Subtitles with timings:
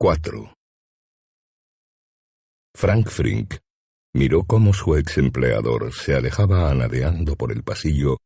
[0.00, 0.54] 4.
[2.72, 3.56] Frank Frink
[4.14, 8.18] miró cómo su ex empleador se alejaba anadeando por el pasillo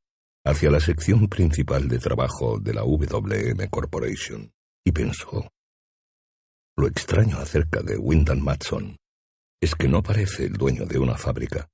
[0.44, 4.52] hacia la sección principal de trabajo de la WM Corporation
[4.84, 5.48] y pensó,
[6.76, 8.98] lo extraño acerca de Wyndham Matson
[9.58, 11.70] es que no parece el dueño de una fábrica.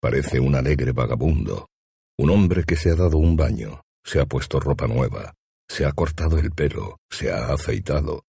[0.00, 1.68] Parece un alegre vagabundo,
[2.16, 5.34] un hombre que se ha dado un baño, se ha puesto ropa nueva,
[5.68, 8.22] se ha cortado el pelo, se ha afeitado,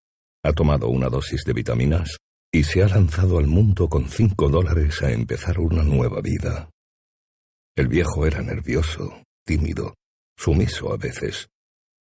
[0.44, 2.18] ha tomado una dosis de vitaminas
[2.52, 6.70] y se ha lanzado al mundo con cinco dólares a empezar una nueva vida.
[7.76, 9.96] El viejo era nervioso, tímido,
[10.38, 11.48] sumiso a veces,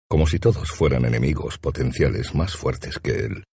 [0.09, 3.45] como si todos fueran enemigos potenciales más fuertes que él,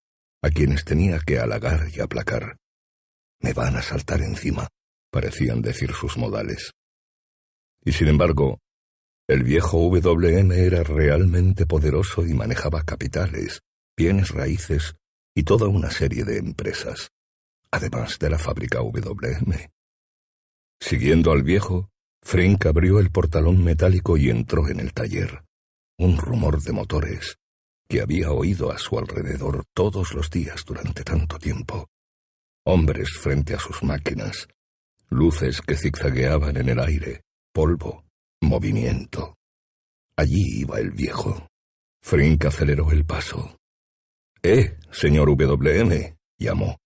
[0.42, 2.58] a quienes tenía que halagar y aplacar.
[3.42, 4.67] Me van a saltar encima,
[5.12, 6.72] parecían decir sus modales.
[7.84, 8.59] Y sin embargo,
[9.30, 13.59] el viejo WM era realmente poderoso y manejaba capitales,
[13.98, 14.95] bienes raíces
[15.36, 17.12] y toda una serie de empresas,
[17.72, 19.72] además de la fábrica WM.
[20.80, 21.90] Siguiendo al viejo,
[22.22, 25.44] Frink abrió el portalón metálico y entró en el taller.
[25.98, 27.40] Un rumor de motores
[27.88, 31.90] que había oído a su alrededor todos los días durante tanto tiempo.
[32.66, 34.48] Hombres frente a sus máquinas,
[35.09, 38.03] luces que zigzagueaban en el aire, polvo,
[38.42, 39.38] movimiento.
[40.18, 41.48] Allí iba el viejo.
[42.02, 43.58] Frink aceleró el paso.
[44.50, 46.78] Eh, señor WM, llamó.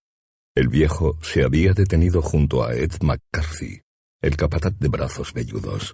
[0.56, 3.84] El viejo se había detenido junto a Ed McCarthy,
[4.20, 5.94] el capataz de brazos velludos.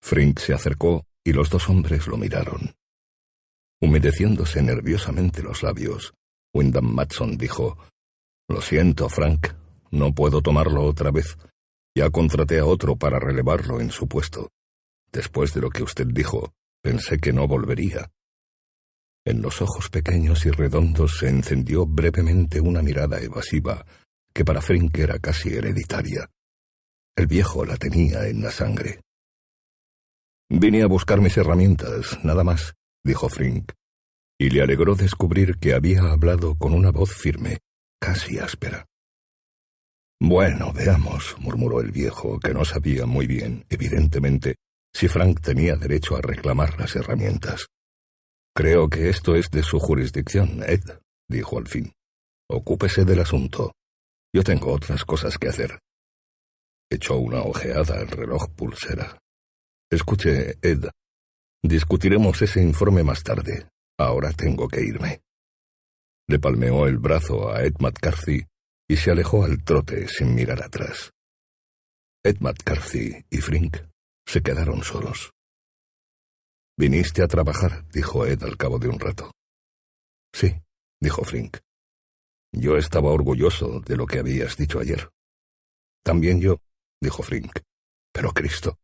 [0.00, 2.74] Frink se acercó y los dos hombres lo miraron.
[3.82, 6.14] Humedeciéndose nerviosamente los labios,
[6.54, 7.76] Wyndham Matson dijo,
[8.48, 9.48] Lo siento, Frank,
[9.90, 11.36] no puedo tomarlo otra vez.
[11.94, 14.48] Ya contraté a otro para relevarlo en su puesto.
[15.12, 18.10] Después de lo que usted dijo, pensé que no volvería.
[19.28, 23.84] En los ojos pequeños y redondos se encendió brevemente una mirada evasiva
[24.32, 26.30] que para Frink era casi hereditaria.
[27.14, 29.02] El viejo la tenía en la sangre.
[30.48, 32.72] Vine a buscar mis herramientas, nada más,
[33.04, 33.72] dijo Frink,
[34.38, 37.58] y le alegró descubrir que había hablado con una voz firme,
[38.00, 38.86] casi áspera.
[40.18, 44.54] Bueno, veamos, murmuró el viejo, que no sabía muy bien, evidentemente,
[44.90, 47.68] si Frank tenía derecho a reclamar las herramientas.
[48.58, 50.82] Creo que esto es de su jurisdicción, Ed,
[51.30, 51.92] dijo al fin.
[52.50, 53.70] Ocúpese del asunto.
[54.34, 55.78] Yo tengo otras cosas que hacer.
[56.90, 59.16] Echó una ojeada al reloj pulsera.
[59.88, 60.86] Escuche, Ed.
[61.62, 63.68] Discutiremos ese informe más tarde.
[63.96, 65.20] Ahora tengo que irme.
[66.26, 68.44] Le palmeó el brazo a Ed McCarthy
[68.88, 71.12] y se alejó al trote sin mirar atrás.
[72.24, 73.76] Ed McCarthy y Frink
[74.26, 75.30] se quedaron solos.
[76.78, 79.32] Viniste a trabajar, dijo Ed al cabo de un rato.
[80.32, 80.62] Sí,
[81.00, 81.56] dijo Frink.
[82.52, 85.10] Yo estaba orgulloso de lo que habías dicho ayer.
[86.04, 86.60] También yo,
[87.02, 87.50] dijo Frink.
[88.12, 88.78] Pero Cristo,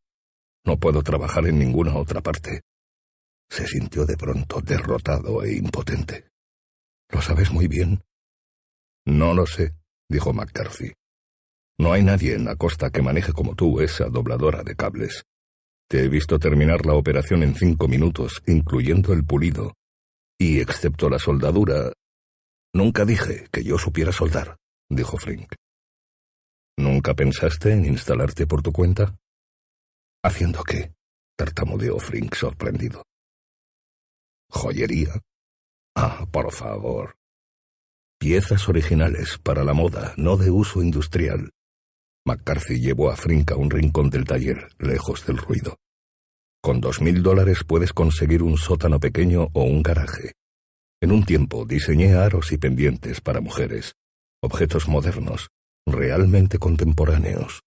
[0.65, 2.63] no puedo trabajar en ninguna otra parte.
[3.49, 6.27] Se sintió de pronto derrotado e impotente.
[7.11, 8.03] ¿Lo sabes muy bien?
[9.07, 9.73] No lo sé,
[10.09, 10.95] dijo McCarthy.
[11.79, 15.25] No hay nadie en la costa que maneje como tú esa dobladora de cables.
[15.89, 19.75] Te he visto terminar la operación en cinco minutos, incluyendo el pulido.
[20.39, 21.93] Y excepto la soldadura...
[22.75, 24.57] Nunca dije que yo supiera soldar,
[24.91, 25.55] dijo Frink.
[26.77, 29.17] ¿Nunca pensaste en instalarte por tu cuenta?
[30.25, 30.93] ¿Haciendo qué?
[31.37, 33.05] tartamudeó Frink sorprendido.
[34.51, 35.21] ¿Joyería?
[35.97, 37.17] Ah, por favor.
[38.19, 41.51] Piezas originales para la moda, no de uso industrial.
[42.27, 45.77] McCarthy llevó a Frink a un rincón del taller, lejos del ruido.
[46.63, 50.33] Con dos mil dólares puedes conseguir un sótano pequeño o un garaje.
[51.03, 53.93] En un tiempo diseñé aros y pendientes para mujeres,
[54.43, 55.51] objetos modernos,
[55.87, 57.61] realmente contemporáneos.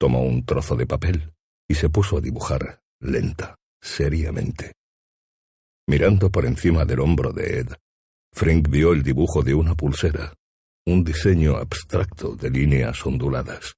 [0.00, 1.32] Tomó un trozo de papel
[1.68, 4.72] y se puso a dibujar, lenta, seriamente.
[5.86, 7.68] Mirando por encima del hombro de Ed,
[8.32, 10.34] Frank vio el dibujo de una pulsera,
[10.90, 13.76] un diseño abstracto de líneas onduladas.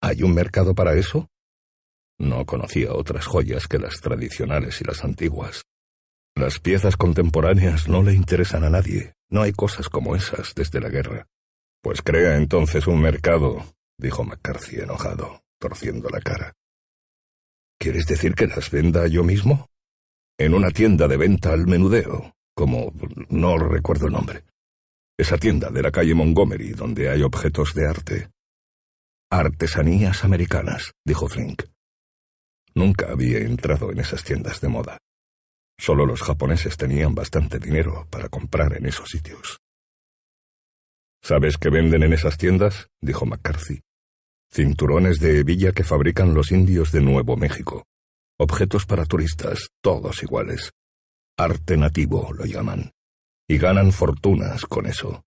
[0.00, 1.28] ¿Hay un mercado para eso?
[2.18, 5.62] No conocía otras joyas que las tradicionales y las antiguas.
[6.34, 9.14] Las piezas contemporáneas no le interesan a nadie.
[9.30, 11.26] No hay cosas como esas desde la guerra.
[11.82, 13.64] Pues crea entonces un mercado,
[13.98, 16.54] dijo McCarthy enojado, torciendo la cara.
[17.78, 19.68] ¿Quieres decir que las venda yo mismo?
[20.38, 22.92] En una tienda de venta al menudeo, como
[23.28, 24.44] no recuerdo el nombre.
[25.22, 28.30] Esa tienda de la calle Montgomery, donde hay objetos de arte.
[29.30, 31.62] Artesanías americanas, dijo Flink.
[32.74, 34.98] Nunca había entrado en esas tiendas de moda.
[35.78, 39.60] Solo los japoneses tenían bastante dinero para comprar en esos sitios.
[41.22, 42.88] ¿Sabes qué venden en esas tiendas?
[43.00, 43.80] dijo McCarthy.
[44.52, 47.84] Cinturones de hebilla que fabrican los indios de Nuevo México.
[48.40, 50.72] Objetos para turistas, todos iguales.
[51.38, 52.90] Arte nativo lo llaman.
[53.48, 55.24] Y ganan fortunas con eso.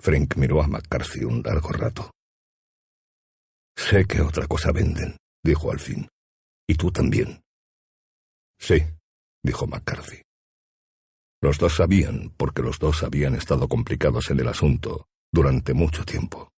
[0.00, 2.10] Frank miró a McCarthy un largo rato.
[3.76, 6.08] Sé que otra cosa venden, dijo al fin.
[6.68, 7.42] ¿Y tú también?
[8.58, 8.82] Sí,
[9.42, 10.22] dijo McCarthy.
[11.42, 16.50] Los dos sabían, porque los dos habían estado complicados en el asunto durante mucho tiempo.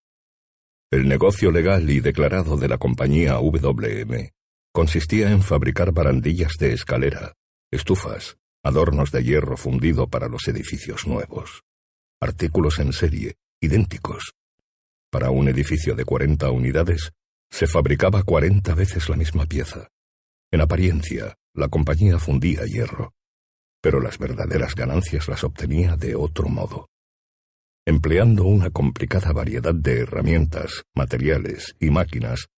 [0.90, 4.32] El negocio legal y declarado de la compañía WM
[4.72, 7.34] consistía en fabricar barandillas de escalera,
[7.70, 8.38] estufas,
[8.69, 11.65] adornos de hierro fundido para los edificios nuevos,
[12.20, 14.35] artículos en serie, idénticos.
[15.11, 17.12] Para un edificio de 40 unidades,
[17.50, 19.88] se fabricaba 40 veces la misma pieza.
[20.53, 23.15] En apariencia, la compañía fundía hierro,
[23.81, 26.91] pero las verdaderas ganancias las obtenía de otro modo.
[27.87, 32.49] Empleando una complicada variedad de herramientas, materiales y máquinas,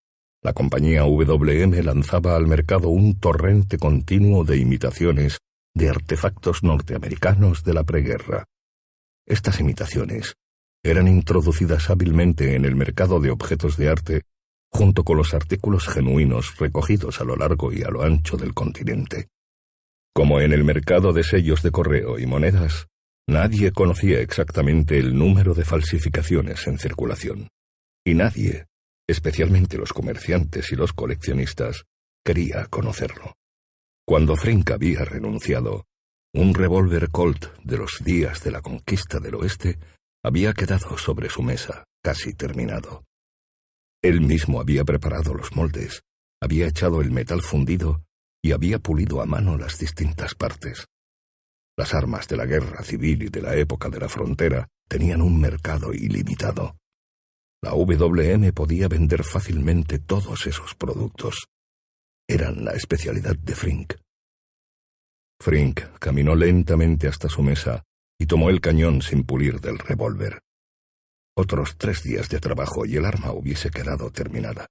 [0.43, 5.39] la compañía WM lanzaba al mercado un torrente continuo de imitaciones
[5.75, 8.47] de artefactos norteamericanos de la preguerra.
[9.27, 10.35] Estas imitaciones
[10.83, 14.23] eran introducidas hábilmente en el mercado de objetos de arte
[14.73, 19.29] junto con los artículos genuinos recogidos a lo largo y a lo ancho del continente.
[20.15, 22.87] Como en el mercado de sellos de correo y monedas,
[23.29, 27.49] nadie conocía exactamente el número de falsificaciones en circulación.
[28.05, 28.67] Y nadie,
[29.09, 31.85] especialmente los comerciantes y los coleccionistas,
[32.25, 33.35] quería conocerlo.
[34.07, 35.87] Cuando Frink había renunciado,
[36.35, 39.79] un revólver Colt de los días de la conquista del oeste
[40.23, 43.05] había quedado sobre su mesa, casi terminado.
[44.03, 46.03] Él mismo había preparado los moldes,
[46.41, 48.05] había echado el metal fundido
[48.43, 50.87] y había pulido a mano las distintas partes.
[51.77, 55.41] Las armas de la guerra civil y de la época de la frontera tenían un
[55.41, 56.77] mercado ilimitado.
[57.63, 61.47] La WM podía vender fácilmente todos esos productos.
[62.31, 63.95] Eran la especialidad de Frink.
[65.43, 67.83] Frink caminó lentamente hasta su mesa
[68.21, 70.39] y tomó el cañón sin pulir del revólver.
[71.37, 74.69] Otros tres días de trabajo y el arma hubiese quedado terminada.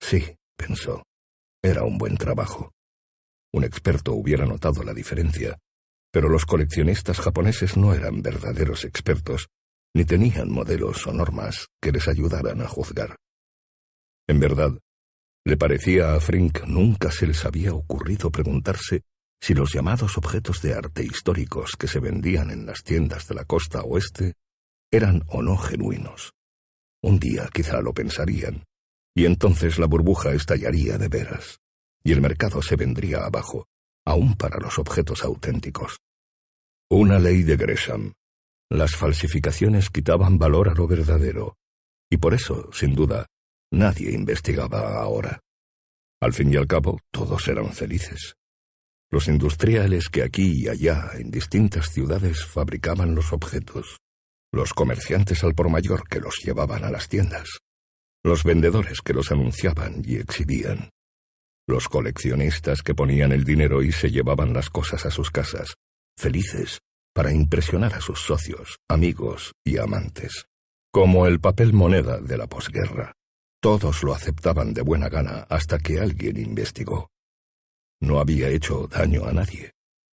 [0.00, 1.04] Sí, pensó,
[1.62, 2.72] era un buen trabajo.
[3.52, 5.56] Un experto hubiera notado la diferencia,
[6.10, 9.46] pero los coleccionistas japoneses no eran verdaderos expertos,
[9.94, 13.14] ni tenían modelos o normas que les ayudaran a juzgar.
[14.26, 14.72] En verdad,
[15.44, 19.02] le parecía a Frink nunca se les había ocurrido preguntarse
[19.40, 23.44] si los llamados objetos de arte históricos que se vendían en las tiendas de la
[23.44, 24.34] costa oeste
[24.90, 26.32] eran o no genuinos.
[27.02, 28.62] Un día quizá lo pensarían,
[29.16, 31.58] y entonces la burbuja estallaría de veras,
[32.04, 33.66] y el mercado se vendría abajo,
[34.04, 35.98] aún para los objetos auténticos.
[36.88, 38.12] Una ley de Gresham.
[38.70, 41.56] Las falsificaciones quitaban valor a lo verdadero,
[42.08, 43.26] y por eso, sin duda,
[43.72, 45.40] nadie investigaba ahora.
[46.20, 48.36] Al fin y al cabo, todos eran felices.
[49.10, 53.98] Los industriales que aquí y allá, en distintas ciudades, fabricaban los objetos,
[54.52, 57.58] los comerciantes al por mayor que los llevaban a las tiendas,
[58.22, 60.90] los vendedores que los anunciaban y exhibían,
[61.66, 65.74] los coleccionistas que ponían el dinero y se llevaban las cosas a sus casas,
[66.16, 66.78] felices,
[67.14, 70.46] para impresionar a sus socios, amigos y amantes.
[70.92, 73.12] Como el papel moneda de la posguerra.
[73.62, 77.12] Todos lo aceptaban de buena gana hasta que alguien investigó.
[78.00, 79.70] No había hecho daño a nadie.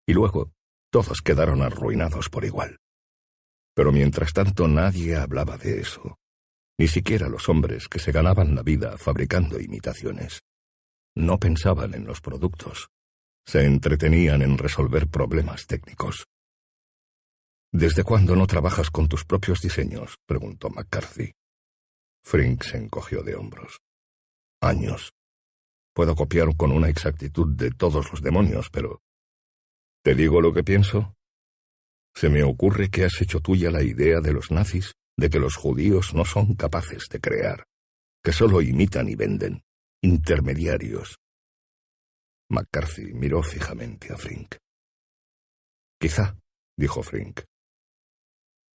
[0.08, 0.52] Y luego,
[0.92, 2.80] todos quedaron arruinados por igual.
[3.76, 6.18] Pero mientras tanto nadie hablaba de eso,
[6.80, 10.42] ni siquiera los hombres que se ganaban la vida fabricando imitaciones.
[11.16, 12.90] No pensaban en los productos,
[13.46, 16.26] se entretenían en resolver problemas técnicos.
[17.72, 20.16] ¿Desde cuándo no trabajas con tus propios diseños?
[20.26, 21.36] preguntó McCarthy.
[22.26, 23.82] Frink se encogió de hombros.
[24.60, 25.14] Años.
[25.94, 29.02] Puedo copiar con una exactitud de todos los demonios, pero...
[30.04, 31.16] ¿Te digo lo que pienso?
[32.16, 35.56] Se me ocurre que has hecho tuya la idea de los nazis de que los
[35.56, 37.68] judíos no son capaces de crear,
[38.24, 39.64] que solo imitan y venden,
[40.02, 41.20] intermediarios.
[42.50, 44.56] McCarthy miró fijamente a Frink.
[46.00, 46.36] Quizá,
[46.76, 47.42] dijo Frink.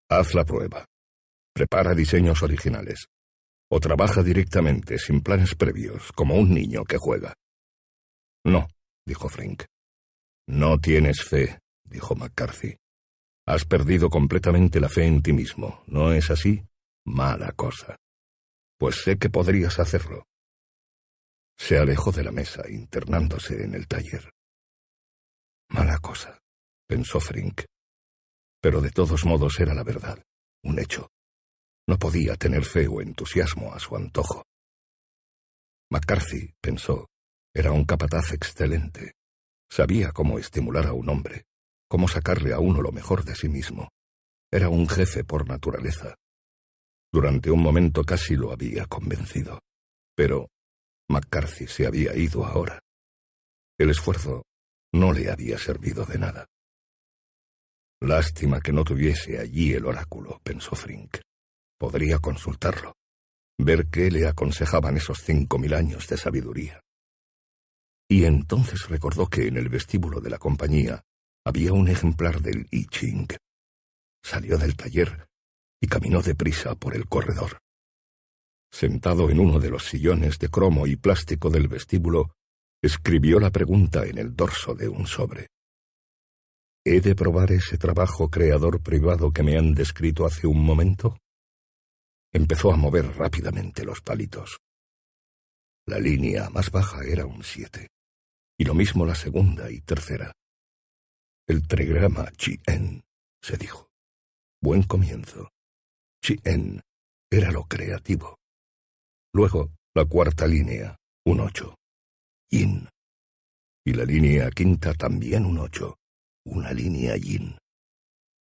[0.09, 0.85] Haz la prueba.
[1.53, 3.07] Prepara diseños originales.
[3.71, 7.35] O trabaja directamente, sin planes previos, como un niño que juega.
[8.43, 8.67] No,
[9.05, 9.63] dijo Frink.
[10.47, 12.75] No tienes fe, dijo McCarthy.
[13.45, 16.63] Has perdido completamente la fe en ti mismo, ¿no es así?
[17.05, 17.97] Mala cosa.
[18.77, 20.23] Pues sé que podrías hacerlo.
[21.57, 24.31] Se alejó de la mesa, internándose en el taller.
[25.69, 26.39] Mala cosa,
[26.87, 27.63] pensó Frink.
[28.61, 30.23] Pero de todos modos era la verdad,
[30.63, 31.09] un hecho.
[31.89, 34.43] No podía tener fe o entusiasmo a su antojo.
[35.89, 37.07] McCarthy, pensó,
[37.51, 39.13] era un capataz excelente.
[39.71, 41.45] Sabía cómo estimular a un hombre,
[41.87, 43.89] cómo sacarle a uno lo mejor de sí mismo.
[44.51, 46.13] Era un jefe por naturaleza.
[47.11, 49.59] Durante un momento casi lo había convencido.
[50.15, 50.49] Pero
[51.09, 52.79] McCarthy se había ido ahora.
[53.79, 54.43] El esfuerzo
[54.93, 56.45] no le había servido de nada.
[57.99, 61.17] Lástima que no tuviese allí el oráculo, pensó Frink.
[61.79, 62.93] Podría consultarlo,
[63.57, 66.81] ver qué le aconsejaban esos cinco mil años de sabiduría.
[68.09, 71.01] Y entonces recordó que en el vestíbulo de la compañía
[71.45, 73.27] había un ejemplar del I Ching.
[74.21, 75.27] Salió del taller
[75.81, 77.59] y caminó deprisa por el corredor.
[78.71, 82.33] Sentado en uno de los sillones de cromo y plástico del vestíbulo,
[82.81, 85.47] escribió la pregunta en el dorso de un sobre.
[86.85, 91.17] ¿He de probar ese trabajo creador privado que me han descrito hace un momento?
[92.31, 94.59] Empezó a mover rápidamente los palitos.
[95.87, 97.87] La línea más baja era un siete,
[98.57, 100.31] y lo mismo la segunda y tercera.
[101.47, 103.01] El trigrama Chi-En,
[103.41, 103.89] se dijo.
[104.61, 105.49] Buen comienzo.
[106.21, 106.81] Chi-En
[107.31, 108.37] era lo creativo.
[109.33, 110.95] Luego, la cuarta línea,
[111.25, 111.75] un ocho.
[112.51, 112.87] Yin.
[113.85, 115.97] Y la línea quinta también un ocho.
[116.45, 117.57] Una línea yin.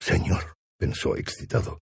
[0.01, 1.81] Señor, pensó excitado.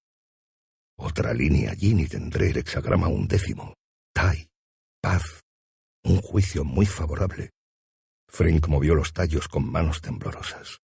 [0.98, 3.74] Otra línea yin y tendré el hexagrama undécimo.
[4.14, 4.48] Tai.
[5.00, 5.42] Paz.
[6.04, 7.50] Un juicio muy favorable.
[8.28, 10.78] Frank movió los tallos con manos temblorosas.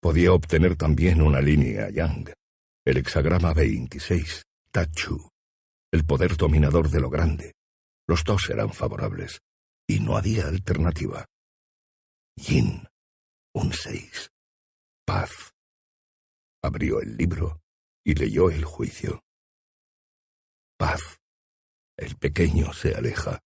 [0.00, 2.32] Podía obtener también una línea yang.
[2.84, 4.42] El hexagrama 26.
[4.70, 5.28] Tachu.
[5.92, 7.52] El poder dominador de lo grande.
[8.08, 9.40] Los dos eran favorables.
[9.86, 11.26] Y no había alternativa.
[12.36, 12.88] Yin.
[13.54, 14.30] Un seis.
[15.04, 15.52] Paz.
[16.62, 17.60] Abrió el libro
[18.04, 19.22] y leyó el juicio.
[20.82, 21.20] Paz.
[21.96, 23.38] El pequeño se aleja.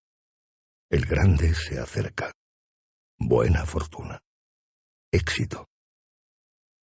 [0.88, 2.32] El grande se acerca.
[3.18, 4.22] Buena fortuna.
[5.12, 5.68] Éxito.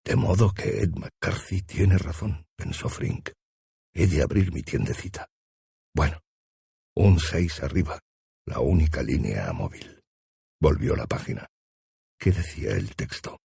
[0.06, 3.32] De modo que Ed McCarthy tiene razón, pensó Frink.
[3.96, 5.28] He de abrir mi tiendecita.
[5.92, 6.20] Bueno,
[6.96, 7.98] un seis arriba,
[8.46, 10.04] la única línea móvil.
[10.62, 11.48] Volvió la página.
[12.20, 13.40] ¿Qué decía el texto?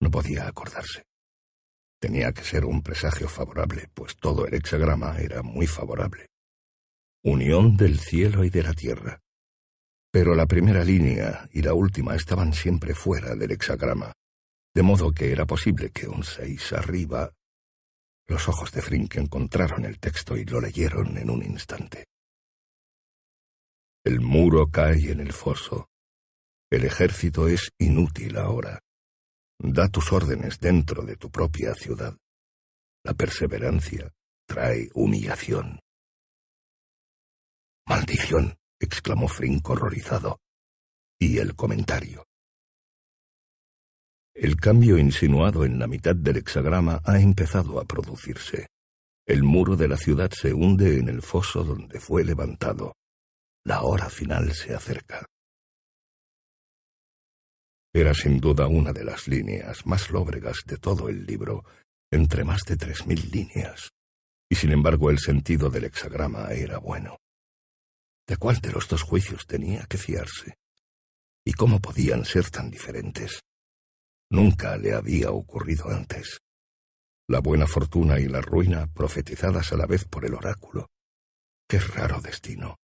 [0.00, 1.04] No podía acordarse.
[2.04, 6.26] Tenía que ser un presagio favorable, pues todo el hexagrama era muy favorable.
[7.22, 9.22] Unión del cielo y de la tierra.
[10.12, 14.12] Pero la primera línea y la última estaban siempre fuera del hexagrama,
[14.74, 17.32] de modo que era posible que un seis arriba...
[18.26, 22.04] Los ojos de Frink encontraron el texto y lo leyeron en un instante.
[24.04, 25.88] El muro cae en el foso.
[26.70, 28.83] El ejército es inútil ahora.
[29.58, 32.16] Da tus órdenes dentro de tu propia ciudad.
[33.04, 34.12] La perseverancia
[34.46, 35.80] trae humillación.
[37.86, 40.38] Maldición, exclamó Frink horrorizado.
[41.18, 42.24] Y el comentario.
[44.34, 48.66] El cambio insinuado en la mitad del hexagrama ha empezado a producirse.
[49.26, 52.94] El muro de la ciudad se hunde en el foso donde fue levantado.
[53.64, 55.24] La hora final se acerca.
[57.96, 61.64] Era sin duda una de las líneas más lóbregas de todo el libro,
[62.10, 63.92] entre más de tres mil líneas,
[64.50, 67.18] y sin embargo el sentido del hexagrama era bueno.
[68.26, 70.54] ¿De cuál de los dos juicios tenía que fiarse?
[71.44, 73.42] ¿Y cómo podían ser tan diferentes?
[74.28, 76.40] Nunca le había ocurrido antes.
[77.28, 80.88] La buena fortuna y la ruina profetizadas a la vez por el oráculo.
[81.68, 82.76] Qué raro destino.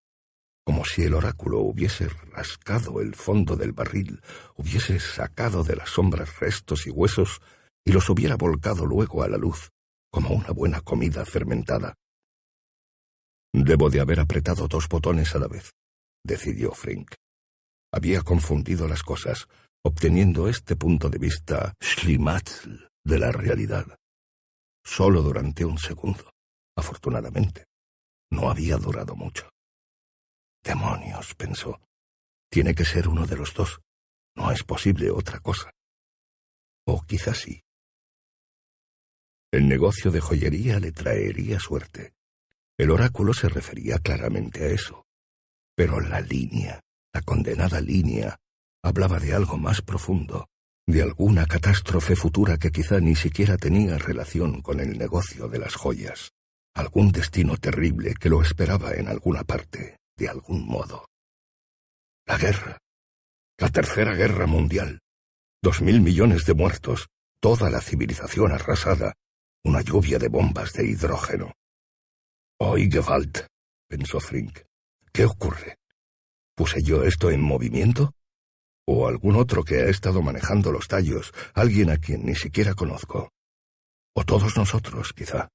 [0.68, 4.20] Como si el oráculo hubiese rascado el fondo del barril,
[4.54, 7.40] hubiese sacado de las sombras restos y huesos
[7.86, 9.70] y los hubiera volcado luego a la luz,
[10.12, 11.94] como una buena comida fermentada.
[13.50, 15.70] Debo de haber apretado dos botones a la vez,
[16.22, 17.14] decidió Frink.
[17.90, 19.48] Había confundido las cosas,
[19.82, 23.86] obteniendo este punto de vista schlimatzl de la realidad.
[24.84, 26.30] Solo durante un segundo,
[26.76, 27.64] afortunadamente.
[28.30, 29.48] No había durado mucho.
[30.62, 31.80] Demonios, pensó.
[32.50, 33.80] Tiene que ser uno de los dos.
[34.34, 35.70] No es posible otra cosa.
[36.86, 37.62] O quizás sí.
[39.50, 42.12] El negocio de joyería le traería suerte.
[42.76, 45.06] El oráculo se refería claramente a eso.
[45.74, 46.80] Pero la línea,
[47.12, 48.38] la condenada línea,
[48.82, 50.48] hablaba de algo más profundo,
[50.86, 55.74] de alguna catástrofe futura que quizá ni siquiera tenía relación con el negocio de las
[55.74, 56.32] joyas,
[56.74, 61.06] algún destino terrible que lo esperaba en alguna parte, de algún modo.
[62.26, 62.76] La guerra,
[63.56, 65.00] la tercera guerra mundial,
[65.62, 67.08] dos mil millones de muertos,
[67.40, 69.14] toda la civilización arrasada,
[69.64, 71.54] una lluvia de bombas de hidrógeno.
[72.60, 73.46] ¡Oy, Gewalt!
[73.88, 74.60] pensó Frink.
[75.12, 75.78] ¿Qué ocurre?
[76.54, 78.12] ¿Puse yo esto en movimiento?
[78.90, 83.30] o algún otro que ha estado manejando los tallos, alguien a quien ni siquiera conozco.
[84.16, 85.50] O todos nosotros, quizá.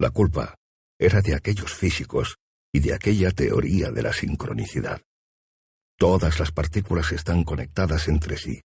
[0.00, 0.56] La culpa
[0.98, 2.36] era de aquellos físicos
[2.72, 5.00] y de aquella teoría de la sincronicidad.
[5.96, 8.60] Todas las partículas están conectadas entre sí.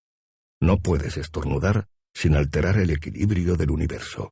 [0.62, 4.32] No puedes estornudar sin alterar el equilibrio del universo.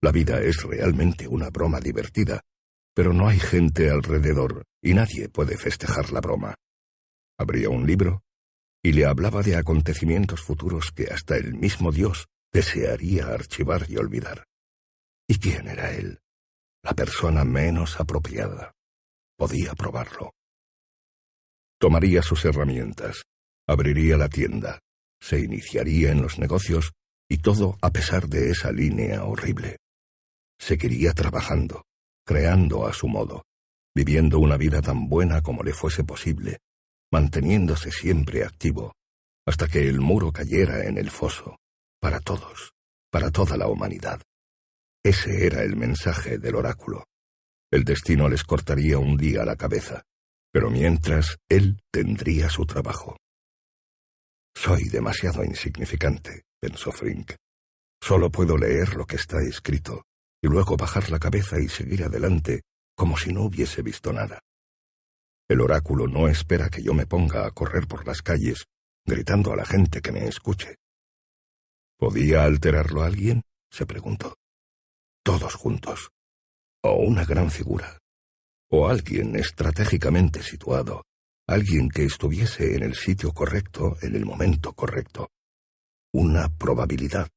[0.00, 2.42] La vida es realmente una broma divertida,
[2.94, 6.54] pero no hay gente alrededor y nadie puede festejar la broma.
[7.38, 8.22] Habría un libro,
[8.82, 14.44] y le hablaba de acontecimientos futuros que hasta el mismo Dios desearía archivar y olvidar.
[15.28, 16.20] ¿Y quién era él?
[16.82, 18.72] La persona menos apropiada.
[19.38, 20.32] Podía probarlo.
[21.78, 23.22] Tomaría sus herramientas,
[23.68, 24.80] abriría la tienda,
[25.20, 26.90] se iniciaría en los negocios
[27.28, 29.76] y todo a pesar de esa línea horrible.
[30.58, 31.84] Seguiría trabajando,
[32.26, 33.44] creando a su modo,
[33.94, 36.58] viviendo una vida tan buena como le fuese posible,
[37.12, 38.96] manteniéndose siempre activo,
[39.46, 41.58] hasta que el muro cayera en el foso,
[42.00, 42.72] para todos,
[43.08, 44.20] para toda la humanidad.
[45.04, 47.04] Ese era el mensaje del oráculo.
[47.70, 50.02] El destino les cortaría un día la cabeza,
[50.50, 53.16] pero mientras él tendría su trabajo.
[54.54, 57.32] Soy demasiado insignificante, pensó Frink.
[58.00, 60.04] Solo puedo leer lo que está escrito
[60.42, 62.62] y luego bajar la cabeza y seguir adelante
[62.96, 64.40] como si no hubiese visto nada.
[65.48, 68.64] El oráculo no espera que yo me ponga a correr por las calles,
[69.06, 70.76] gritando a la gente que me escuche.
[71.98, 73.42] ¿Podía alterarlo alguien?
[73.70, 74.36] se preguntó.
[75.22, 76.10] Todos juntos.
[76.82, 77.98] O una gran figura.
[78.70, 81.04] O alguien estratégicamente situado.
[81.46, 85.30] Alguien que estuviese en el sitio correcto en el momento correcto.
[86.12, 87.28] Una probabilidad.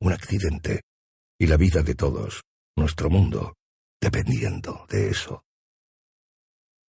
[0.00, 0.82] Un accidente.
[1.38, 2.42] Y la vida de todos,
[2.76, 3.54] nuestro mundo,
[4.00, 5.42] dependiendo de eso.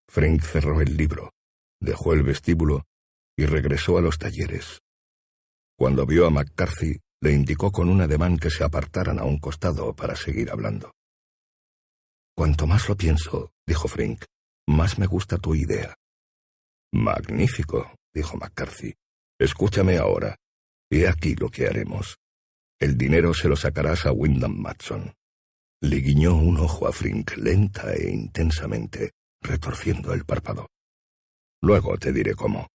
[0.10, 1.32] Frank cerró el libro,
[1.82, 2.86] dejó el vestíbulo
[3.36, 4.80] y regresó a los talleres.
[5.78, 9.94] Cuando vio a McCarthy, le indicó con un ademán que se apartaran a un costado
[9.96, 10.94] para seguir hablando.
[12.38, 14.26] Cuanto más lo pienso, dijo Frank,
[14.68, 15.96] más me gusta tu idea.
[16.94, 18.94] Magnífico, dijo McCarthy.
[19.40, 20.36] Escúchame ahora.
[20.92, 22.18] He aquí lo que haremos.
[22.80, 25.16] El dinero se lo sacarás a Wyndham Matson.
[25.82, 30.68] Le guiñó un ojo a Frink lenta e intensamente, retorciendo el párpado.
[31.64, 32.68] Luego te diré cómo.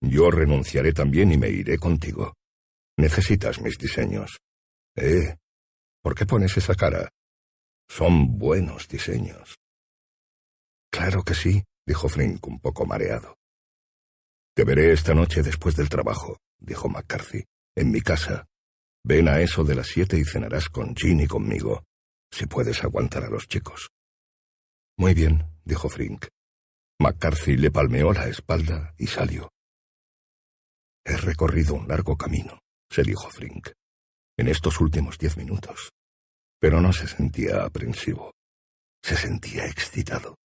[0.00, 2.34] Yo renunciaré también y me iré contigo.
[2.96, 4.38] Necesitas mis diseños.
[4.94, 5.34] ¿Eh?
[6.02, 7.10] ¿Por qué pones esa cara?
[7.94, 9.58] Son buenos diseños.
[10.90, 13.36] Claro que sí, dijo Frink un poco mareado.
[14.56, 17.44] Te veré esta noche después del trabajo, dijo McCarthy,
[17.76, 18.46] en mi casa.
[19.04, 21.84] Ven a eso de las siete y cenarás con Jean y conmigo,
[22.30, 23.90] si puedes aguantar a los chicos.
[24.96, 26.28] Muy bien, dijo Frink.
[26.98, 29.50] McCarthy le palmeó la espalda y salió.
[31.04, 33.68] He recorrido un largo camino, se dijo Frink,
[34.38, 35.92] en estos últimos diez minutos.
[36.62, 38.36] Pero no se sentía aprensivo.
[39.02, 40.36] Se sentía excitado.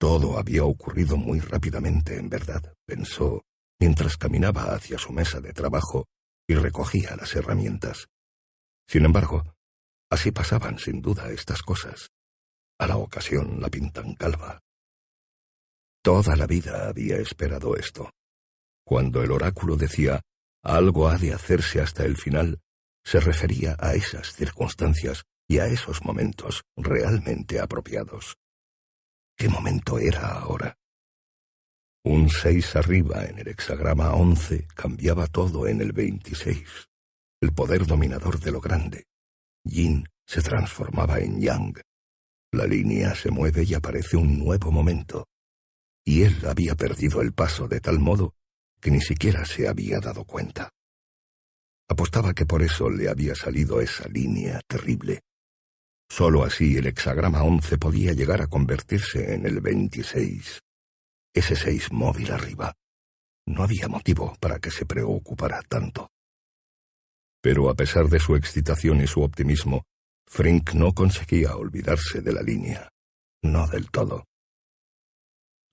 [0.00, 3.42] Todo había ocurrido muy rápidamente, en verdad, pensó,
[3.78, 6.06] mientras caminaba hacia su mesa de trabajo
[6.48, 8.08] y recogía las herramientas.
[8.88, 9.44] Sin embargo,
[10.10, 12.08] así pasaban sin duda estas cosas.
[12.78, 14.62] A la ocasión la pintan calva.
[16.02, 18.10] Toda la vida había esperado esto.
[18.86, 20.22] Cuando el oráculo decía
[20.62, 22.58] algo ha de hacerse hasta el final,
[23.04, 28.36] se refería a esas circunstancias y a esos momentos realmente apropiados.
[29.36, 30.76] ¿Qué momento era ahora?
[32.04, 36.88] Un seis arriba en el hexagrama once cambiaba todo en el veintiséis.
[37.40, 39.04] El poder dominador de lo grande.
[39.64, 41.82] Yin se transformaba en Yang
[42.54, 45.26] la línea se mueve y aparece un nuevo momento.
[46.04, 48.34] Y él había perdido el paso de tal modo
[48.80, 50.70] que ni siquiera se había dado cuenta.
[51.88, 55.20] Apostaba que por eso le había salido esa línea terrible.
[56.08, 60.60] Solo así el hexagrama once podía llegar a convertirse en el veintiséis.
[61.34, 62.74] Ese seis móvil arriba.
[63.46, 66.10] No había motivo para que se preocupara tanto.
[67.42, 69.84] Pero a pesar de su excitación y su optimismo,
[70.26, 72.88] Frink no conseguía olvidarse de la línea.
[73.42, 74.24] No del todo.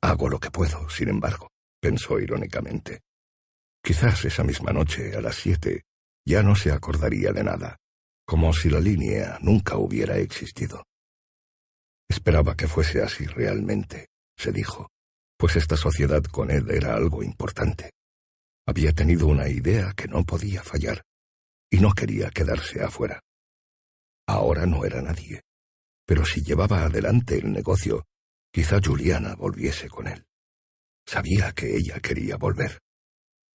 [0.01, 3.01] Hago lo que puedo, sin embargo, pensó irónicamente.
[3.81, 5.83] Quizás esa misma noche, a las siete,
[6.25, 7.77] ya no se acordaría de nada,
[8.25, 10.83] como si la línea nunca hubiera existido.
[12.09, 14.07] Esperaba que fuese así realmente,
[14.37, 14.89] se dijo,
[15.37, 17.91] pues esta sociedad con él era algo importante.
[18.67, 21.01] Había tenido una idea que no podía fallar,
[21.71, 23.21] y no quería quedarse afuera.
[24.27, 25.41] Ahora no era nadie,
[26.05, 28.05] pero si llevaba adelante el negocio,
[28.51, 30.25] quizá Juliana volviese con él.
[31.05, 32.79] Sabía que ella quería volver.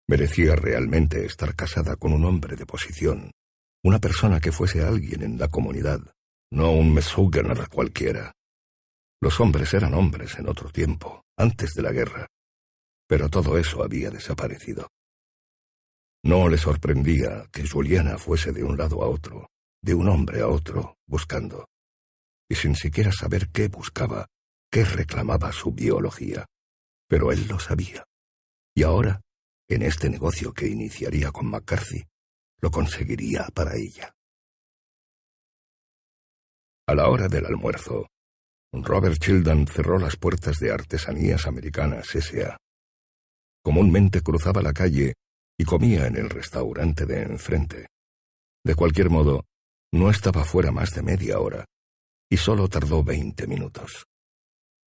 [0.09, 3.33] Merecía realmente estar casada con un hombre de posición,
[3.83, 6.01] una persona que fuese alguien en la comunidad,
[6.53, 8.33] no un meshuggner cualquiera.
[9.21, 12.29] Los hombres eran hombres en otro tiempo, antes de la guerra,
[13.09, 14.89] pero todo eso había desaparecido.
[16.25, 19.49] No le sorprendía que Juliana fuese de un lado a otro,
[19.83, 21.67] de un hombre a otro, buscando,
[22.49, 24.27] y sin siquiera saber qué buscaba,
[24.71, 26.47] qué reclamaba su biología.
[27.09, 28.05] Pero él lo sabía.
[28.75, 29.21] Y ahora
[29.69, 32.05] en este negocio que iniciaría con McCarthy,
[32.61, 34.15] lo conseguiría para ella.
[36.89, 38.07] A la hora del almuerzo,
[38.73, 42.57] Robert Childan cerró las puertas de Artesanías Americanas S.A.
[43.63, 45.15] Comúnmente cruzaba la calle
[45.59, 47.89] y comía en el restaurante de enfrente.
[48.65, 49.45] De cualquier modo,
[49.93, 51.65] no estaba fuera más de media hora,
[52.31, 54.05] y solo tardó veinte minutos.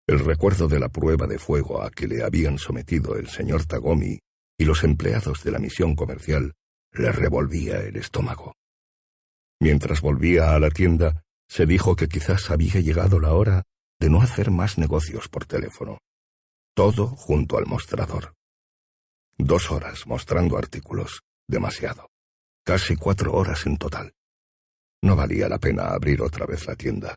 [0.08, 4.20] El recuerdo de la prueba de fuego a que le habían sometido el señor Tagomi
[4.58, 6.54] y los empleados de la misión comercial
[6.92, 8.56] le revolvía el estómago.
[9.60, 13.64] Mientras volvía a la tienda, se dijo que quizás había llegado la hora
[14.00, 16.00] de no hacer más negocios por teléfono.
[16.76, 18.34] Todo junto al mostrador.
[19.38, 21.22] Dos horas mostrando artículos.
[21.48, 22.10] Demasiado.
[22.66, 24.14] Casi cuatro horas en total.
[25.02, 27.16] No valía la pena abrir otra vez la tienda.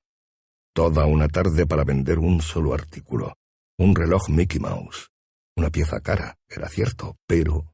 [0.72, 3.34] Toda una tarde para vender un solo artículo.
[3.78, 5.08] Un reloj Mickey Mouse.
[5.58, 7.72] Una pieza cara, era cierto, pero...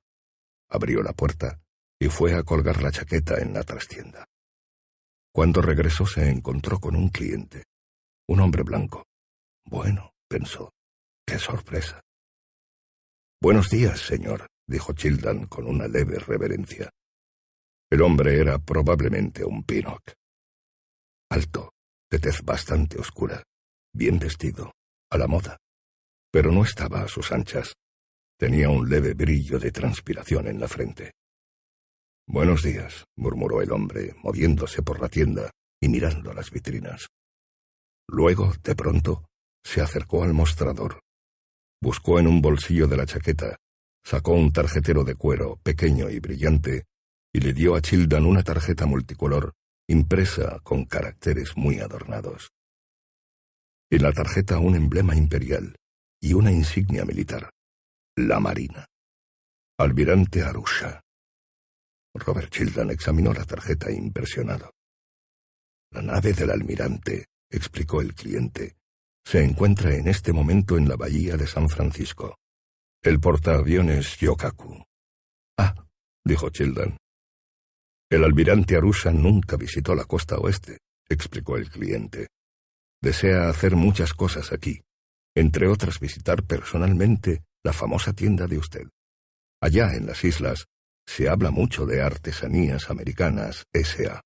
[0.71, 1.61] Abrió la puerta
[1.99, 4.27] y fue a colgar la chaqueta en la trastienda.
[5.35, 7.65] Cuando regresó se encontró con un cliente,
[8.29, 9.05] un hombre blanco.
[9.67, 10.73] Bueno, pensó,
[11.27, 12.01] qué sorpresa.
[13.41, 16.89] Buenos días, señor, dijo Childan con una leve reverencia.
[17.91, 20.15] El hombre era probablemente un Pinnock.
[21.31, 21.73] Alto,
[22.11, 23.43] de tez bastante oscura,
[23.93, 24.73] bien vestido,
[25.11, 25.59] a la moda
[26.33, 27.75] pero no estaba a sus anchas.
[28.39, 31.13] Tenía un leve brillo de transpiración en la frente.
[32.27, 37.09] Buenos días, murmuró el hombre, moviéndose por la tienda y mirando las vitrinas.
[38.09, 39.27] Luego, de pronto,
[39.63, 41.01] se acercó al mostrador.
[41.81, 43.57] Buscó en un bolsillo de la chaqueta,
[44.03, 46.85] sacó un tarjetero de cuero pequeño y brillante
[47.33, 49.53] y le dio a Childan una tarjeta multicolor
[49.89, 52.51] impresa con caracteres muy adornados.
[53.91, 55.77] En la tarjeta un emblema imperial,
[56.23, 57.51] y una insignia militar,
[58.17, 58.87] la Marina.
[59.77, 61.01] Almirante Arusha.
[62.15, 64.71] Robert Childan examinó la tarjeta impresionado.
[65.91, 68.77] La nave del almirante, explicó el cliente,
[69.25, 72.37] se encuentra en este momento en la bahía de San Francisco.
[73.03, 74.85] El portaaviones Yokaku.
[75.59, 75.75] Ah,
[76.25, 76.97] dijo Childan.
[78.09, 82.29] El almirante Arusha nunca visitó la costa oeste, explicó el cliente.
[83.01, 84.83] Desea hacer muchas cosas aquí,
[85.35, 88.89] entre otras visitar personalmente la famosa tienda de usted.
[89.61, 90.67] Allá en las islas
[91.07, 94.21] se habla mucho de artesanías americanas S.A.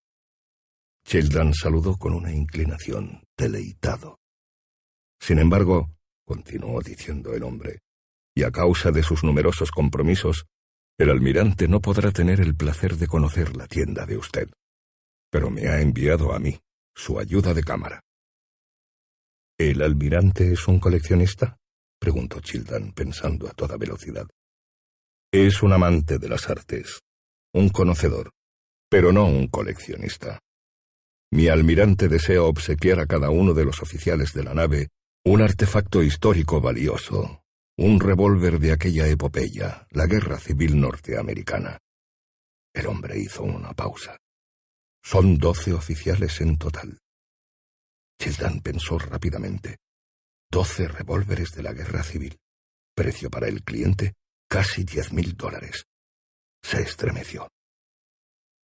[1.06, 4.18] Sheldon saludó con una inclinación, deleitado.
[5.20, 5.90] Sin embargo,
[6.24, 7.78] continuó diciendo el hombre,
[8.34, 10.46] y a causa de sus numerosos compromisos,
[10.98, 14.48] el almirante no podrá tener el placer de conocer la tienda de usted.
[15.30, 16.58] Pero me ha enviado a mí,
[16.94, 18.00] su ayuda de cámara.
[19.58, 21.56] ¿El almirante es un coleccionista?
[21.98, 24.26] preguntó Childan, pensando a toda velocidad.
[25.32, 27.00] Es un amante de las artes,
[27.54, 28.32] un conocedor,
[28.90, 30.40] pero no un coleccionista.
[31.32, 34.88] Mi almirante desea obsequiar a cada uno de los oficiales de la nave
[35.24, 37.42] un artefacto histórico valioso,
[37.78, 41.78] un revólver de aquella epopeya, la Guerra Civil Norteamericana.
[42.74, 44.18] El hombre hizo una pausa.
[45.02, 46.98] Son doce oficiales en total.
[48.18, 49.76] Childan pensó rápidamente.
[50.50, 52.38] Doce revólveres de la guerra civil.
[52.94, 54.14] Precio para el cliente,
[54.48, 55.84] casi diez mil dólares.
[56.62, 57.48] Se estremeció.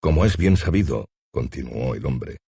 [0.00, 2.38] Como es bien sabido, continuó el hombre,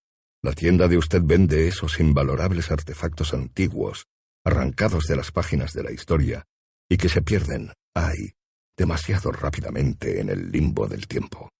[0.42, 4.06] la tienda de usted vende esos invalorables artefactos antiguos,
[4.44, 6.44] arrancados de las páginas de la historia,
[6.88, 8.32] y que se pierden, ay,
[8.76, 11.50] demasiado rápidamente en el limbo del tiempo.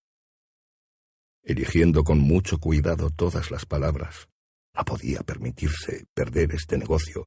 [1.44, 4.28] eligiendo con mucho cuidado todas las palabras.
[4.76, 7.26] No podía permitirse perder este negocio,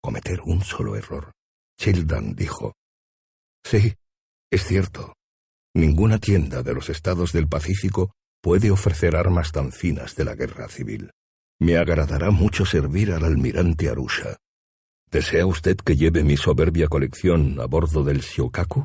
[0.00, 1.32] cometer un solo error.
[1.78, 2.74] Childan dijo,
[3.64, 3.94] Sí,
[4.50, 5.14] es cierto.
[5.74, 8.12] Ninguna tienda de los estados del Pacífico
[8.42, 11.10] puede ofrecer armas tan finas de la guerra civil.
[11.60, 14.36] Me agradará mucho servir al almirante Arusha.
[15.10, 18.84] ¿Desea usted que lleve mi soberbia colección a bordo del Shiokaku?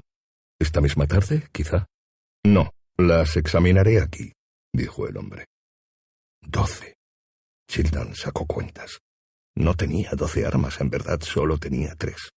[0.60, 1.86] ¿Esta misma tarde, quizá?
[2.44, 4.34] No, las examinaré aquí,
[4.74, 5.46] dijo el hombre.
[6.42, 6.95] Doce.
[7.68, 9.00] Childan sacó cuentas.
[9.56, 12.32] No tenía doce armas, en verdad solo tenía tres.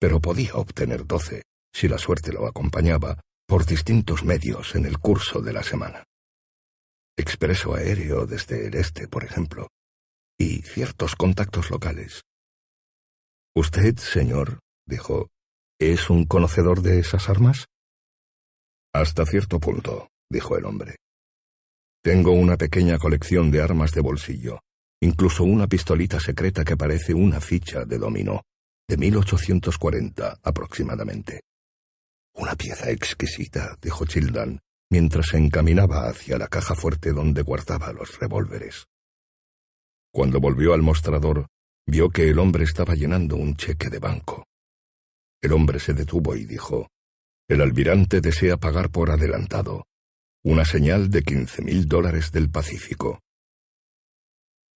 [0.00, 5.40] Pero podía obtener doce, si la suerte lo acompañaba, por distintos medios en el curso
[5.40, 6.04] de la semana.
[7.16, 9.68] Expreso aéreo desde el este, por ejemplo,
[10.38, 12.22] y ciertos contactos locales.
[13.54, 15.28] Usted, señor, dijo,
[15.78, 17.66] ¿es un conocedor de esas armas?
[18.92, 20.96] Hasta cierto punto, dijo el hombre.
[22.06, 24.60] Tengo una pequeña colección de armas de bolsillo,
[25.00, 28.42] incluso una pistolita secreta que parece una ficha de dominó,
[28.88, 31.40] de 1840 aproximadamente.
[32.36, 38.16] Una pieza exquisita, dijo Childan, mientras se encaminaba hacia la caja fuerte donde guardaba los
[38.20, 38.84] revólveres.
[40.12, 41.48] Cuando volvió al mostrador,
[41.88, 44.46] vio que el hombre estaba llenando un cheque de banco.
[45.42, 46.86] El hombre se detuvo y dijo,
[47.48, 49.86] El almirante desea pagar por adelantado,
[50.46, 53.20] una señal de quince mil dólares del Pacífico.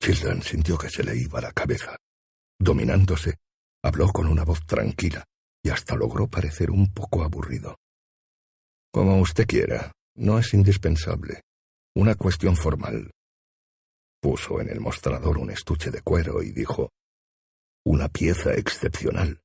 [0.02, 1.96] Childan sintió que se le iba la cabeza.
[2.58, 3.36] Dominándose,
[3.80, 5.24] habló con una voz tranquila
[5.62, 7.76] y hasta logró parecer un poco aburrido.
[8.92, 11.42] Como usted quiera, no es indispensable.
[11.94, 13.12] Una cuestión formal.
[14.20, 16.90] Puso en el mostrador un estuche de cuero y dijo,
[17.84, 19.40] Una pieza excepcional.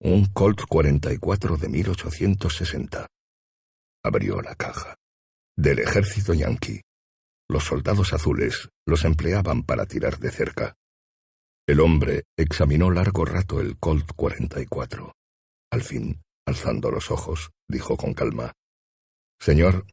[0.00, 3.06] Un Colt 44 de 1860.
[4.02, 4.96] Abrió la caja.
[5.56, 6.80] Del ejército yanqui.
[7.48, 10.74] Los soldados azules los empleaban para tirar de cerca.
[11.66, 15.12] El hombre examinó largo rato el Colt 44.
[15.70, 18.52] Al fin, alzando los ojos, dijo con calma,
[19.38, 19.86] Señor,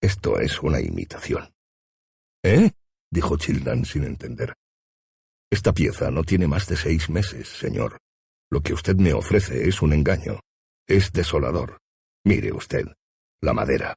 [0.00, 1.54] esto es una imitación.
[2.42, 2.70] ¿Eh?
[3.10, 4.54] dijo Childan sin entender.
[5.50, 7.98] Esta pieza no tiene más de seis meses, señor.
[8.50, 10.40] Lo que usted me ofrece es un engaño.
[10.88, 11.78] Es desolador.
[12.24, 12.86] Mire usted,
[13.40, 13.94] la madera,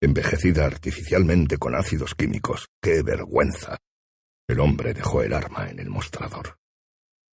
[0.00, 2.68] envejecida artificialmente con ácidos químicos.
[2.80, 3.78] ¡Qué vergüenza!
[4.48, 6.58] El hombre dejó el arma en el mostrador.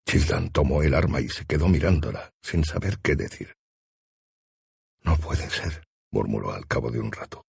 [0.06, 3.54] Childan tomó el arma y se quedó mirándola, sin saber qué decir.
[5.02, 7.44] No puede ser, murmuró al cabo de un rato.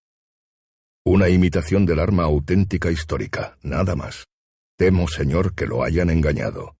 [1.06, 4.26] Una imitación del arma auténtica histórica, nada más.
[4.78, 6.76] Temo, señor, que lo hayan engañado.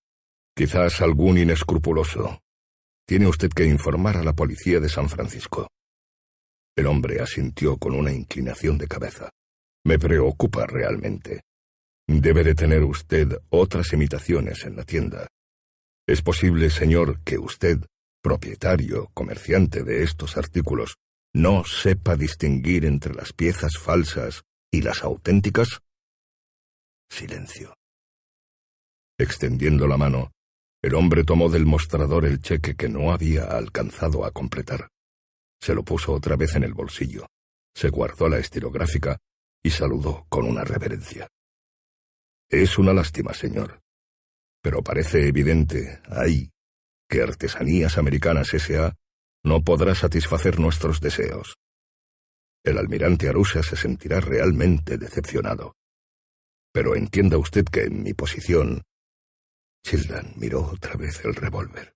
[0.56, 2.40] Quizás algún inescrupuloso.
[3.06, 5.68] Tiene usted que informar a la policía de San Francisco.
[6.76, 9.30] El hombre asintió con una inclinación de cabeza.
[9.86, 11.42] Me preocupa realmente.
[12.08, 15.28] Debe de tener usted otras imitaciones en la tienda.
[16.08, 17.80] Es posible, señor, que usted,
[18.22, 20.98] propietario, comerciante de estos artículos,
[21.34, 25.82] no sepa distinguir entre las piezas falsas y las auténticas?
[27.10, 27.74] Silencio.
[29.18, 30.32] Extendiendo la mano,
[30.82, 34.90] el hombre tomó del mostrador el cheque que no había alcanzado a completar.
[35.62, 37.28] Se lo puso otra vez en el bolsillo,
[37.74, 39.18] se guardó la estilográfica
[39.64, 41.28] y saludó con una reverencia.
[42.50, 43.82] Es una lástima, señor,
[44.62, 46.52] pero parece evidente, ahí,
[47.08, 48.96] que Artesanías Americanas S.A.
[49.44, 51.58] no podrá satisfacer nuestros deseos.
[52.64, 55.76] El almirante Arusa se sentirá realmente decepcionado.
[56.74, 58.82] Pero entienda usted que en mi posición...
[59.86, 61.94] Childan miró otra vez el revólver.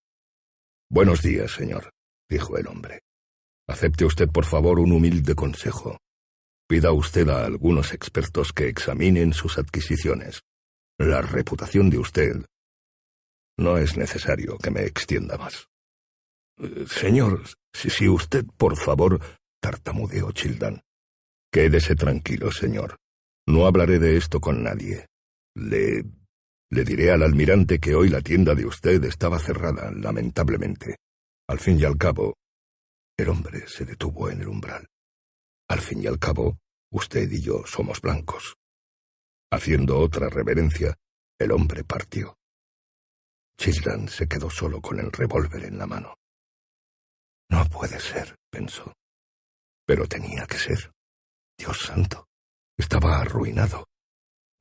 [0.91, 1.89] Buenos días, señor,
[2.29, 3.01] dijo el hombre.
[3.69, 5.99] Acepte usted, por favor, un humilde consejo.
[6.67, 10.41] Pida usted a algunos expertos que examinen sus adquisiciones.
[10.97, 12.43] La reputación de usted
[13.59, 15.67] no es necesario que me extienda más.
[16.87, 19.21] Señor, si, usted, por favor,
[19.61, 20.81] tartamudeó Childan.
[21.51, 22.95] Quédese tranquilo, señor.
[23.47, 25.05] No hablaré de esto con nadie.
[25.55, 26.05] Le...
[26.71, 30.95] le diré al almirante que hoy la tienda de usted estaba cerrada, lamentablemente.
[31.47, 32.33] Al fin y al cabo...
[33.19, 34.87] El hombre se detuvo en el umbral.
[35.67, 36.57] Al fin y al cabo,
[36.89, 38.55] usted y yo somos blancos.
[39.51, 40.95] Haciendo otra reverencia,
[41.37, 42.37] el hombre partió.
[43.57, 46.15] Childan se quedó solo con el revólver en la mano.
[47.49, 48.93] No puede ser, pensó.
[49.85, 50.93] Pero tenía que ser.
[51.57, 52.25] Dios santo.
[52.77, 53.89] Estaba arruinado.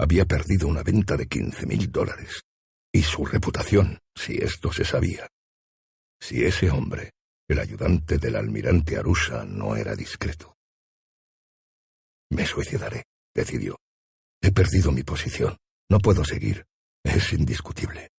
[0.00, 2.42] Había perdido una venta de quince mil dólares.
[2.90, 5.28] Y su reputación, si esto se sabía.
[6.20, 7.12] Si ese hombre,
[7.48, 10.54] el ayudante del almirante Arusha, no era discreto.
[12.30, 13.78] Me suicidaré, decidió.
[14.42, 15.56] He perdido mi posición.
[15.90, 16.66] No puedo seguir.
[17.02, 18.10] Es indiscutible.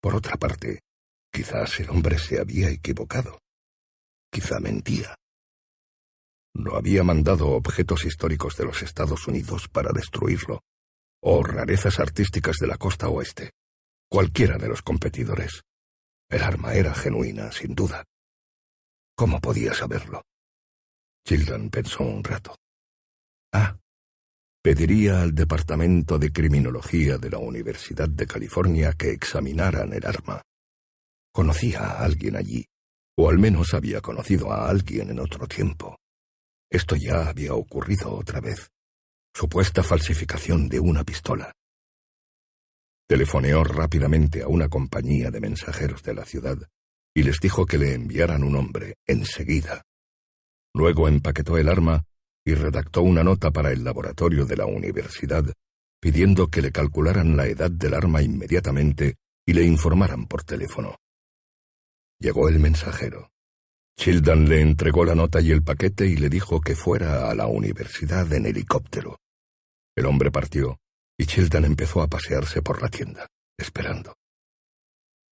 [0.00, 0.80] Por otra parte,
[1.30, 3.38] quizás el hombre se había equivocado.
[4.32, 5.14] Quizá mentía.
[6.54, 10.62] No había mandado objetos históricos de los Estados Unidos para destruirlo,
[11.22, 13.50] o rarezas artísticas de la costa oeste.
[14.08, 15.62] Cualquiera de los competidores.
[16.28, 18.04] El arma era genuina, sin duda.
[19.20, 20.22] ¿Cómo podía saberlo?
[21.26, 22.56] Childan pensó un rato.
[23.52, 23.76] Ah,
[24.62, 30.40] pediría al Departamento de Criminología de la Universidad de California que examinaran el arma.
[31.30, 32.64] Conocía a alguien allí,
[33.18, 35.98] o al menos había conocido a alguien en otro tiempo.
[36.70, 38.70] Esto ya había ocurrido otra vez.
[39.34, 41.52] Supuesta falsificación de una pistola.
[43.06, 46.56] Telefoneó rápidamente a una compañía de mensajeros de la ciudad
[47.14, 49.82] y les dijo que le enviaran un hombre enseguida.
[50.74, 52.04] Luego empaquetó el arma
[52.44, 55.44] y redactó una nota para el laboratorio de la universidad,
[56.00, 60.96] pidiendo que le calcularan la edad del arma inmediatamente y le informaran por teléfono.
[62.18, 63.30] Llegó el mensajero.
[63.96, 67.46] Childan le entregó la nota y el paquete y le dijo que fuera a la
[67.46, 69.18] universidad en helicóptero.
[69.94, 70.78] El hombre partió
[71.18, 73.26] y Childan empezó a pasearse por la tienda,
[73.58, 74.14] esperando.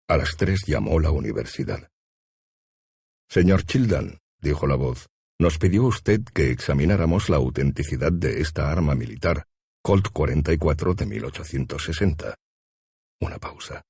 [0.09, 1.89] A las tres llamó la universidad.
[3.29, 8.95] Señor Childan, dijo la voz, nos pidió usted que examináramos la autenticidad de esta arma
[8.95, 9.43] militar,
[9.83, 12.35] Colt 44 de 1860.
[13.19, 13.81] Una pausa.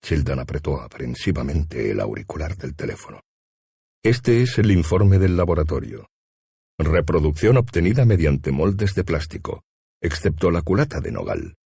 [0.00, 3.20] Childan apretó aprensivamente el auricular del teléfono.
[4.04, 6.06] Este es el informe del laboratorio.
[6.78, 9.64] Reproducción obtenida mediante moldes de plástico,
[10.00, 11.56] excepto la culata de nogal.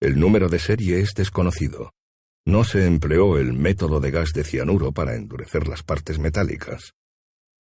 [0.00, 1.92] El número de serie es desconocido.
[2.46, 6.94] No se empleó el método de gas de cianuro para endurecer las partes metálicas.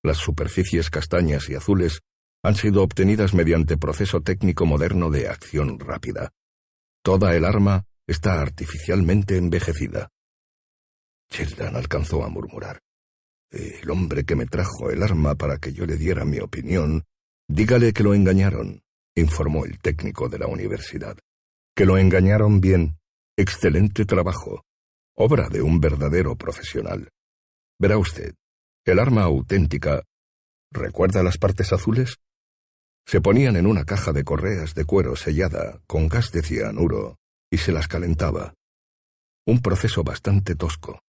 [0.03, 2.01] Las superficies castañas y azules
[2.43, 6.31] han sido obtenidas mediante proceso técnico moderno de acción rápida.
[7.03, 10.11] Toda el arma está artificialmente envejecida.
[11.31, 12.81] Childan alcanzó a murmurar.
[13.51, 17.05] El hombre que me trajo el arma para que yo le diera mi opinión,
[17.49, 18.83] dígale que lo engañaron,
[19.15, 21.17] informó el técnico de la universidad.
[21.75, 22.99] Que lo engañaron bien.
[23.37, 24.66] Excelente trabajo.
[25.19, 27.09] Obra de un verdadero profesional.
[27.81, 28.35] Verá usted,
[28.85, 30.03] el arma auténtica.
[30.71, 32.19] ¿Recuerda las partes azules?
[33.07, 37.17] Se ponían en una caja de correas de cuero sellada con gas de cianuro
[37.51, 38.53] y se las calentaba.
[39.47, 41.01] Un proceso bastante tosco.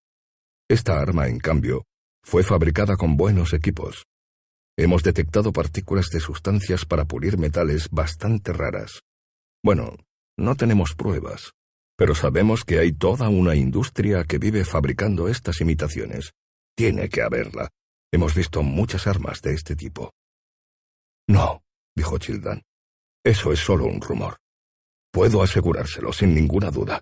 [0.69, 1.83] Esta arma, en cambio,
[2.23, 4.05] fue fabricada con buenos equipos.
[4.77, 9.01] Hemos detectado partículas de sustancias para pulir metales bastante raras.
[9.61, 9.97] Bueno,
[10.37, 11.51] no tenemos pruebas,
[11.97, 16.33] pero sabemos que hay toda una industria que vive fabricando estas imitaciones.
[16.75, 17.69] Tiene que haberla.
[18.13, 20.11] Hemos visto muchas armas de este tipo.
[21.27, 21.63] No,
[21.95, 22.61] dijo Childan.
[23.25, 24.37] Eso es solo un rumor.
[25.11, 27.01] Puedo asegurárselo sin ninguna duda.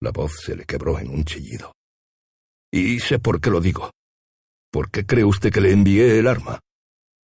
[0.00, 1.72] La voz se le quebró en un chillido.
[2.70, 3.90] Y sé por qué lo digo.
[4.70, 6.60] ¿Por qué cree usted que le envié el arma?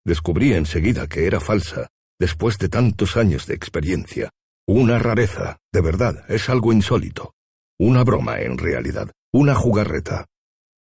[0.06, 4.30] Descubrí enseguida que era falsa, después de tantos años de experiencia.
[4.70, 7.34] Una rareza, de verdad, es algo insólito.
[7.80, 10.26] Una broma, en realidad, una jugarreta.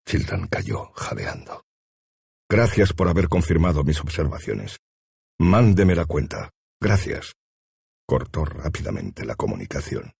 [0.04, 1.62] Chilton cayó, jadeando.
[2.50, 4.78] Gracias por haber confirmado mis observaciones.
[5.38, 6.50] Mándeme la cuenta.
[6.80, 7.34] Gracias.
[8.04, 10.12] Cortó rápidamente la comunicación.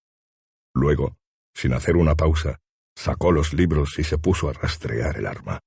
[0.73, 1.17] Luego,
[1.53, 2.61] sin hacer una pausa,
[2.97, 5.59] sacó los libros y se puso a rastrear el arma.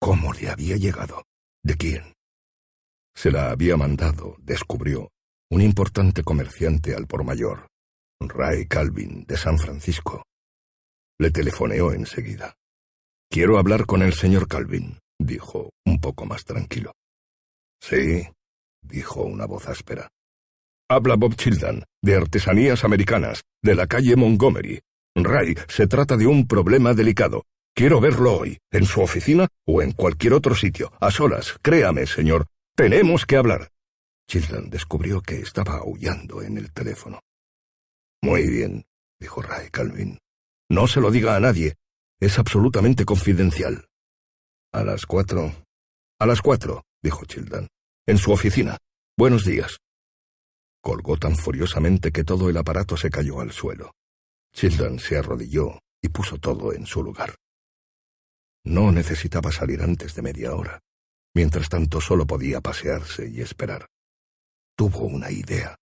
[0.00, 1.24] ¿Cómo le había llegado?
[1.62, 2.14] ¿De quién?
[3.14, 5.10] Se la había mandado, descubrió,
[5.54, 7.68] un importante comerciante al por mayor,
[8.20, 10.24] Ray Calvin, de San Francisco.
[11.16, 12.56] Le telefoneó enseguida.
[13.30, 16.90] Quiero hablar con el señor Calvin, dijo, un poco más tranquilo.
[17.80, 18.26] Sí,
[18.82, 20.08] dijo una voz áspera.
[20.90, 24.80] Habla Bob Childan, de Artesanías Americanas, de la calle Montgomery.
[25.14, 27.44] Ray, se trata de un problema delicado.
[27.76, 31.54] Quiero verlo hoy, en su oficina o en cualquier otro sitio, a solas.
[31.62, 32.46] Créame, señor.
[32.74, 33.70] Tenemos que hablar.
[34.28, 37.20] Childan descubrió que estaba aullando en el teléfono.
[38.22, 38.84] Muy bien,
[39.20, 40.18] dijo Ray Calvin.
[40.70, 41.74] No se lo diga a nadie.
[42.20, 43.86] Es absolutamente confidencial.
[44.72, 45.52] A las cuatro.
[46.18, 47.68] A las cuatro, dijo Childan.
[48.06, 48.78] En su oficina.
[49.16, 49.78] Buenos días.
[50.82, 53.92] Colgó tan furiosamente que todo el aparato se cayó al suelo.
[54.52, 57.34] Childan se arrodilló y puso todo en su lugar.
[58.64, 60.80] No necesitaba salir antes de media hora.
[61.34, 63.86] Mientras tanto solo podía pasearse y esperar.
[64.76, 65.76] Tuvo una idea.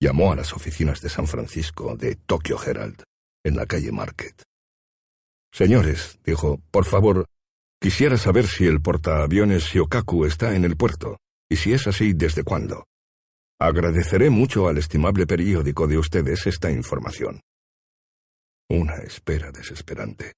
[0.00, 3.04] Llamó a las oficinas de San Francisco de Tokyo Herald,
[3.44, 4.42] en la calle Market.
[5.52, 7.26] Señores, dijo, por favor,
[7.80, 12.42] quisiera saber si el portaaviones Shiokaku está en el puerto, y si es así, ¿desde
[12.42, 12.86] cuándo?
[13.60, 17.40] Agradeceré mucho al estimable periódico de ustedes esta información.
[18.68, 20.32] Una espera desesperante.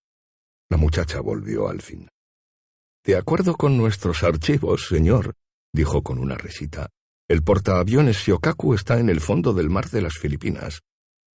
[0.69, 2.09] La muchacha volvió al fin.
[3.03, 5.35] De acuerdo con nuestros archivos, señor,
[5.73, 6.91] dijo con una risita,
[7.27, 10.83] el portaaviones Shiokaku está en el fondo del mar de las Filipinas.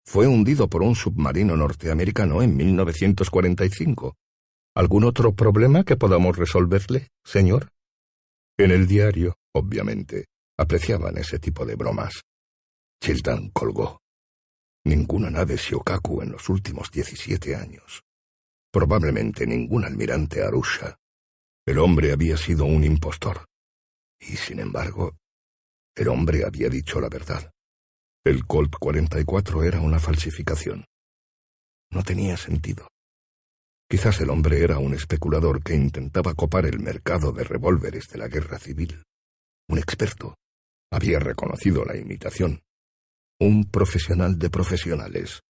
[0.06, 4.16] Fue hundido por un submarino norteamericano en 1945.
[4.76, 7.72] ¿Algún otro problema que podamos resolverle, señor?
[8.58, 10.26] En el diario, obviamente,
[10.60, 12.22] apreciaban ese tipo de bromas.
[13.02, 14.00] Childan colgó.
[14.86, 18.04] Ninguna nave Shiokaku en los últimos diecisiete años.
[18.72, 20.98] Probablemente ningún almirante Arusha.
[21.66, 23.46] El hombre había sido un impostor.
[24.20, 25.19] Y sin embargo,
[26.00, 27.52] el hombre había dicho la verdad.
[28.24, 30.86] El Colt 44 era una falsificación.
[31.92, 32.88] No tenía sentido.
[33.90, 38.30] Quizás el hombre era un especulador que intentaba copar el mercado de revólveres de la
[38.30, 39.04] guerra civil.
[39.68, 40.36] Un experto.
[40.90, 42.62] Había reconocido la imitación.
[43.42, 45.42] Un profesional de profesionales.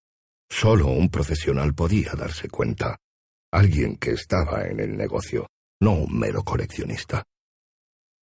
[0.49, 2.97] Solo un profesional podía darse cuenta.
[3.51, 5.45] Alguien que estaba en el negocio,
[5.79, 7.23] no un mero coleccionista.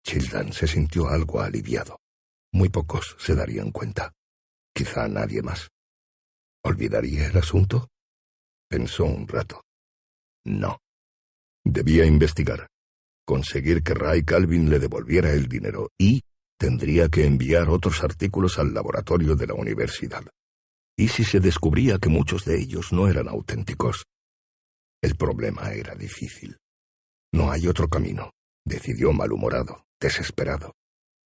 [0.03, 1.99] Childan se sintió algo aliviado.
[2.55, 4.13] Muy pocos se darían cuenta.
[4.73, 5.67] Quizá nadie más.
[6.63, 7.89] ¿Olvidaría el asunto?
[8.69, 9.61] Pensó un rato.
[10.45, 10.79] No.
[11.65, 12.69] Debía investigar,
[13.25, 16.21] conseguir que Ray Calvin le devolviera el dinero y
[16.57, 20.23] tendría que enviar otros artículos al laboratorio de la universidad.
[20.95, 24.05] ¿Y si se descubría que muchos de ellos no eran auténticos?
[25.01, 26.55] El problema era difícil.
[27.33, 28.31] No hay otro camino,
[28.63, 30.73] decidió malhumorado, desesperado.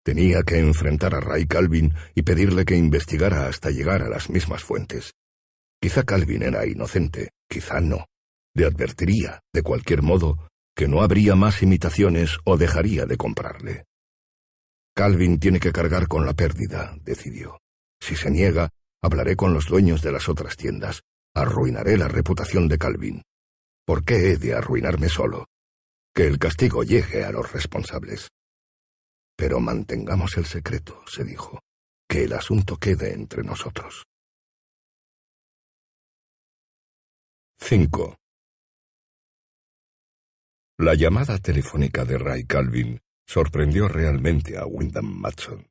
[0.05, 4.62] Tenía que enfrentar a Ray Calvin y pedirle que investigara hasta llegar a las mismas
[4.62, 5.14] fuentes.
[5.80, 8.05] Quizá Calvin era inocente, quizá no.
[8.55, 13.84] Le advertiría, de cualquier modo, que no habría más imitaciones o dejaría de comprarle.
[14.94, 17.59] Calvin tiene que cargar con la pérdida, decidió.
[17.98, 18.68] Si se niega,
[19.02, 21.00] hablaré con los dueños de las otras tiendas.
[21.34, 23.22] Arruinaré la reputación de Calvin.
[23.86, 25.46] ¿Por qué he de arruinarme solo?
[26.14, 28.28] Que el castigo llegue a los responsables.
[29.45, 31.61] Pero mantengamos el secreto, se dijo.
[32.09, 34.05] Que el asunto quede entre nosotros.
[37.59, 38.16] 5.
[40.78, 45.66] La llamada telefónica de Ray Calvin sorprendió realmente a Wyndham Matson.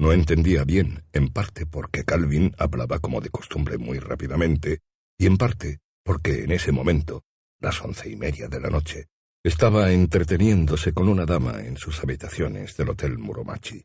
[0.00, 4.80] No entendía bien, en parte porque Calvin hablaba como de costumbre muy rápidamente,
[5.16, 7.22] y en parte porque en ese momento,
[7.60, 9.06] las once y media de la noche,
[9.44, 13.84] estaba entreteniéndose con una dama en sus habitaciones del Hotel Muromachi.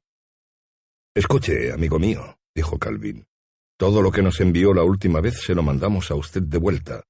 [1.15, 3.25] Escuche, amigo mío, dijo Calvin.
[3.75, 7.03] Todo lo que nos envió la última vez se lo mandamos a usted de vuelta.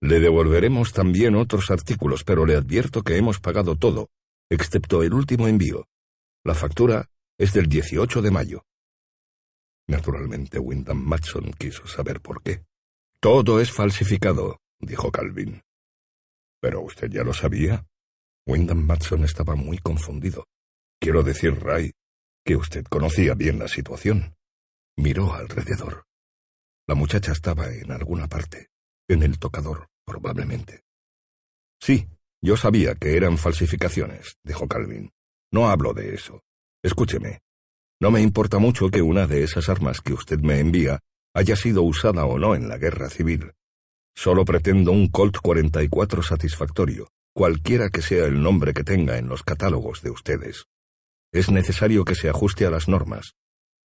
[0.00, 4.10] Le devolveremos también otros artículos, pero le advierto que hemos pagado todo,
[4.50, 5.86] excepto el último envío.
[6.44, 7.08] La factura
[7.38, 8.64] es del 18 de mayo.
[9.88, 12.64] Naturalmente, Wyndham Matson quiso saber por qué.
[13.20, 15.62] Todo es falsificado, dijo Calvin.
[16.60, 17.86] Pero usted ya lo sabía.
[18.46, 20.44] Wyndham Matson estaba muy confundido.
[21.00, 21.92] Quiero decir, Ray,
[22.44, 24.36] que usted conocía bien la situación.
[24.96, 26.04] Miró alrededor.
[26.86, 28.68] La muchacha estaba en alguna parte.
[29.08, 30.82] En el tocador, probablemente.
[31.80, 32.08] Sí,
[32.40, 35.10] yo sabía que eran falsificaciones, dijo Calvin.
[35.52, 36.42] No hablo de eso.
[36.82, 37.40] Escúcheme.
[38.00, 41.00] No me importa mucho que una de esas armas que usted me envía
[41.34, 43.52] haya sido usada o no en la guerra civil.
[44.16, 49.42] Solo pretendo un Colt 44 satisfactorio, cualquiera que sea el nombre que tenga en los
[49.42, 50.64] catálogos de ustedes.
[51.32, 53.34] Es necesario que se ajuste a las normas.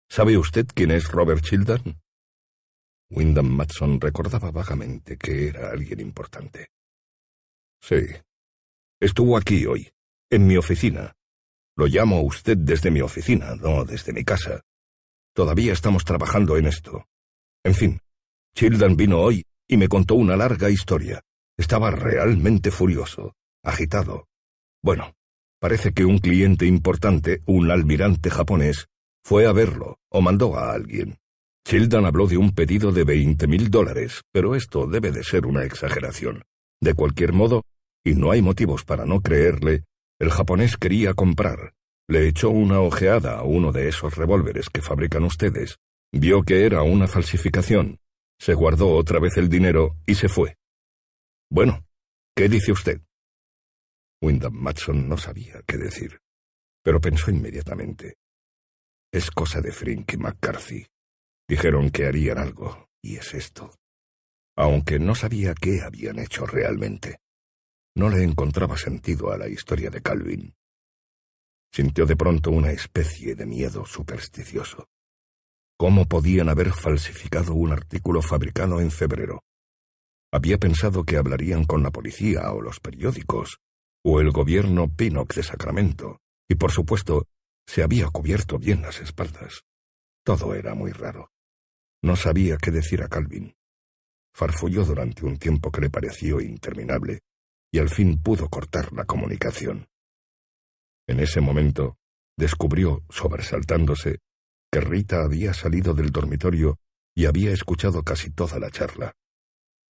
[0.10, 2.00] ¿Sabe usted quién es Robert Childan?
[3.10, 6.70] Wyndham Matson recordaba vagamente que era alguien importante.
[7.82, 7.98] Sí.
[9.02, 9.92] Estuvo aquí hoy,
[10.30, 11.14] en mi oficina.
[11.76, 14.62] Lo llamo usted desde mi oficina, no desde mi casa.
[15.34, 17.06] Todavía estamos trabajando en esto.
[17.66, 18.00] En fin,
[18.56, 21.22] Childan vino hoy y me contó una larga historia.
[21.58, 24.28] Estaba realmente furioso, agitado.
[24.84, 25.14] Bueno,
[25.62, 28.88] parece que un cliente importante, un almirante japonés,
[29.24, 31.20] fue a verlo o mandó a alguien.
[31.66, 35.64] Childan habló de un pedido de veinte mil dólares, pero esto debe de ser una
[35.64, 36.44] exageración.
[36.82, 37.64] De cualquier modo,
[38.04, 39.86] y no hay motivos para no creerle,
[40.20, 41.76] el japonés quería comprar.
[42.10, 45.78] Le echó una ojeada a uno de esos revólveres que fabrican ustedes.
[46.12, 48.00] Vio que era una falsificación.
[48.42, 50.58] Se guardó otra vez el dinero y se fue.
[51.52, 51.86] Bueno,
[52.36, 53.00] ¿qué dice usted?
[54.20, 56.20] Wyndham Matson no sabía qué decir,
[56.84, 58.16] pero pensó inmediatamente.
[59.14, 60.88] Es cosa de Frink y McCarthy.
[61.48, 63.76] Dijeron que harían algo, y es esto.
[64.58, 67.20] Aunque no sabía qué habían hecho realmente.
[67.96, 70.56] No le encontraba sentido a la historia de Calvin.
[71.72, 74.91] Sintió de pronto una especie de miedo supersticioso.
[75.82, 79.42] ¿Cómo podían haber falsificado un artículo fabricado en febrero?
[80.32, 83.58] Había pensado que hablarían con la policía o los periódicos,
[84.06, 87.26] o el gobierno Pinnock de Sacramento, y por supuesto,
[87.66, 89.64] se había cubierto bien las espaldas.
[90.24, 91.32] Todo era muy raro.
[92.04, 93.56] No sabía qué decir a Calvin.
[94.36, 97.22] Farfulló durante un tiempo que le pareció interminable,
[97.74, 99.88] y al fin pudo cortar la comunicación.
[101.08, 101.98] En ese momento,
[102.38, 104.20] descubrió, sobresaltándose,
[104.72, 106.80] que Rita había salido del dormitorio
[107.14, 109.14] y había escuchado casi toda la charla.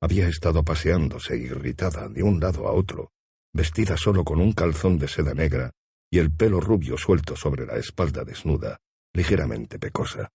[0.01, 3.11] Había estado paseándose irritada de un lado a otro,
[3.53, 5.71] vestida solo con un calzón de seda negra
[6.09, 8.79] y el pelo rubio suelto sobre la espalda desnuda,
[9.13, 10.29] ligeramente pecosa.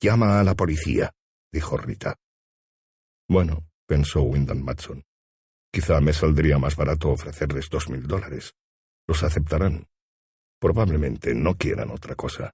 [0.00, 1.12] Llama a la policía,
[1.52, 2.16] dijo Rita.
[3.28, 5.04] Bueno, pensó Wyndham Matson.
[5.70, 8.54] Quizá me saldría más barato ofrecerles dos mil dólares.
[9.06, 9.86] Los aceptarán.
[10.58, 12.52] Probablemente no quieran otra cosa.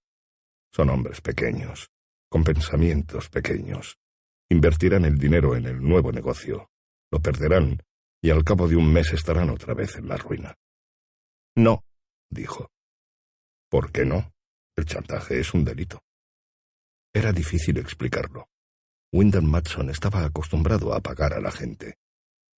[0.72, 1.90] Son hombres pequeños,
[2.28, 3.98] con pensamientos pequeños.
[4.50, 6.70] Invertirán el dinero en el nuevo negocio.
[7.10, 7.82] Lo perderán
[8.20, 10.54] y al cabo de un mes estarán otra vez en la ruina.
[11.56, 11.84] No,
[12.30, 12.70] dijo.
[13.70, 14.32] ¿Por qué no?
[14.76, 16.02] El chantaje es un delito.
[17.12, 18.48] Era difícil explicarlo.
[19.12, 21.96] Wyndham Matson estaba acostumbrado a pagar a la gente.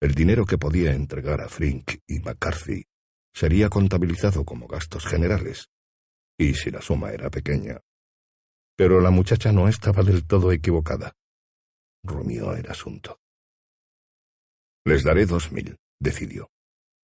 [0.00, 2.84] El dinero que podía entregar a Frink y McCarthy
[3.32, 5.68] sería contabilizado como gastos generales,
[6.38, 7.80] y si la suma era pequeña.
[8.80, 11.12] Pero la muchacha no estaba del todo equivocada.
[12.02, 13.20] Rumió el asunto.
[14.86, 16.48] Les daré dos mil, decidió.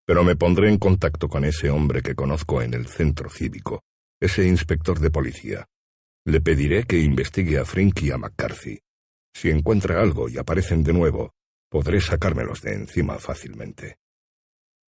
[0.07, 3.83] Pero me pondré en contacto con ese hombre que conozco en el centro cívico,
[4.19, 5.67] ese inspector de policía.
[6.25, 8.81] Le pediré que investigue a Frink y a McCarthy.
[9.35, 11.35] Si encuentra algo y aparecen de nuevo,
[11.69, 13.99] podré sacármelos de encima fácilmente.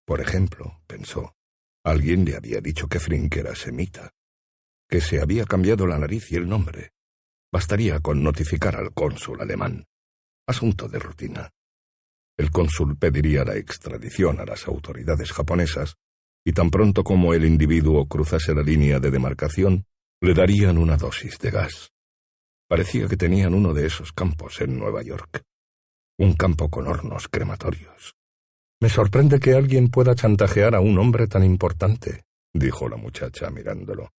[0.06, 1.34] Por ejemplo, pensó,
[1.84, 4.10] alguien le había dicho que Frink era semita,
[4.88, 6.92] que se había cambiado la nariz y el nombre.
[7.52, 9.84] Bastaría con notificar al cónsul alemán.
[10.46, 11.50] Asunto de rutina.
[12.36, 15.96] El cónsul pediría la extradición a las autoridades japonesas
[16.44, 19.84] y tan pronto como el individuo cruzase la línea de demarcación,
[20.22, 21.92] le darían una dosis de gas.
[22.68, 25.42] Parecía que tenían uno de esos campos en Nueva York.
[26.18, 28.14] Un campo con hornos crematorios.
[28.80, 32.22] Me sorprende que alguien pueda chantajear a un hombre tan importante,
[32.54, 34.10] dijo la muchacha mirándolo.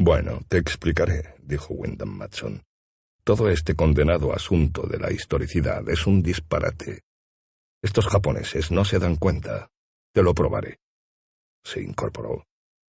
[0.00, 2.62] Bueno, te explicaré, dijo Wyndham Matson.
[3.24, 7.02] Todo este condenado asunto de la historicidad es un disparate.
[7.82, 9.72] Estos japoneses no se dan cuenta.
[10.14, 10.78] Te lo probaré.
[11.64, 12.46] Se incorporó,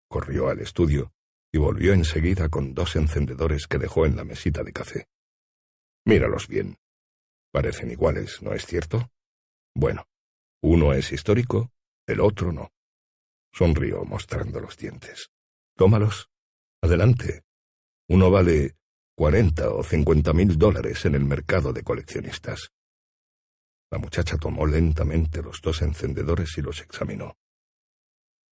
[0.09, 1.12] corrió al estudio
[1.52, 5.07] y volvió enseguida con dos encendedores que dejó en la mesita de café.
[6.04, 6.76] Míralos bien.
[7.52, 9.12] Parecen iguales, ¿no es cierto?
[9.76, 10.09] Bueno,
[10.61, 11.70] uno es histórico,
[12.04, 12.72] el otro no.
[13.52, 15.30] Sonrió mostrando los dientes.
[15.76, 16.30] Tómalos.
[16.83, 17.43] Adelante.
[18.09, 18.77] Uno vale
[19.16, 22.70] cuarenta o cincuenta mil dólares en el mercado de coleccionistas.
[23.91, 27.37] La muchacha tomó lentamente los dos encendedores y los examinó.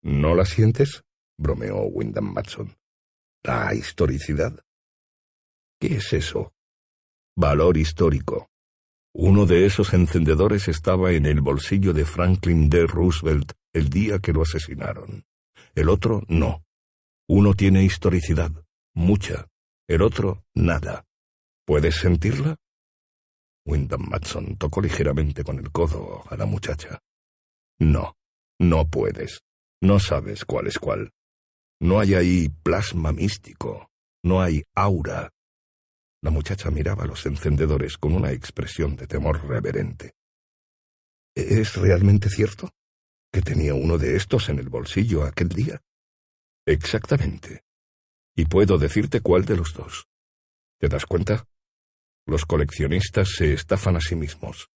[0.02, 1.02] ¿No la sientes?
[1.38, 2.76] bromeó Wyndham Matson.
[3.42, 4.58] ¿La historicidad?
[5.80, 6.52] ¿Qué es eso?
[7.36, 8.48] Valor histórico.
[9.12, 12.86] Uno de esos encendedores estaba en el bolsillo de Franklin D.
[12.86, 15.24] Roosevelt el día que lo asesinaron.
[15.74, 16.64] El otro no.
[17.28, 18.52] Uno tiene historicidad,
[18.94, 19.48] mucha.
[19.88, 21.06] El otro, nada.
[21.64, 22.56] ¿Puedes sentirla?
[23.66, 27.00] Wyndham Matson tocó ligeramente con el codo a la muchacha.
[27.78, 28.14] No,
[28.58, 29.40] no puedes.
[29.80, 31.12] No sabes cuál es cuál.
[31.80, 33.90] No hay ahí plasma místico.
[34.22, 35.30] No hay aura.
[36.22, 40.12] La muchacha miraba los encendedores con una expresión de temor reverente.
[41.34, 42.70] ¿Es realmente cierto?
[43.32, 45.80] ¿Que tenía uno de estos en el bolsillo aquel día?
[46.66, 47.62] Exactamente.
[48.36, 50.08] Y puedo decirte cuál de los dos.
[50.80, 51.46] ¿Te das cuenta?
[52.26, 54.68] Los coleccionistas se estafan a sí mismos.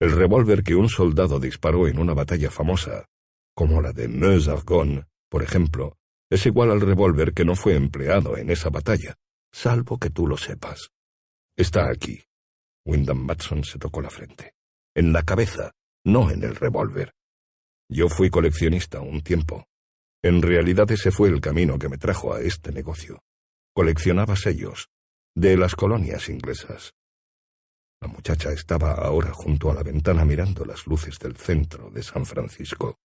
[0.00, 3.06] El revólver que un soldado disparó en una batalla famosa,
[3.54, 5.96] como la de Meuse-Argonne, por ejemplo,
[6.30, 9.16] es igual al revólver que no fue empleado en esa batalla,
[9.52, 10.90] salvo que tú lo sepas.
[11.56, 12.22] Está aquí.
[12.86, 14.54] Wyndham Matson se tocó la frente.
[14.94, 15.72] En la cabeza,
[16.04, 17.12] no en el revólver.
[17.90, 19.67] Yo fui coleccionista un tiempo.
[20.22, 23.20] En realidad ese fue el camino que me trajo a este negocio.
[23.74, 24.88] Coleccionaba sellos,
[25.34, 26.92] de las colonias inglesas.
[28.00, 32.26] La muchacha estaba ahora junto a la ventana mirando las luces del centro de San
[32.26, 32.98] Francisco.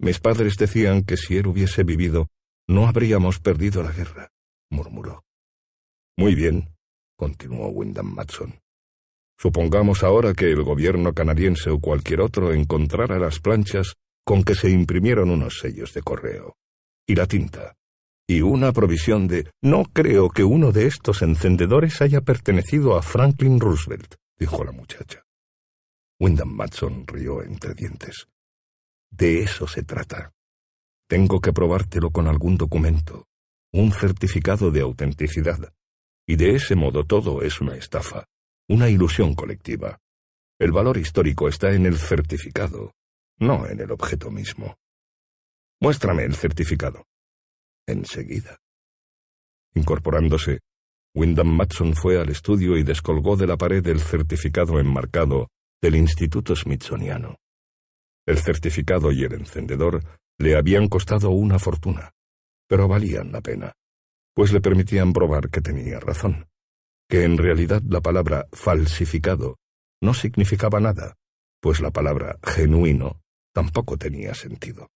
[0.00, 2.28] Mis padres decían que si él hubiese vivido,
[2.66, 4.30] no habríamos perdido la guerra
[4.70, 5.24] murmuró.
[6.16, 6.74] Muy bien,
[7.16, 8.60] continuó Wyndham Matson.
[9.38, 13.94] Supongamos ahora que el gobierno canadiense o cualquier otro encontrara las planchas
[14.28, 16.58] con que se imprimieron unos sellos de correo.
[17.06, 17.74] y la tinta.
[18.28, 19.50] Y una provisión de...
[19.62, 25.24] No creo que uno de estos encendedores haya pertenecido a Franklin Roosevelt, dijo la muchacha.
[26.20, 28.28] Wyndham Matson rió entre dientes.
[29.10, 30.30] De eso se trata.
[31.08, 33.28] Tengo que probártelo con algún documento,
[33.72, 35.72] un certificado de autenticidad.
[36.26, 38.26] Y de ese modo todo es una estafa,
[38.68, 39.96] una ilusión colectiva.
[40.58, 42.92] El valor histórico está en el certificado,
[43.38, 44.76] no en el objeto mismo.
[45.80, 47.04] Muéstrame el certificado.
[47.86, 48.58] Enseguida.
[49.74, 50.60] Incorporándose,
[51.14, 55.48] Wyndham Matson fue al estudio y descolgó de la pared el certificado enmarcado
[55.80, 57.36] del Instituto Smithsoniano.
[58.26, 60.02] El certificado y el encendedor
[60.38, 62.12] le habían costado una fortuna,
[62.68, 63.72] pero valían la pena,
[64.34, 66.46] pues le permitían probar que tenía razón,
[67.08, 69.56] que en realidad la palabra falsificado
[70.00, 71.14] no significaba nada,
[71.60, 73.20] pues la palabra genuino
[73.52, 74.88] tampoco tenía sentido.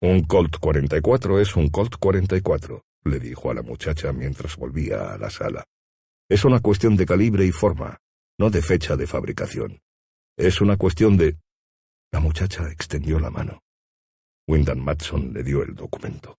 [0.00, 5.18] Un Colt 44 es un Colt 44, le dijo a la muchacha mientras volvía a
[5.18, 5.64] la sala.
[6.28, 7.98] Es una cuestión de calibre y forma,
[8.38, 9.80] no de fecha de fabricación.
[10.36, 11.36] Es una cuestión de...
[12.12, 13.60] La muchacha extendió la mano.
[14.46, 16.38] Wyndham Matson le dio el documento.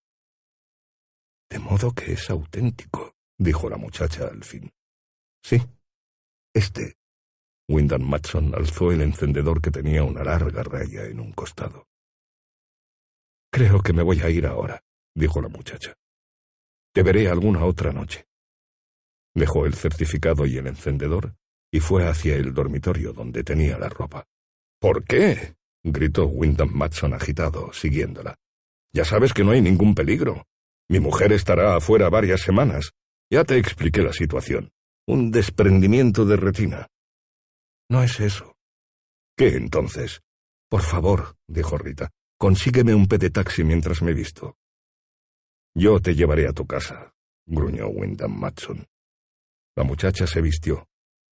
[1.50, 4.72] De modo que es auténtico, dijo la muchacha al fin.
[5.44, 5.62] Sí,
[6.54, 6.99] este.
[7.70, 11.86] Wyndham Matson alzó el encendedor que tenía una larga raya en un costado.
[13.52, 14.82] Creo que me voy a ir ahora,
[15.14, 15.94] dijo la muchacha.
[16.92, 18.26] Te veré alguna otra noche.
[19.36, 21.36] Dejó el certificado y el encendedor
[21.72, 24.26] y fue hacia el dormitorio donde tenía la ropa.
[24.80, 25.54] ¿Por qué?
[25.84, 28.36] gritó Wyndham Matson agitado, siguiéndola.
[28.92, 30.48] Ya sabes que no hay ningún peligro.
[30.88, 32.94] Mi mujer estará afuera varias semanas.
[33.30, 34.72] Ya te expliqué la situación.
[35.06, 36.88] Un desprendimiento de retina.
[37.90, 38.56] No es eso.
[39.36, 40.22] ¿Qué entonces?
[40.70, 44.58] Por favor, dijo Rita, consígueme un taxi mientras me visto.
[45.76, 47.14] Yo te llevaré a tu casa,
[47.48, 48.86] gruñó Wyndham Matson.
[49.76, 50.88] La muchacha se vistió.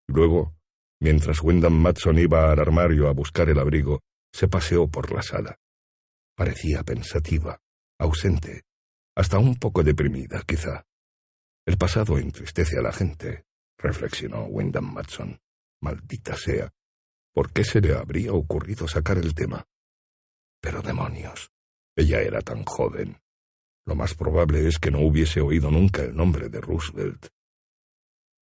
[0.09, 0.55] Luego,
[1.01, 4.01] mientras Wyndham Matson iba al armario a buscar el abrigo,
[4.33, 5.59] se paseó por la sala.
[6.37, 7.59] Parecía pensativa,
[7.99, 8.63] ausente,
[9.15, 10.87] hasta un poco deprimida, quizá.
[11.67, 13.45] El pasado entristece a la gente,
[13.79, 15.41] reflexionó Wyndham Matson.
[15.81, 16.73] Maldita sea.
[17.33, 19.65] ¿Por qué se le habría ocurrido sacar el tema?
[20.61, 21.51] Pero demonios.
[21.95, 23.21] Ella era tan joven.
[23.85, 27.29] Lo más probable es que no hubiese oído nunca el nombre de Roosevelt.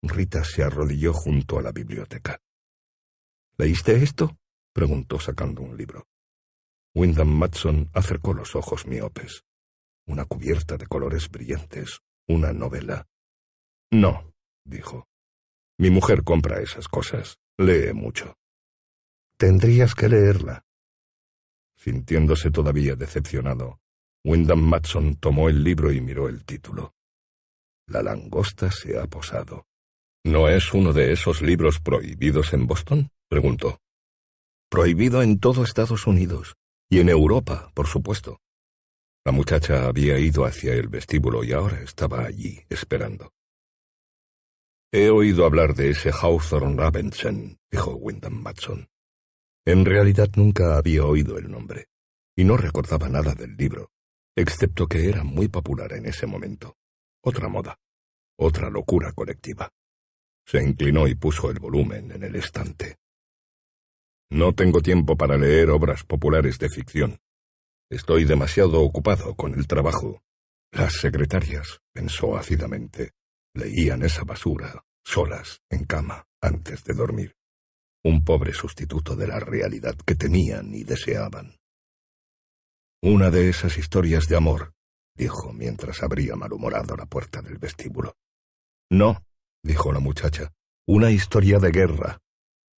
[0.02, 2.40] Rita se arrodilló junto a la biblioteca.
[3.56, 4.36] ¿Leíste esto?
[4.72, 6.06] preguntó sacando un libro.
[6.94, 9.44] Wyndham Matson acercó los ojos miopes.
[10.06, 13.06] Una cubierta de colores brillantes, una novela.
[13.90, 15.08] No, dijo.
[15.78, 17.38] Mi mujer compra esas cosas.
[17.58, 18.36] Lee mucho.
[19.36, 20.64] Tendrías que leerla.
[21.76, 23.80] Sintiéndose todavía decepcionado,
[24.24, 26.94] Wyndham Matson tomó el libro y miró el título.
[27.88, 29.66] La langosta se ha posado.
[30.24, 33.10] ¿No es uno de esos libros prohibidos en Boston?
[33.28, 33.80] preguntó.
[34.70, 36.54] Prohibido en todo Estados Unidos.
[36.88, 38.40] Y en Europa, por supuesto.
[39.26, 43.32] La muchacha había ido hacia el vestíbulo y ahora estaba allí, esperando.
[44.96, 48.88] He oído hablar de ese Hawthorne Ravensen, dijo Wyndham Matson.
[49.66, 51.88] En realidad nunca había oído el nombre,
[52.36, 53.90] y no recordaba nada del libro,
[54.36, 56.76] excepto que era muy popular en ese momento.
[57.24, 57.76] Otra moda,
[58.38, 59.68] otra locura colectiva.
[60.46, 62.98] Se inclinó y puso el volumen en el estante.
[64.30, 67.18] No tengo tiempo para leer obras populares de ficción.
[67.90, 70.22] Estoy demasiado ocupado con el trabajo.
[70.70, 73.10] Las secretarias, pensó ácidamente,
[73.54, 77.36] leían esa basura, solas, en cama, antes de dormir.
[78.02, 81.56] Un pobre sustituto de la realidad que temían y deseaban.
[83.02, 84.74] Una de esas historias de amor,
[85.16, 88.16] dijo mientras abría malhumorado la puerta del vestíbulo.
[88.90, 89.24] No,
[89.62, 90.52] dijo la muchacha,
[90.86, 92.20] una historia de guerra,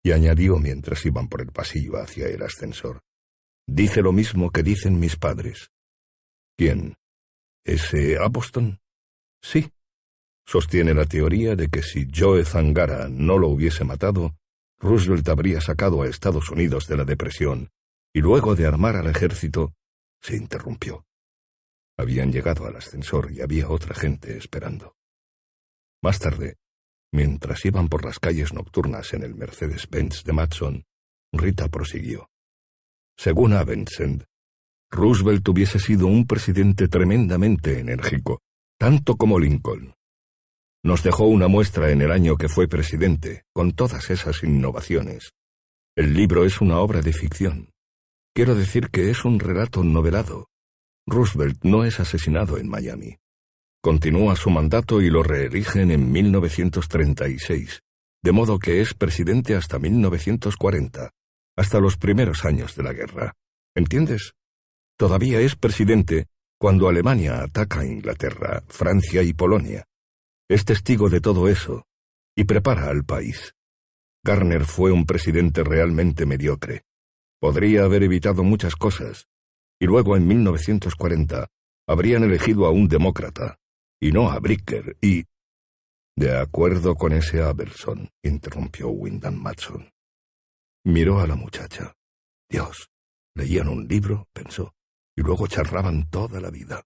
[0.05, 3.03] y añadió mientras iban por el pasillo hacia el ascensor.
[3.67, 5.73] Dice lo mismo que dicen mis padres.
[6.57, 6.95] ¿Quién?
[7.65, 8.81] ¿Ese Aposton?
[9.43, 9.69] Sí.
[10.47, 14.37] Sostiene la teoría de que si Joe Zangara no lo hubiese matado,
[14.79, 17.71] Roosevelt habría sacado a Estados Unidos de la depresión
[18.15, 19.75] y luego de armar al ejército,
[20.21, 21.05] se interrumpió.
[21.99, 24.95] Habían llegado al ascensor y había otra gente esperando.
[26.03, 26.57] Más tarde,
[27.17, 30.85] Mientras iban por las calles nocturnas en el Mercedes-Benz de Matson,
[31.33, 32.29] Rita prosiguió.
[33.17, 34.27] Según Avensend,
[34.91, 38.43] Roosevelt hubiese sido un presidente tremendamente enérgico,
[38.79, 39.95] tanto como Lincoln.
[40.87, 45.33] Nos dejó una muestra en el año que fue presidente, con todas esas innovaciones.
[45.97, 47.71] El libro es una obra de ficción.
[48.33, 50.47] Quiero decir que es un relato novelado.
[51.05, 53.17] Roosevelt no es asesinado en Miami.
[53.83, 57.81] Continúa su mandato y lo reeligen en 1936,
[58.23, 61.11] de modo que es presidente hasta 1940,
[61.57, 63.33] hasta los primeros años de la guerra.
[63.75, 64.35] ¿Entiendes?
[64.97, 66.27] Todavía es presidente
[66.61, 69.85] cuando Alemania ataca a Inglaterra, Francia y Polonia.
[70.49, 71.87] Es testigo de todo eso
[72.37, 73.55] y prepara al país.
[74.23, 76.83] Garner fue un presidente realmente mediocre.
[77.41, 79.27] Podría haber evitado muchas cosas,
[79.81, 81.49] y luego en 1940
[81.89, 83.59] habrían elegido a un demócrata,
[84.01, 85.25] y no a Bricker, y...
[86.17, 89.91] De acuerdo con ese Abelson, interrumpió Wyndham Matson.
[90.85, 91.95] Miró a la muchacha.
[92.49, 92.89] Dios,
[93.35, 94.75] leían un libro, pensó,
[95.15, 96.83] y luego charlaban toda la vida.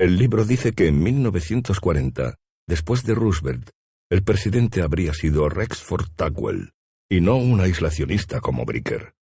[0.00, 2.36] El libro dice que en 1940,
[2.68, 3.70] después de Roosevelt,
[4.08, 6.70] el presidente habría sido Rexford Tugwell,
[7.10, 9.14] y no un aislacionista como Bricker.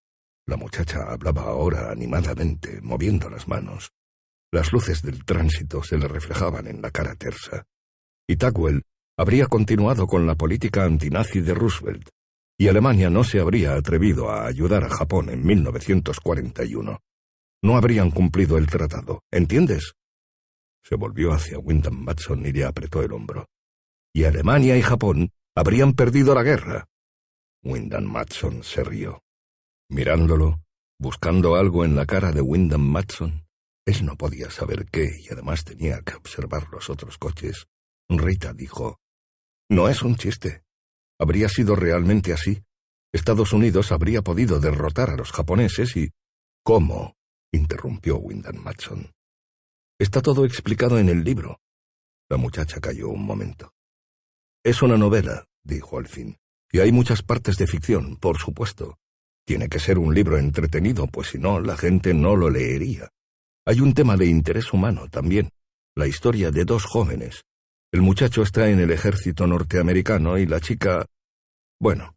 [0.46, 3.92] La muchacha hablaba ahora animadamente, moviendo las manos.
[4.52, 7.64] Las luces del tránsito se le reflejaban en la cara tersa.
[8.28, 8.82] Y Tugwell
[9.16, 12.08] habría continuado con la política antinazi de Roosevelt,
[12.58, 16.98] y Alemania no se habría atrevido a ayudar a Japón en 1941.
[17.62, 19.94] No habrían cumplido el tratado, ¿entiendes?
[20.84, 23.48] Se volvió hacia Wyndham Matson y le apretó el hombro.
[24.12, 26.86] Y Alemania y Japón habrían perdido la guerra.
[27.62, 29.22] Wyndham Matson se rió.
[29.88, 30.60] Mirándolo,
[30.98, 33.46] buscando algo en la cara de Wyndham Matson,
[33.86, 37.66] él no podía saber qué y además tenía que observar los otros coches.
[38.08, 38.98] Rita dijo,
[39.70, 40.64] No es un chiste.
[41.18, 42.62] Habría sido realmente así.
[43.12, 46.10] Estados Unidos habría podido derrotar a los japoneses y...
[46.62, 47.16] ¿Cómo?
[47.52, 49.12] interrumpió Wyndham Matson.
[49.98, 51.60] Está todo explicado en el libro.
[52.28, 53.72] La muchacha calló un momento.
[54.64, 56.36] Es una novela, dijo al fin,
[56.72, 58.98] y hay muchas partes de ficción, por supuesto.
[59.46, 63.10] Tiene que ser un libro entretenido, pues si no, la gente no lo leería.
[63.64, 65.50] Hay un tema de interés humano también,
[65.94, 67.44] la historia de dos jóvenes.
[67.92, 71.06] El muchacho está en el ejército norteamericano y la chica...
[71.78, 72.16] Bueno,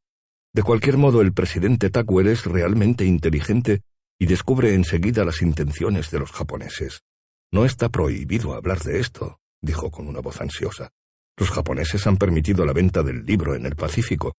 [0.51, 3.83] de cualquier modo el presidente Takuel es realmente inteligente
[4.17, 7.01] y descubre enseguida las intenciones de los japoneses.
[7.51, 10.91] No está prohibido hablar de esto, dijo con una voz ansiosa.
[11.37, 14.35] Los japoneses han permitido la venta del libro en el Pacífico,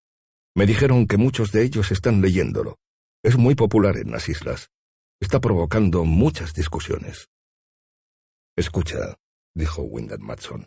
[0.58, 2.80] me dijeron que muchos de ellos están leyéndolo.
[3.22, 4.70] Es muy popular en las islas.
[5.20, 7.28] Está provocando muchas discusiones.
[8.56, 9.18] Escucha,
[9.54, 10.66] dijo Wyndham Matson.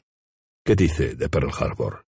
[0.64, 2.06] ¿Qué dice de Pearl Harbor?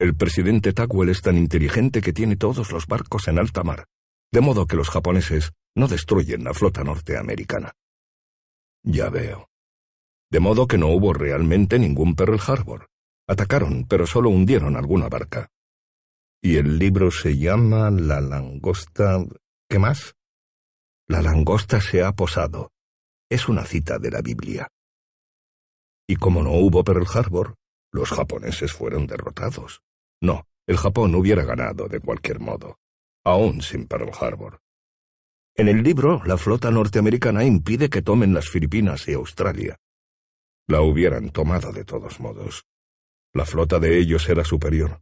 [0.00, 3.86] El presidente Tackwell es tan inteligente que tiene todos los barcos en alta mar,
[4.32, 7.72] de modo que los japoneses no destruyen la flota norteamericana.
[8.86, 9.50] Ya veo.
[10.30, 12.86] De modo que no hubo realmente ningún Pearl Harbor.
[13.28, 15.50] Atacaron, pero solo hundieron alguna barca.
[16.40, 19.24] Y el libro se llama La langosta...
[19.68, 20.14] ¿Qué más?
[21.08, 22.70] La langosta se ha posado.
[23.28, 24.68] Es una cita de la Biblia.
[26.08, 27.56] Y como no hubo Pearl Harbor,
[27.92, 29.82] los japoneses fueron derrotados.
[30.22, 32.78] No, el Japón hubiera ganado de cualquier modo,
[33.24, 34.60] aún sin Pearl Harbor.
[35.58, 39.76] En el libro, la flota norteamericana impide que tomen las Filipinas y Australia.
[40.68, 42.64] La hubieran tomado de todos modos.
[43.32, 45.00] La flota de ellos era superior.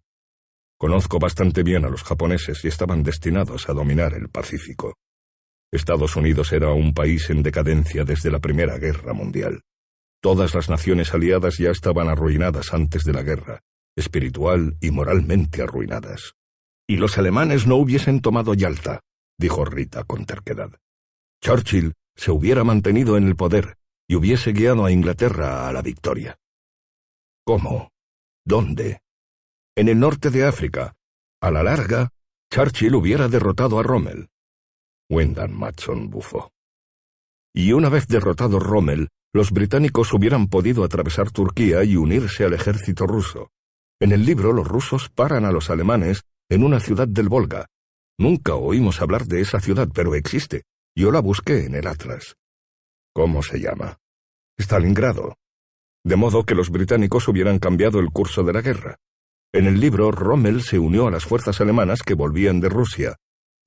[0.79, 4.95] Conozco bastante bien a los japoneses y estaban destinados a dominar el Pacífico.
[5.73, 9.63] Estados Unidos era un país en decadencia desde la Primera Guerra Mundial.
[10.21, 13.59] Todas las naciones aliadas ya estaban arruinadas antes de la guerra,
[13.97, 16.35] espiritual y moralmente arruinadas.
[16.87, 19.01] Y los alemanes no hubiesen tomado Yalta,
[19.39, 20.71] dijo Rita con terquedad.
[21.43, 23.77] Churchill se hubiera mantenido en el poder
[24.09, 26.37] y hubiese guiado a Inglaterra a la victoria.
[27.45, 27.91] ¿Cómo?
[28.45, 29.01] ¿Dónde?
[29.77, 30.95] En el norte de África,
[31.41, 32.11] a la larga,
[32.51, 34.29] Churchill hubiera derrotado a Rommel.
[35.11, 36.51] Wyndham Matson bufó.
[37.55, 43.07] Y una vez derrotado Rommel, los británicos hubieran podido atravesar Turquía y unirse al ejército
[43.07, 43.51] ruso.
[44.01, 47.67] En el libro los rusos paran a los alemanes en una ciudad del Volga.
[48.19, 50.63] Nunca oímos hablar de esa ciudad, pero existe.
[50.97, 52.37] Yo la busqué en el Atlas.
[53.13, 53.99] ¿Cómo se llama?
[54.59, 55.35] Stalingrado.
[56.05, 58.99] De modo que los británicos hubieran cambiado el curso de la guerra.
[59.53, 63.17] En el libro, Rommel se unió a las fuerzas alemanas que volvían de Rusia,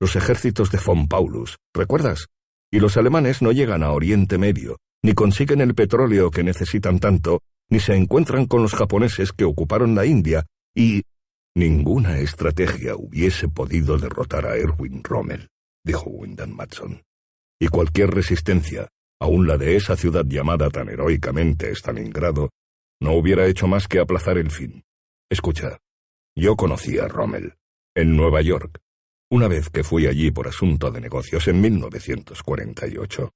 [0.00, 2.28] los ejércitos de von Paulus, ¿recuerdas?
[2.70, 7.40] Y los alemanes no llegan a Oriente Medio, ni consiguen el petróleo que necesitan tanto,
[7.70, 10.44] ni se encuentran con los japoneses que ocuparon la India,
[10.74, 11.02] y
[11.58, 15.48] ninguna estrategia hubiese podido derrotar a Erwin Rommel,
[15.84, 17.02] dijo Wyndham Matson.
[17.60, 18.86] Y cualquier resistencia,
[19.20, 22.50] aun la de esa ciudad llamada tan heroicamente Stalingrado,
[23.00, 24.84] no hubiera hecho más que aplazar el fin.
[25.28, 25.78] Escucha,
[26.36, 27.54] yo conocí a Rommel,
[27.96, 28.78] en Nueva York,
[29.28, 33.32] una vez que fui allí por asunto de negocios en 1948.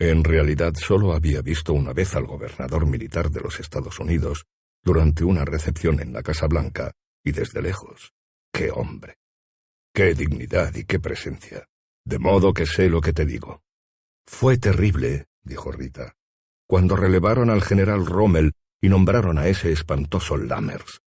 [0.00, 4.46] En realidad solo había visto una vez al gobernador militar de los Estados Unidos
[4.82, 6.92] durante una recepción en la Casa Blanca
[7.24, 8.12] y desde lejos.
[8.52, 9.18] ¡Qué hombre!
[9.94, 11.66] ¡Qué dignidad y qué presencia!
[12.04, 13.62] De modo que sé lo que te digo.
[14.26, 16.14] Fue terrible, dijo Rita,
[16.66, 21.00] cuando relevaron al general Rommel y nombraron a ese espantoso Lammers.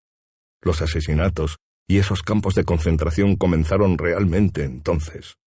[0.61, 1.57] Los asesinatos
[1.87, 5.37] y esos campos de concentración comenzaron realmente entonces.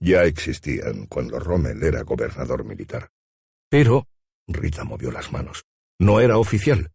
[0.00, 3.10] Ya existían cuando Rommel era gobernador militar.
[3.70, 4.08] Pero,
[4.48, 5.64] Rita movió las manos,
[5.98, 6.90] no era oficial.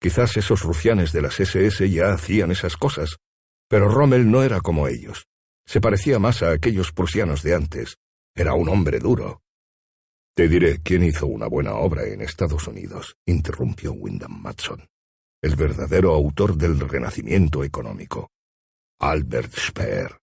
[0.00, 3.18] Quizás esos rufianes de las SS ya hacían esas cosas,
[3.68, 5.26] pero Rommel no era como ellos.
[5.66, 7.96] Se parecía más a aquellos prusianos de antes.
[8.34, 9.42] Era un hombre duro,
[10.40, 14.88] te diré quién hizo una buena obra en Estados Unidos, interrumpió Wyndham Matson.
[15.42, 18.30] El verdadero autor del renacimiento económico.
[19.00, 20.18] Albert Speer.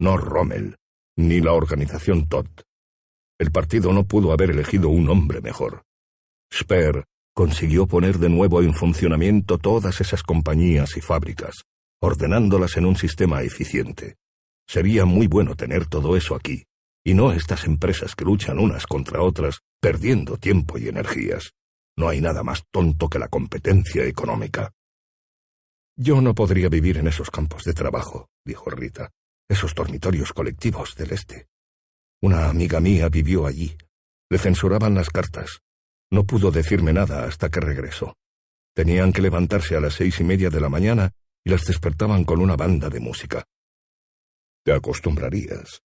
[0.00, 0.76] No Rommel,
[1.16, 2.48] ni la organización Todd.
[3.38, 5.82] El partido no pudo haber elegido un hombre mejor.
[6.52, 7.04] Speer
[7.34, 11.64] consiguió poner de nuevo en funcionamiento todas esas compañías y fábricas,
[12.00, 14.16] ordenándolas en un sistema eficiente.
[14.66, 16.64] Sería muy bueno tener todo eso aquí,
[17.04, 21.52] y no estas empresas que luchan unas contra otras, perdiendo tiempo y energías.
[21.96, 24.72] No hay nada más tonto que la competencia económica.
[25.96, 29.10] Yo no podría vivir en esos campos de trabajo, dijo Rita,
[29.48, 31.48] esos dormitorios colectivos del este.
[32.22, 33.76] Una amiga mía vivió allí.
[34.30, 35.60] Le censuraban las cartas.
[36.12, 38.14] No pudo decirme nada hasta que regresó.
[38.74, 41.10] Tenían que levantarse a las seis y media de la mañana
[41.42, 43.44] y las despertaban con una banda de música.
[44.62, 45.82] Te acostumbrarías,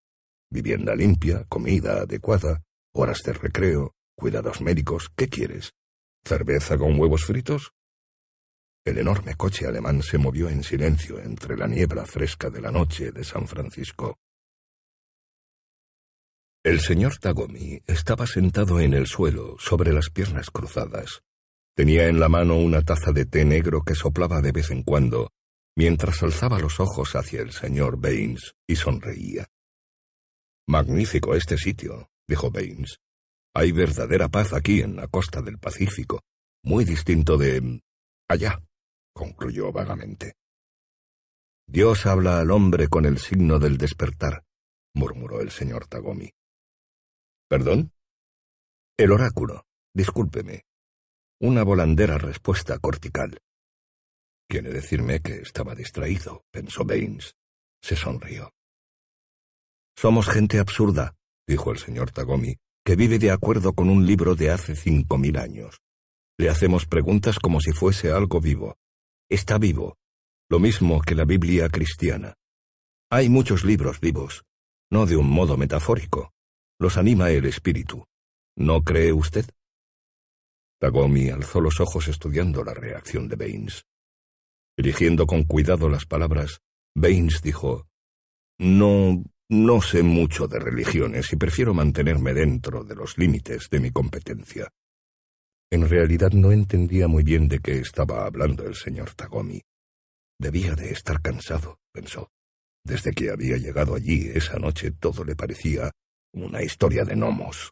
[0.49, 2.63] Vivienda limpia, comida adecuada,
[2.93, 5.73] horas de recreo, cuidados médicos, ¿qué quieres?
[6.23, 7.73] ¿Cerveza con huevos fritos?
[8.85, 13.11] El enorme coche alemán se movió en silencio entre la niebla fresca de la noche
[13.11, 14.19] de San Francisco.
[16.67, 21.21] El señor Tagomi estaba sentado en el suelo, sobre las piernas cruzadas.
[21.73, 25.31] Tenía en la mano una taza de té negro que soplaba de vez en cuando,
[25.77, 29.47] mientras alzaba los ojos hacia el señor Baines y sonreía.
[30.67, 32.99] Magnífico este sitio, dijo Baines.
[33.53, 36.19] Hay verdadera paz aquí en la costa del Pacífico,
[36.63, 37.81] muy distinto de...
[38.27, 38.61] allá,
[39.13, 40.33] concluyó vagamente.
[41.65, 44.43] Dios habla al hombre con el signo del despertar,
[44.93, 46.33] murmuró el señor Tagomi.
[47.47, 47.93] ¿Perdón?
[48.97, 49.65] El oráculo.
[49.93, 50.65] Discúlpeme.
[51.39, 53.39] Una volandera respuesta cortical.
[54.49, 57.35] Quiere decirme que estaba distraído, pensó Baines.
[57.81, 58.53] Se sonrió.
[59.95, 61.15] Somos gente absurda,
[61.47, 65.37] dijo el señor Tagomi, que vive de acuerdo con un libro de hace cinco mil
[65.37, 65.79] años.
[66.37, 68.77] Le hacemos preguntas como si fuese algo vivo.
[69.29, 69.97] Está vivo,
[70.49, 72.35] lo mismo que la Biblia cristiana.
[73.09, 74.43] Hay muchos libros vivos,
[74.91, 76.33] no de un modo metafórico.
[76.79, 78.05] Los anima el espíritu.
[78.55, 79.45] ¿No cree usted?
[80.79, 83.85] Tagomi alzó los ojos estudiando la reacción de Baines.
[84.77, 86.59] Eligiendo con cuidado las palabras,
[86.95, 87.87] Baines dijo,
[88.59, 93.91] No no sé mucho de religiones y prefiero mantenerme dentro de los límites de mi
[93.91, 94.69] competencia.
[95.71, 99.61] En realidad no entendía muy bien de qué estaba hablando el señor Tagomi.
[100.37, 102.29] Debía de estar cansado, pensó.
[102.83, 105.91] Desde que había llegado allí esa noche todo le parecía
[106.43, 107.71] una historia de gnomos.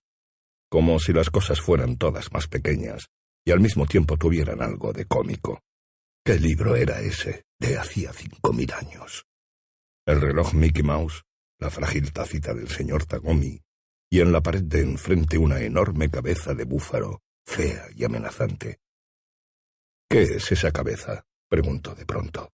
[0.69, 3.07] Como si las cosas fueran todas más pequeñas
[3.45, 5.61] y al mismo tiempo tuvieran algo de cómico.
[6.25, 9.25] ¿Qué libro era ese de hacía cinco mil años?
[10.07, 11.23] El reloj Mickey Mouse
[11.59, 13.61] la frágil tacita del señor Tagomi,
[14.09, 18.79] y en la pared de enfrente una enorme cabeza de búfalo, fea y amenazante.
[20.09, 21.25] ¿Qué es esa cabeza?
[21.49, 22.51] preguntó de pronto.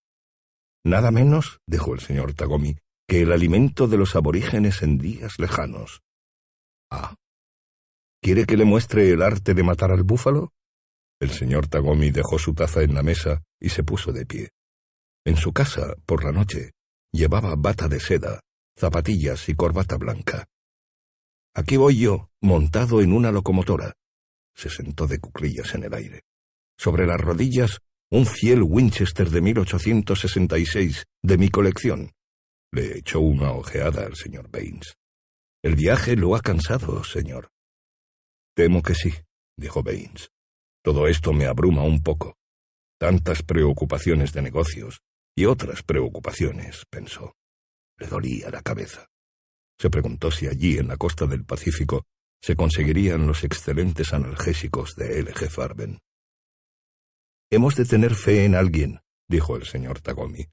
[0.83, 2.75] Nada menos, dijo el señor Tagomi,
[3.11, 6.01] que el alimento de los aborígenes en días lejanos.
[6.89, 7.13] Ah.
[8.21, 10.53] ¿Quiere que le muestre el arte de matar al búfalo?
[11.19, 14.51] El señor Tagomi dejó su taza en la mesa y se puso de pie.
[15.25, 16.71] En su casa, por la noche,
[17.11, 18.39] llevaba bata de seda,
[18.77, 20.45] zapatillas y corbata blanca.
[21.53, 23.91] Aquí voy yo, montado en una locomotora.
[24.55, 26.21] Se sentó de cuclillas en el aire.
[26.77, 32.13] Sobre las rodillas, un fiel Winchester de 1866 de mi colección.
[32.73, 34.95] Le echó una ojeada al señor Baines.
[35.61, 37.51] El viaje lo ha cansado, señor.
[38.55, 39.13] Temo que sí,
[39.57, 40.31] dijo Baines.
[40.83, 42.37] Todo esto me abruma un poco.
[42.97, 45.01] Tantas preocupaciones de negocios
[45.35, 47.35] y otras preocupaciones, pensó.
[47.97, 49.07] Le dolía la cabeza.
[49.77, 52.05] Se preguntó si allí, en la costa del Pacífico,
[52.41, 55.49] se conseguirían los excelentes analgésicos de L.G.
[55.49, 55.99] Farben.
[57.51, 60.47] Hemos de tener fe en alguien, dijo el señor Tagomi.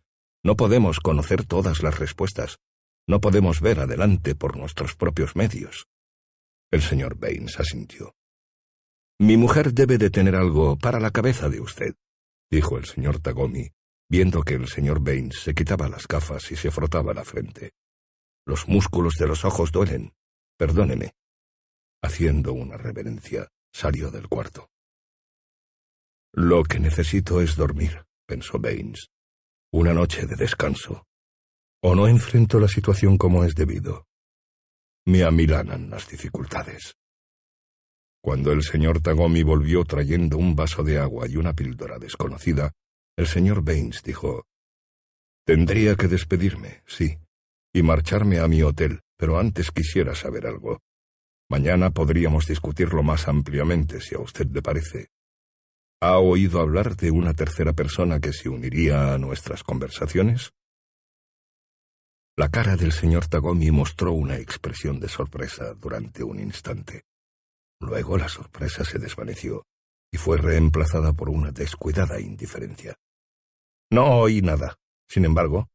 [0.48, 2.56] No podemos conocer todas las respuestas.
[3.06, 5.88] No podemos ver adelante por nuestros propios medios.
[6.70, 8.14] El señor Baines asintió.
[9.20, 11.96] Mi mujer debe de tener algo para la cabeza de usted,
[12.50, 13.72] dijo el señor Tagomi,
[14.08, 17.72] viendo que el señor Baines se quitaba las gafas y se frotaba la frente.
[18.46, 20.14] Los músculos de los ojos duelen.
[20.56, 21.12] Perdóneme.
[22.00, 24.70] Haciendo una reverencia, salió del cuarto.
[26.32, 29.10] Lo que necesito es dormir, pensó Baines.
[29.70, 31.04] Una noche de descanso.
[31.82, 34.06] O no enfrento la situación como es debido.
[35.04, 36.94] Me amilanan las dificultades.
[38.22, 42.72] Cuando el señor Tagomi volvió trayendo un vaso de agua y una píldora desconocida,
[43.14, 44.46] el señor Baines dijo,
[45.44, 47.18] Tendría que despedirme, sí,
[47.74, 50.80] y marcharme a mi hotel, pero antes quisiera saber algo.
[51.50, 55.08] Mañana podríamos discutirlo más ampliamente, si a usted le parece.
[56.00, 60.52] ¿Ha oído hablar de una tercera persona que se uniría a nuestras conversaciones?
[62.36, 67.02] La cara del señor Tagomi mostró una expresión de sorpresa durante un instante.
[67.80, 69.66] Luego la sorpresa se desvaneció
[70.12, 72.94] y fue reemplazada por una descuidada indiferencia.
[73.90, 74.76] No oí nada.
[75.08, 75.68] Sin embargo,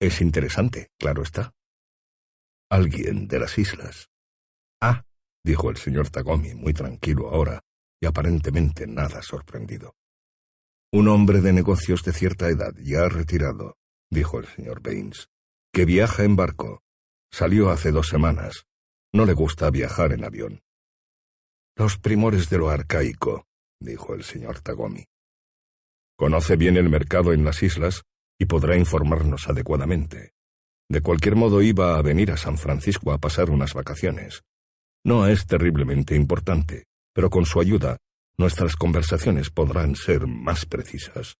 [0.00, 1.52] es interesante, claro está.
[2.70, 4.08] Alguien de las islas.
[4.80, 5.04] Ah,
[5.42, 7.64] dijo el señor Tagomi, muy tranquilo ahora,
[8.04, 9.94] aparentemente nada sorprendido.
[10.92, 13.76] Un hombre de negocios de cierta edad, ya retirado,
[14.10, 15.28] dijo el señor Baines,
[15.72, 16.82] que viaja en barco.
[17.32, 18.66] Salió hace dos semanas.
[19.12, 20.62] No le gusta viajar en avión.
[21.76, 23.46] Los primores de lo arcaico,
[23.80, 25.04] dijo el señor Tagomi.
[26.16, 28.04] Conoce bien el mercado en las islas
[28.38, 30.34] y podrá informarnos adecuadamente.
[30.88, 34.44] De cualquier modo iba a venir a San Francisco a pasar unas vacaciones.
[35.04, 36.84] No es terriblemente importante,
[37.14, 37.98] pero con su ayuda
[38.36, 41.36] nuestras conversaciones podrán ser más precisas.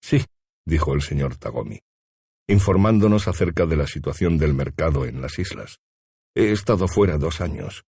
[0.00, 0.24] Sí,
[0.64, 1.80] dijo el señor Tagomi,
[2.48, 5.80] informándonos acerca de la situación del mercado en las islas.
[6.34, 7.84] He estado fuera dos años.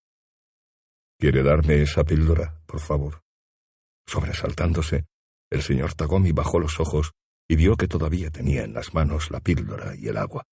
[1.17, 3.23] ¿Quiere darme esa píldora, por favor?
[4.05, 5.05] Sobresaltándose,
[5.49, 7.13] el señor Tagomi bajó los ojos
[7.47, 10.43] y vio que todavía tenía en las manos la píldora y el agua.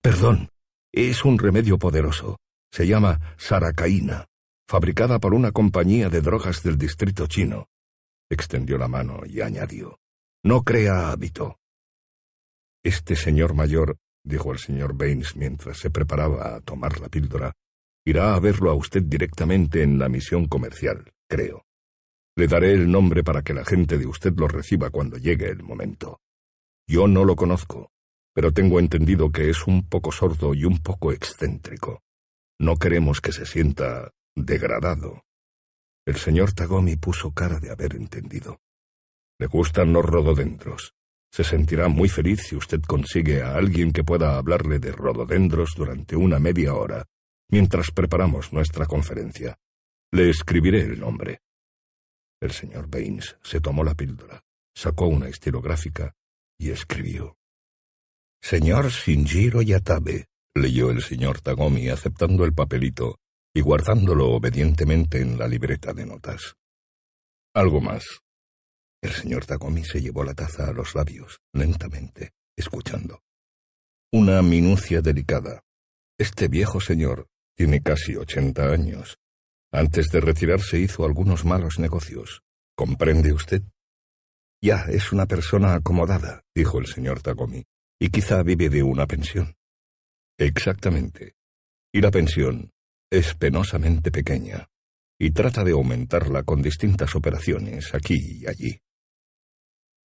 [0.00, 0.48] Perdón,
[0.92, 2.38] es un remedio poderoso.
[2.72, 4.26] Se llama saracaína
[4.66, 7.68] fabricada por una compañía de drogas del distrito chino.
[8.30, 9.98] Extendió la mano y añadió,
[10.42, 11.58] No crea hábito.
[12.82, 17.52] Este señor mayor, dijo el señor Baines mientras se preparaba a tomar la píldora,
[18.04, 21.64] irá a verlo a usted directamente en la misión comercial, creo.
[22.36, 25.62] Le daré el nombre para que la gente de usted lo reciba cuando llegue el
[25.62, 26.20] momento.
[26.86, 27.92] Yo no lo conozco,
[28.34, 32.02] pero tengo entendido que es un poco sordo y un poco excéntrico.
[32.58, 35.24] No queremos que se sienta degradado.
[36.06, 38.60] El señor Tagomi puso cara de haber entendido.
[39.38, 40.94] Le gustan los rododendros.
[41.32, 46.14] Se sentirá muy feliz si usted consigue a alguien que pueda hablarle de rododendros durante
[46.14, 47.06] una media hora,
[47.50, 49.56] mientras preparamos nuestra conferencia.
[50.12, 51.40] Le escribiré el nombre.
[52.40, 54.44] El señor Baines se tomó la píldora,
[54.76, 56.14] sacó una estilográfica
[56.58, 57.36] y escribió.
[58.40, 63.18] Señor Shinjiro Yatabe, leyó el señor Tagomi aceptando el papelito
[63.54, 66.56] y guardándolo obedientemente en la libreta de notas.
[67.54, 68.04] Algo más.
[69.00, 73.22] El señor Tagomi se llevó la taza a los labios, lentamente, escuchando.
[74.12, 75.62] Una minucia delicada.
[76.18, 79.18] Este viejo señor tiene casi ochenta años.
[79.72, 82.42] Antes de retirarse hizo algunos malos negocios.
[82.76, 83.62] ¿Comprende usted?
[84.60, 87.64] Ya es una persona acomodada, dijo el señor Tagomi,
[88.00, 89.54] y quizá vive de una pensión.
[90.38, 91.34] Exactamente.
[91.92, 92.73] Y la pensión
[93.18, 94.68] es penosamente pequeña
[95.18, 98.80] y trata de aumentarla con distintas operaciones aquí y allí.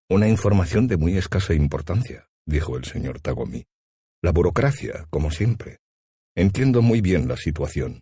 [0.09, 3.65] Una información de muy escasa importancia, dijo el señor Tagomi.
[4.21, 5.79] La burocracia, como siempre.
[6.35, 8.01] Entiendo muy bien la situación.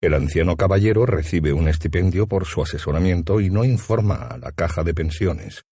[0.00, 4.82] El anciano caballero recibe un estipendio por su asesoramiento y no informa a la caja
[4.82, 5.62] de pensiones,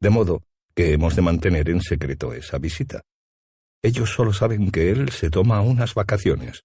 [0.00, 0.42] de modo
[0.74, 3.02] que hemos de mantener en secreto esa visita.
[3.82, 6.62] Ellos solo saben que él se toma unas vacaciones,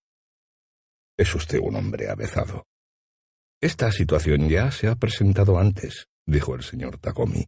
[1.18, 2.66] es usted un hombre avezado.
[3.62, 7.46] Esta situación ya se ha presentado antes, dijo el señor Tagomi.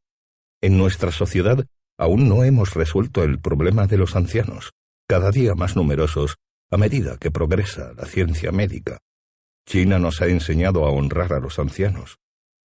[0.61, 1.65] En nuestra sociedad
[1.97, 4.71] aún no hemos resuelto el problema de los ancianos,
[5.07, 6.37] cada día más numerosos
[6.71, 8.99] a medida que progresa la ciencia médica.
[9.65, 12.17] China nos ha enseñado a honrar a los ancianos.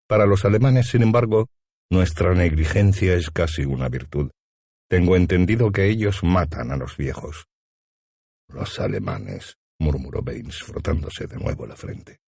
[0.08, 1.48] Para los alemanes, sin embargo,
[1.90, 4.30] nuestra negligencia es casi una virtud.
[4.88, 7.46] Tengo entendido que ellos matan a los viejos.
[8.48, 12.20] Los alemanes, murmuró Baines, frotándose de nuevo la frente.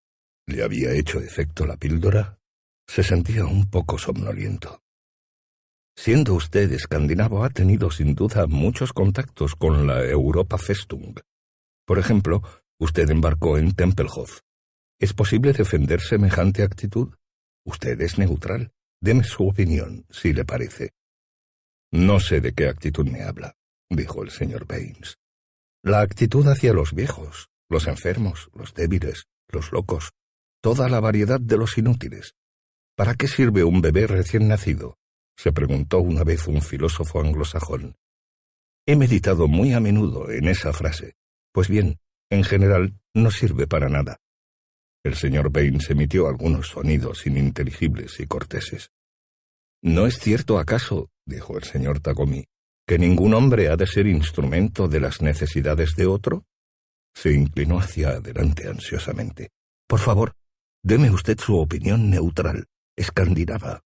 [0.47, 2.39] ¿Le había hecho efecto la píldora?
[2.87, 4.83] Se sentía un poco somnoliento.
[5.97, 11.21] Siendo usted escandinavo, ha tenido sin duda muchos contactos con la Europa Festung.
[11.85, 12.43] Por ejemplo,
[12.79, 14.41] usted embarcó en Tempelhof.
[14.99, 17.15] ¿Es posible defender semejante actitud?
[17.65, 18.73] Usted es neutral.
[19.01, 20.91] Deme su opinión, si le parece.
[21.93, 23.57] No sé de qué actitud me habla,
[23.89, 25.19] dijo el señor Baines.
[25.83, 30.11] La actitud hacia los viejos, los enfermos, los débiles, los locos,
[30.61, 32.35] toda la variedad de los inútiles.
[32.97, 34.99] ¿Para qué sirve un bebé recién nacido?
[35.39, 37.97] se preguntó una vez un filósofo anglosajón.
[38.85, 41.15] He meditado muy a menudo en esa frase.
[41.51, 44.19] Pues bien, en general, no sirve para nada.
[45.03, 48.91] El señor Baines emitió algunos sonidos ininteligibles y corteses.
[49.83, 52.45] ¿No es cierto acaso, dijo el señor Tagomi,
[52.91, 56.45] que ningún hombre ha de ser instrumento de las necesidades de otro?
[57.15, 59.51] Se inclinó hacia adelante ansiosamente.
[59.87, 60.33] Por favor,
[60.83, 62.67] deme usted su opinión neutral,
[62.97, 63.85] escandinava.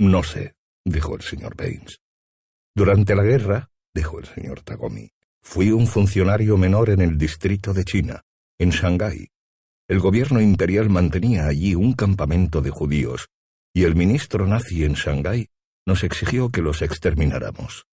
[0.00, 2.00] No sé, dijo el señor Baines.
[2.74, 7.84] Durante la guerra, dijo el señor Tagomi, fui un funcionario menor en el distrito de
[7.84, 8.24] China,
[8.58, 9.28] en Shanghái,
[9.86, 13.28] el gobierno imperial mantenía allí un campamento de judíos,
[13.72, 15.48] y el ministro nazi en Shanghái
[15.88, 17.86] nos exigió que los extermináramos.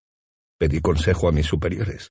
[0.57, 2.09] Pedí consejo a mis superiores.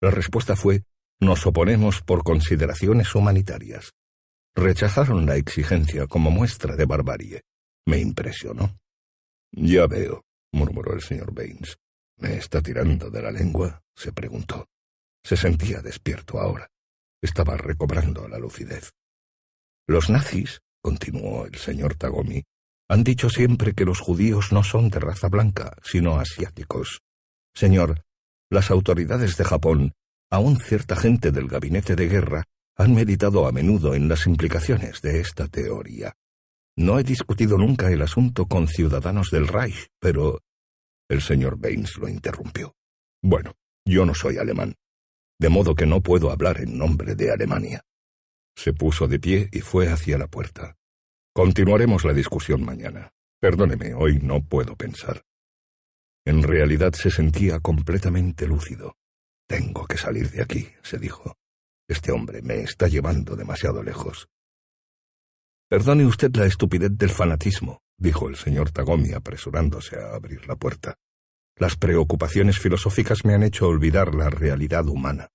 [0.00, 0.84] La respuesta fue,
[1.20, 3.94] nos oponemos por consideraciones humanitarias.
[4.54, 7.42] Rechazaron la exigencia como muestra de barbarie.
[7.84, 8.78] Me impresionó.
[9.50, 10.22] Ya veo,
[10.52, 11.78] murmuró el señor Baines.
[12.18, 13.82] ¿Me está tirando de la lengua?
[13.96, 14.68] se preguntó.
[15.24, 16.70] Se sentía despierto ahora.
[17.20, 18.92] Estaba recobrando la lucidez.
[19.88, 22.44] Los nazis, continuó el señor Tagomi,
[22.94, 27.02] han dicho siempre que los judíos no son de raza blanca, sino asiáticos.
[27.52, 28.04] Señor,
[28.48, 29.94] las autoridades de Japón,
[30.30, 32.44] aún cierta gente del gabinete de guerra,
[32.76, 36.12] han meditado a menudo en las implicaciones de esta teoría.
[36.76, 40.40] No he discutido nunca el asunto con ciudadanos del Reich, pero...
[41.08, 42.76] El señor Baines lo interrumpió.
[43.20, 44.76] Bueno, yo no soy alemán,
[45.40, 47.84] de modo que no puedo hablar en nombre de Alemania.
[48.56, 50.76] Se puso de pie y fue hacia la puerta.
[51.36, 53.12] Continuaremos la discusión mañana.
[53.40, 55.24] Perdóneme, hoy no puedo pensar.
[56.24, 58.94] En realidad se sentía completamente lúcido.
[59.48, 61.36] Tengo que salir de aquí, se dijo.
[61.88, 64.28] Este hombre me está llevando demasiado lejos.
[65.68, 70.94] Perdone usted la estupidez del fanatismo, dijo el señor Tagomi apresurándose a abrir la puerta.
[71.56, 75.30] Las preocupaciones filosóficas me han hecho olvidar la realidad humana.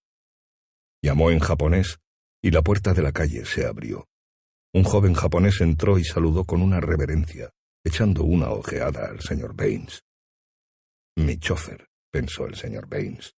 [1.04, 2.00] Llamó en japonés
[2.42, 4.08] y la puerta de la calle se abrió.
[4.74, 7.50] Un joven japonés entró y saludó con una reverencia,
[7.84, 10.04] echando una ojeada al señor Baines.
[11.16, 13.34] Mi chofer, pensó el señor Baines.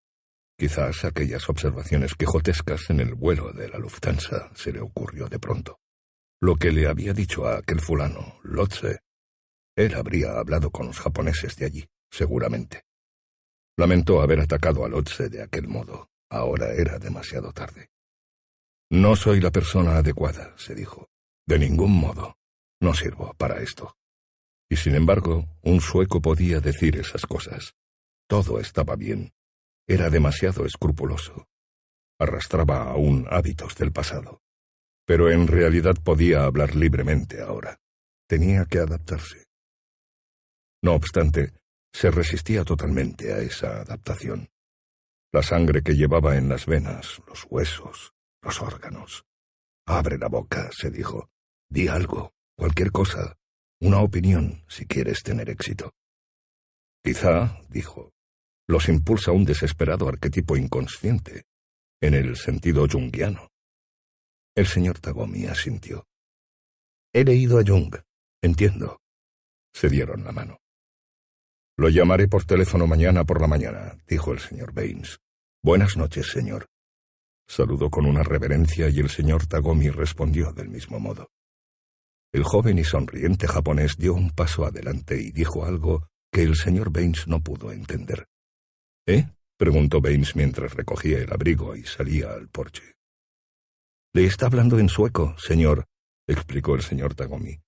[0.57, 5.79] Quizás aquellas observaciones quejotescas en el vuelo de la Lufthansa se le ocurrió de pronto.
[6.41, 8.99] Lo que le había dicho a aquel fulano, Lotze,
[9.75, 12.83] él habría hablado con los japoneses de allí, seguramente.
[13.77, 16.09] Lamentó haber atacado a Lotze de aquel modo.
[16.29, 17.89] Ahora era demasiado tarde.
[18.89, 21.09] No soy la persona adecuada, se dijo.
[21.47, 22.37] De ningún modo.
[22.79, 23.95] No sirvo para esto.
[24.69, 27.75] Y sin embargo, un sueco podía decir esas cosas.
[28.27, 29.33] Todo estaba bien.
[29.87, 31.47] Era demasiado escrupuloso.
[32.19, 34.41] Arrastraba aún hábitos del pasado.
[35.05, 37.79] Pero en realidad podía hablar libremente ahora.
[38.27, 39.45] Tenía que adaptarse.
[40.81, 41.53] No obstante,
[41.93, 44.49] se resistía totalmente a esa adaptación.
[45.33, 49.25] La sangre que llevaba en las venas, los huesos, los órganos.
[49.91, 51.29] Abre la boca, se dijo.
[51.69, 53.37] Di algo, cualquier cosa,
[53.81, 55.91] una opinión, si quieres tener éxito.
[57.03, 58.13] Quizá, dijo,
[58.69, 61.43] los impulsa un desesperado arquetipo inconsciente,
[62.01, 63.49] en el sentido jungiano.
[64.55, 66.07] El señor Tagomi asintió.
[67.13, 67.93] He leído a Jung,
[68.41, 69.01] entiendo.
[69.73, 70.59] Se dieron la mano.
[71.77, 75.19] Lo llamaré por teléfono mañana por la mañana, dijo el señor Baines.
[75.61, 76.70] Buenas noches, señor.
[77.47, 81.29] Saludó con una reverencia y el señor Tagomi respondió del mismo modo.
[82.33, 86.91] El joven y sonriente japonés dio un paso adelante y dijo algo que el señor
[86.91, 88.27] Baines no pudo entender.
[89.05, 89.27] ¿Eh?
[89.57, 92.95] preguntó Baines mientras recogía el abrigo y salía al porche.
[94.13, 95.85] Le está hablando en sueco, señor,
[96.27, 97.59] explicó el señor Tagomi.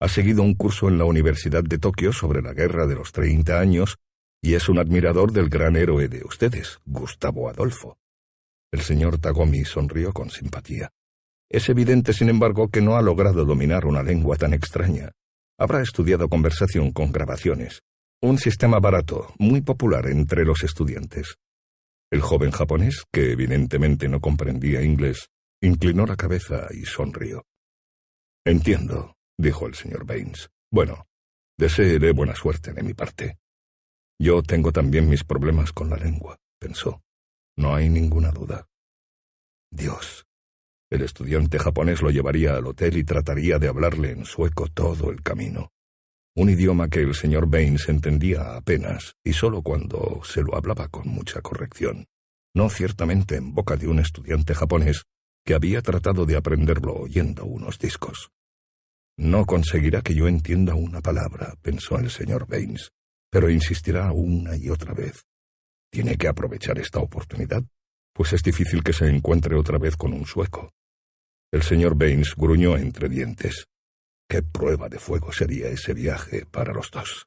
[0.00, 3.60] Ha seguido un curso en la Universidad de Tokio sobre la Guerra de los Treinta
[3.60, 3.98] Años
[4.40, 7.98] y es un admirador del gran héroe de ustedes, Gustavo Adolfo.
[8.72, 10.90] El señor Tagomi sonrió con simpatía.
[11.50, 15.12] Es evidente, sin embargo, que no ha logrado dominar una lengua tan extraña.
[15.58, 17.82] Habrá estudiado conversación con grabaciones.
[18.22, 21.34] Un sistema barato, muy popular entre los estudiantes.
[22.10, 25.28] El joven japonés, que evidentemente no comprendía inglés,
[25.60, 27.44] inclinó la cabeza y sonrió.
[28.46, 30.48] Entiendo, dijo el señor Baines.
[30.70, 31.06] Bueno,
[31.58, 33.36] desearé buena suerte de mi parte.
[34.18, 37.02] Yo tengo también mis problemas con la lengua, pensó.
[37.56, 38.66] No hay ninguna duda.
[39.70, 40.24] Dios,
[40.90, 45.22] El estudiante japonés lo llevaría al hotel y trataría de hablarle en sueco todo el
[45.22, 45.70] camino.
[46.34, 51.08] Un idioma que el señor Baines entendía apenas, y sólo cuando se lo hablaba con
[51.08, 52.06] mucha corrección.
[52.54, 55.04] No ciertamente en boca de un estudiante japonés
[55.44, 58.30] que había tratado de aprenderlo oyendo unos discos.
[59.18, 62.92] No conseguirá que yo entienda una palabra, pensó el señor Baines,
[63.30, 65.24] pero insistirá una y otra vez.
[65.92, 67.62] Tiene que aprovechar esta oportunidad,
[68.14, 70.72] pues es difícil que se encuentre otra vez con un sueco.
[71.52, 73.66] El señor Baines gruñó entre dientes.
[74.26, 77.26] Qué prueba de fuego sería ese viaje para los dos.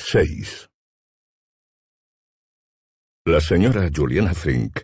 [0.00, 0.68] 6.
[3.26, 4.80] La señora Juliana Frink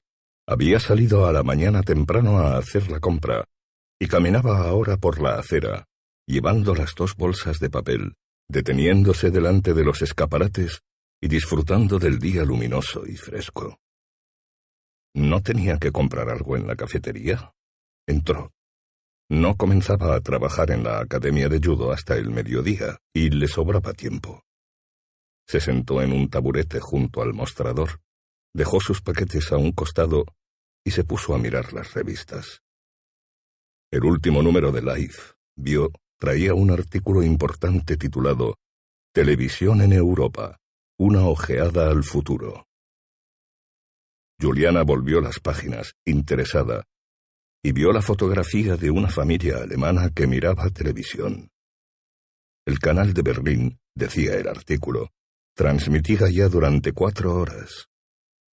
[0.47, 3.45] había salido a la mañana temprano a hacer la compra
[3.99, 5.86] y caminaba ahora por la acera,
[6.27, 8.15] llevando las dos bolsas de papel,
[8.51, 10.81] deteniéndose delante de los escaparates
[11.23, 13.78] y disfrutando del día luminoso y fresco.
[15.15, 17.53] ¿No tenía que comprar algo en la cafetería?
[18.07, 18.51] Entró.
[19.31, 23.95] No comenzaba a trabajar en la academia de judo hasta el mediodía y le sobraba
[23.95, 24.43] tiempo.
[25.47, 28.01] Se sentó en un taburete junto al mostrador,
[28.55, 30.25] dejó sus paquetes a un costado
[30.85, 32.62] y se puso a mirar las revistas.
[33.91, 38.57] El último número de Life, vio, traía un artículo importante titulado
[39.12, 40.59] Televisión en Europa,
[40.99, 42.66] una ojeada al futuro.
[44.41, 46.85] Juliana volvió las páginas, interesada,
[47.62, 51.51] y vio la fotografía de una familia alemana que miraba televisión.
[52.66, 55.11] El canal de Berlín, decía el artículo,
[55.55, 57.89] transmitida ya durante cuatro horas.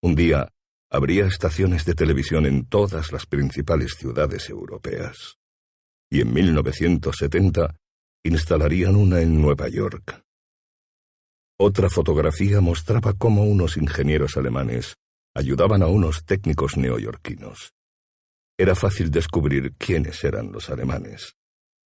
[0.02, 0.50] Un día,
[0.92, 5.38] habría estaciones de televisión en todas las principales ciudades europeas.
[6.12, 7.76] Y en 1970
[8.24, 10.24] instalarían una en Nueva York.
[11.58, 14.96] Otra fotografía mostraba cómo unos ingenieros alemanes
[15.36, 17.74] ayudaban a unos técnicos neoyorquinos.
[18.58, 21.36] Era fácil descubrir quiénes eran los alemanes.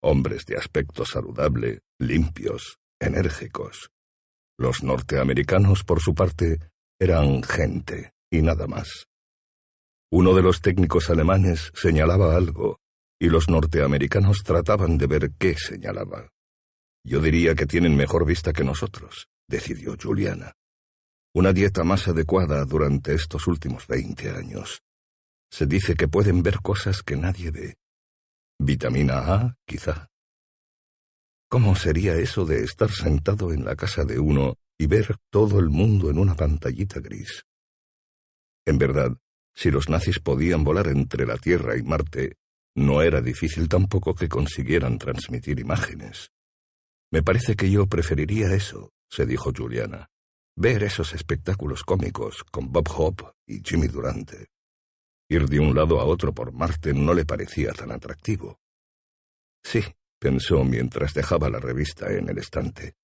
[0.02, 3.92] Hombres de aspecto saludable, limpios, enérgicos,
[4.58, 6.60] los norteamericanos, por su parte,
[7.00, 9.08] eran gente y nada más.
[10.12, 12.78] Uno de los técnicos alemanes señalaba algo,
[13.20, 16.30] y los norteamericanos trataban de ver qué señalaba.
[17.06, 20.54] Yo diría que tienen mejor vista que nosotros, decidió Juliana.
[21.36, 24.84] Una dieta más adecuada durante estos últimos veinte años.
[25.52, 27.76] Se dice que pueden ver cosas que nadie ve.
[28.60, 30.08] Vitamina A, quizá.
[31.54, 35.70] ¿Cómo sería eso de estar sentado en la casa de uno y ver todo el
[35.70, 37.46] mundo en una pantallita gris?
[38.66, 39.16] En verdad,
[39.54, 42.38] si los nazis podían volar entre la Tierra y Marte,
[42.76, 46.32] no era difícil tampoco que consiguieran transmitir imágenes.
[47.12, 50.10] Me parece que yo preferiría eso, se dijo Juliana,
[50.56, 54.48] ver esos espectáculos cómicos con Bob Hope y Jimmy Durante.
[55.30, 58.58] Ir de un lado a otro por Marte no le parecía tan atractivo.
[59.64, 59.84] Sí,
[60.24, 62.96] pensó mientras dejaba la revista en el estante.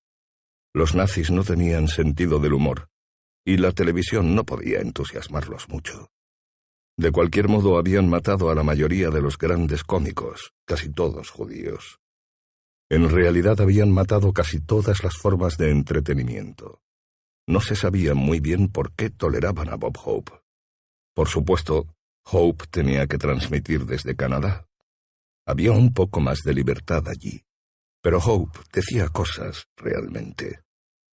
[0.72, 2.88] Los nazis no tenían sentido del humor,
[3.44, 6.10] y la televisión no podía entusiasmarlos mucho.
[6.96, 12.00] De cualquier modo habían matado a la mayoría de los grandes cómicos, casi todos judíos.
[12.88, 16.80] En realidad habían matado casi todas las formas de entretenimiento.
[17.46, 20.32] No se sabía muy bien por qué toleraban a Bob Hope.
[21.14, 21.86] Por supuesto,
[22.24, 24.69] Hope tenía que transmitir desde Canadá,
[25.50, 27.42] había un poco más de libertad allí.
[28.02, 30.60] Pero Hope decía cosas realmente.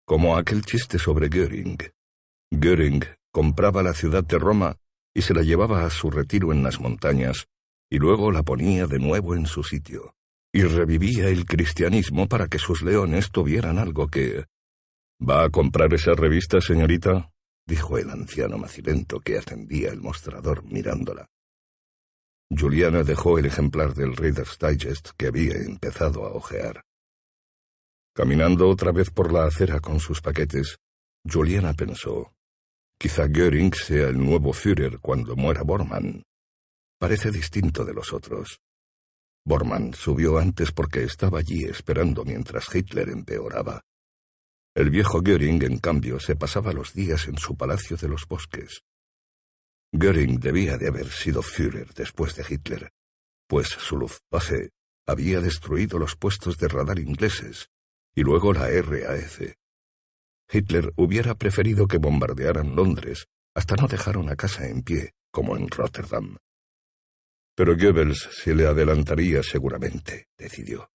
[0.06, 1.78] Como aquel chiste sobre Göring.
[2.52, 4.78] Göring compraba la ciudad de Roma
[5.14, 7.48] y se la llevaba a su retiro en las montañas,
[7.90, 10.16] y luego la ponía de nuevo en su sitio,
[10.52, 14.46] y revivía el cristianismo para que sus leones tuvieran algo que...
[15.22, 17.32] ¿Va a comprar esa revista, señorita?
[17.66, 21.30] dijo el anciano macilento que atendía el mostrador mirándola.
[22.56, 26.82] Juliana dejó el ejemplar del Reader's Digest que había empezado a hojear.
[28.16, 30.78] Caminando otra vez por la acera con sus paquetes,
[31.26, 32.34] Juliana pensó,
[33.00, 36.24] quizá Göring sea el nuevo Führer cuando muera Bormann.
[37.00, 38.60] Parece distinto de los otros.
[39.46, 43.82] Bormann subió antes porque estaba allí esperando mientras Hitler empeoraba.
[44.76, 48.84] El viejo Göring, en cambio, se pasaba los días en su palacio de los bosques.
[49.94, 52.92] Göring debía de haber sido Führer después de Hitler,
[53.48, 54.72] pues su Luftwaffe
[55.06, 57.70] había destruido los puestos de radar ingleses
[58.16, 59.40] y luego la RAF.
[60.52, 65.70] Hitler hubiera preferido que bombardearan Londres hasta no dejar una casa en pie, como en
[65.70, 66.38] Rotterdam.
[67.56, 70.90] Pero Goebbels se le adelantaría seguramente, decidió.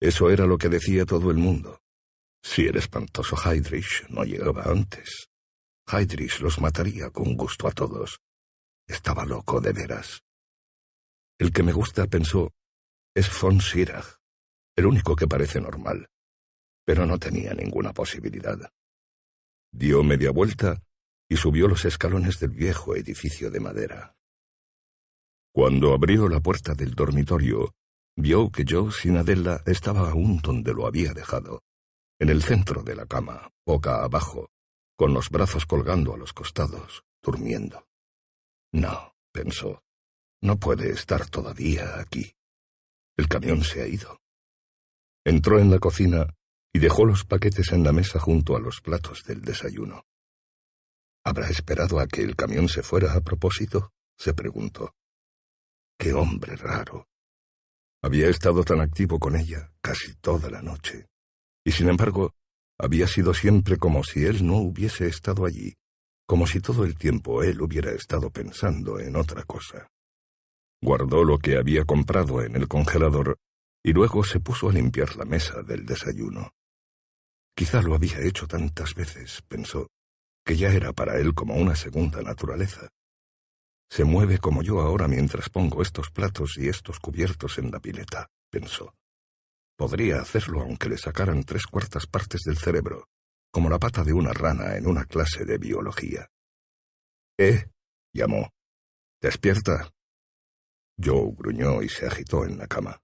[0.00, 1.80] Eso era lo que decía todo el mundo.
[2.42, 5.27] Si el espantoso Heydrich no llegaba antes,
[6.40, 8.20] Los mataría con gusto a todos.
[8.86, 10.22] Estaba loco de veras.
[11.38, 12.52] El que me gusta, pensó,
[13.14, 14.18] es von Schirach,
[14.76, 16.06] el único que parece normal,
[16.84, 18.58] pero no tenía ninguna posibilidad.
[19.72, 20.82] Dio media vuelta
[21.26, 24.14] y subió los escalones del viejo edificio de madera.
[25.54, 27.74] Cuando abrió la puerta del dormitorio,
[28.14, 31.62] vio que yo, sin Adela, estaba aún donde lo había dejado,
[32.18, 34.50] en el centro de la cama, boca abajo,
[34.98, 37.86] con los brazos colgando a los costados, durmiendo.
[38.72, 39.84] No, pensó,
[40.42, 42.34] no puede estar todavía aquí.
[43.16, 44.20] El camión se ha ido.
[45.24, 46.34] Entró en la cocina
[46.72, 50.04] y dejó los paquetes en la mesa junto a los platos del desayuno.
[51.24, 53.92] ¿Habrá esperado a que el camión se fuera a propósito?
[54.16, 54.96] se preguntó.
[55.96, 57.08] Qué hombre raro.
[58.02, 61.06] Había estado tan activo con ella casi toda la noche.
[61.64, 62.34] Y sin embargo,
[62.78, 65.74] había sido siempre como si él no hubiese estado allí,
[66.26, 69.88] como si todo el tiempo él hubiera estado pensando en otra cosa.
[70.80, 73.38] Guardó lo que había comprado en el congelador
[73.82, 76.50] y luego se puso a limpiar la mesa del desayuno.
[77.56, 79.88] Quizá lo había hecho tantas veces, pensó,
[80.44, 82.88] que ya era para él como una segunda naturaleza.
[83.90, 88.28] Se mueve como yo ahora mientras pongo estos platos y estos cubiertos en la pileta,
[88.50, 88.94] pensó.
[89.78, 93.06] Podría hacerlo aunque le sacaran tres cuartas partes del cerebro,
[93.52, 96.28] como la pata de una rana en una clase de biología.
[97.38, 97.70] ¿Eh?
[98.12, 98.50] llamó.
[99.22, 99.88] Despierta.
[101.00, 102.98] Joe gruñó y se agitó en la cama.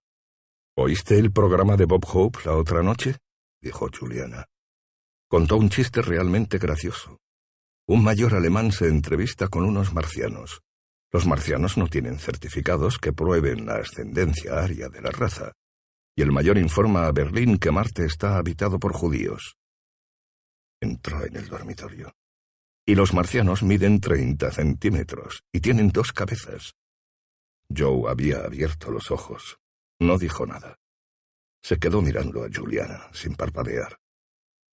[0.77, 3.19] ¿Oíste el programa de Bob Hope la otra noche?
[3.63, 4.47] dijo Juliana.
[5.29, 7.21] Contó un chiste realmente gracioso.
[7.87, 10.63] Un mayor alemán se entrevista con unos marcianos.
[11.13, 15.53] Los marcianos no tienen certificados que prueben la ascendencia aria de la raza,
[16.17, 19.57] y el mayor informa a Berlín que Marte está habitado por judíos.
[20.81, 22.15] Entró en el dormitorio.
[22.87, 26.75] Y los marcianos miden treinta centímetros y tienen dos cabezas.
[27.75, 29.59] Joe había abierto los ojos.
[29.99, 30.79] No dijo nada.
[31.63, 33.99] Se quedó mirando a Juliana, sin parpadear.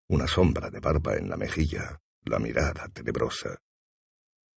[0.09, 3.61] Una sombra de barba en la mejilla, la mirada tenebrosa.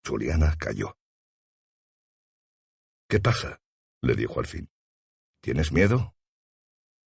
[0.06, 0.98] Juliana cayó.
[3.08, 3.62] ¿Qué pasa?
[4.02, 4.70] le dijo al fin.
[5.42, 6.13] ¿Tienes miedo?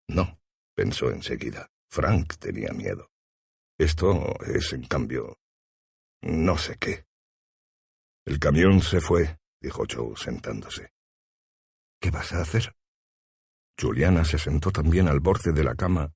[0.07, 0.39] No,
[0.75, 1.69] pensó enseguida.
[1.89, 3.09] Frank tenía miedo.
[3.77, 5.37] Esto es, en cambio,
[6.21, 7.05] no sé qué.
[8.25, 10.91] El camión se fue, dijo Joe sentándose.
[11.99, 12.75] ¿Qué vas a hacer?
[13.79, 16.13] Juliana se sentó también al borde de la cama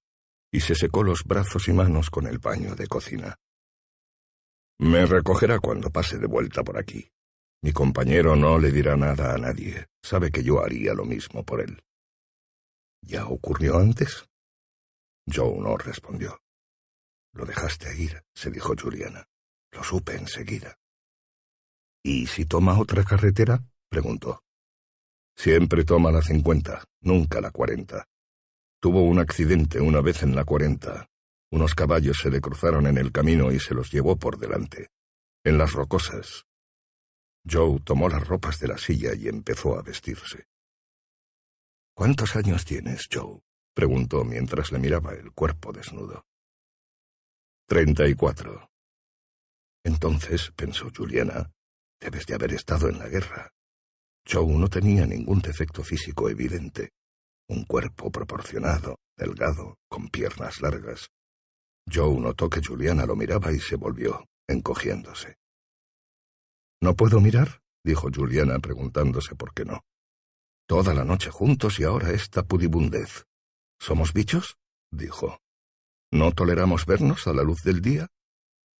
[0.51, 3.35] y se secó los brazos y manos con el paño de cocina.
[4.79, 7.11] Me recogerá cuando pase de vuelta por aquí.
[7.61, 9.87] Mi compañero no le dirá nada a nadie.
[10.01, 11.83] Sabe que yo haría lo mismo por él.
[13.01, 14.25] ¿Ya ocurrió antes?
[15.27, 16.41] Joe no respondió.
[17.33, 19.27] Lo dejaste ir, se dijo Juliana.
[19.71, 20.77] Lo supe enseguida.
[22.03, 23.63] ¿Y si toma otra carretera?
[23.89, 24.43] preguntó.
[25.35, 28.05] Siempre toma la cincuenta, nunca la cuarenta.
[28.81, 31.07] Tuvo un accidente una vez en la cuarenta.
[31.51, 34.89] Unos caballos se le cruzaron en el camino y se los llevó por delante.
[35.43, 36.45] En las rocosas.
[37.49, 40.45] Joe tomó las ropas de la silla y empezó a vestirse.
[41.99, 43.41] ¿Cuántos años tienes, Joe?
[43.75, 46.23] preguntó mientras le miraba el cuerpo desnudo.
[47.67, 48.69] Treinta y cuatro.
[49.83, 51.51] Entonces, pensó Juliana,
[51.99, 53.51] debes de haber estado en la guerra.
[54.25, 56.93] Joe no tenía ningún defecto físico evidente.
[57.49, 61.09] Un cuerpo proporcionado, delgado, con piernas largas.
[61.85, 65.35] Joe notó que Juliana lo miraba y se volvió, encogiéndose.
[66.79, 67.59] ¿No puedo mirar?
[67.83, 69.81] dijo Juliana preguntándose por qué no.
[70.69, 73.25] Toda la noche juntos y ahora esta pudibundez.
[73.79, 74.59] ¿Somos bichos?
[74.91, 75.39] dijo.
[76.11, 78.07] ¿No toleramos vernos a la luz del día?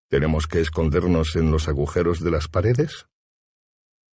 [0.07, 3.07] ¿Tenemos que escondernos en los agujeros de las paredes?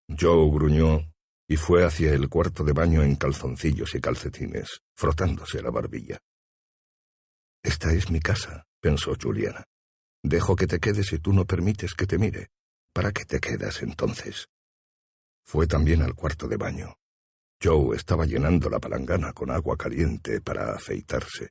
[0.08, 1.12] Joe gruñó
[1.46, 6.18] y fue hacia el cuarto de baño en calzoncillos y calcetines, frotándose la barbilla.
[7.62, 9.64] Esta es mi casa, pensó Juliana.
[10.22, 12.48] Dejo que te quedes y tú no permites que te mire.
[12.94, 14.48] ¿Para qué te quedas entonces?
[15.44, 16.96] Fue también al cuarto de baño.
[17.62, 21.50] Joe estaba llenando la palangana con agua caliente para afeitarse.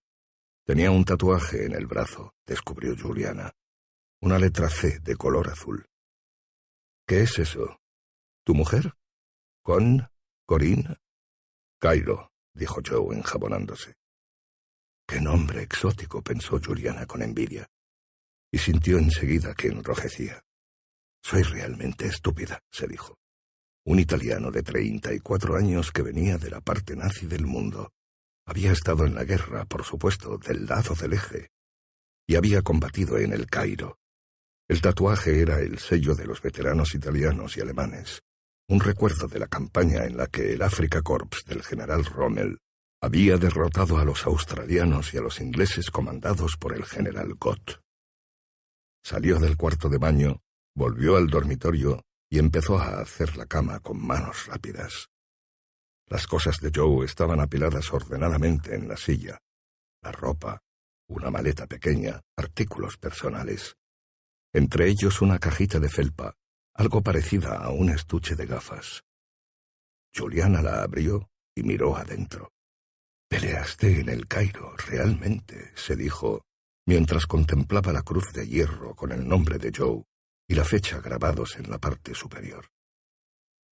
[0.63, 3.51] Tenía un tatuaje en el brazo, descubrió Juliana.
[4.21, 5.85] Una letra C de color azul.
[7.07, 7.79] ¿Qué es eso?
[8.43, 8.93] ¿Tu mujer?
[9.63, 10.07] ¿Con?
[10.45, 10.97] ¿Corinne?
[11.79, 13.95] Cairo, dijo Joe enjabonándose.
[15.07, 17.67] Qué nombre exótico, pensó Juliana con envidia,
[18.51, 20.43] y sintió enseguida que enrojecía.
[21.21, 23.17] Soy realmente estúpida, se dijo.
[23.85, 27.91] Un italiano de treinta y cuatro años que venía de la parte nazi del mundo.
[28.47, 31.49] Había estado en la guerra, por supuesto, del lado del eje,
[32.27, 33.99] y había combatido en el Cairo.
[34.67, 38.21] El tatuaje era el sello de los veteranos italianos y alemanes,
[38.67, 42.57] un recuerdo de la campaña en la que el Afrika Corps del general Rommel
[43.01, 47.81] había derrotado a los australianos y a los ingleses comandados por el general Gott.
[49.03, 50.41] Salió del cuarto de baño
[50.77, 55.09] Volvió al dormitorio y empezó a hacer la cama con manos rápidas.
[56.07, 59.39] Las cosas de Joe estaban apiladas ordenadamente en la silla.
[60.01, 60.61] La ropa,
[61.07, 63.75] una maleta pequeña, artículos personales.
[64.53, 66.35] Entre ellos una cajita de felpa,
[66.75, 69.03] algo parecida a un estuche de gafas.
[70.15, 72.51] Juliana la abrió y miró adentro.
[73.27, 76.45] Peleaste en el Cairo, realmente, se dijo,
[76.85, 80.03] mientras contemplaba la cruz de hierro con el nombre de Joe
[80.47, 82.69] y la fecha grabados en la parte superior.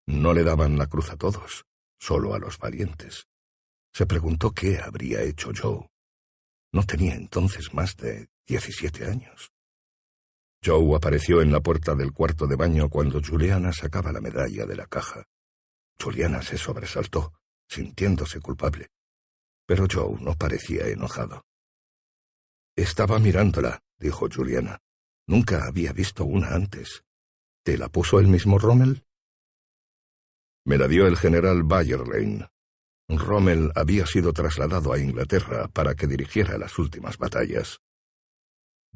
[0.06, 1.64] No le daban la cruz a todos,
[1.98, 3.26] solo a los valientes.
[3.92, 5.86] Se preguntó qué habría hecho Joe.
[6.72, 9.52] No tenía entonces más de diecisiete años.
[10.64, 14.76] Joe apareció en la puerta del cuarto de baño cuando Juliana sacaba la medalla de
[14.76, 15.24] la caja.
[16.00, 17.32] Juliana se sobresaltó,
[17.68, 18.88] sintiéndose culpable.
[19.66, 21.44] Pero Joe no parecía enojado.
[22.76, 24.78] Estaba mirándola, dijo Juliana.
[25.26, 27.04] Nunca había visto una antes.
[27.64, 29.04] ¿Te la puso el mismo Rommel?
[30.64, 32.46] Me la dio el general Bayerlein.
[33.08, 37.80] Rommel había sido trasladado a Inglaterra para que dirigiera las últimas batallas.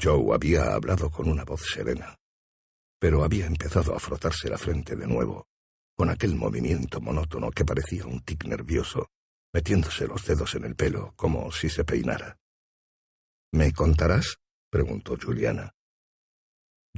[0.01, 2.17] Joe había hablado con una voz serena,
[2.99, 5.47] pero había empezado a frotarse la frente de nuevo,
[5.97, 9.09] con aquel movimiento monótono que parecía un tic nervioso,
[9.53, 12.39] metiéndose los dedos en el pelo como si se peinara.
[13.53, 14.39] ¿Me contarás?
[14.71, 15.76] preguntó Juliana.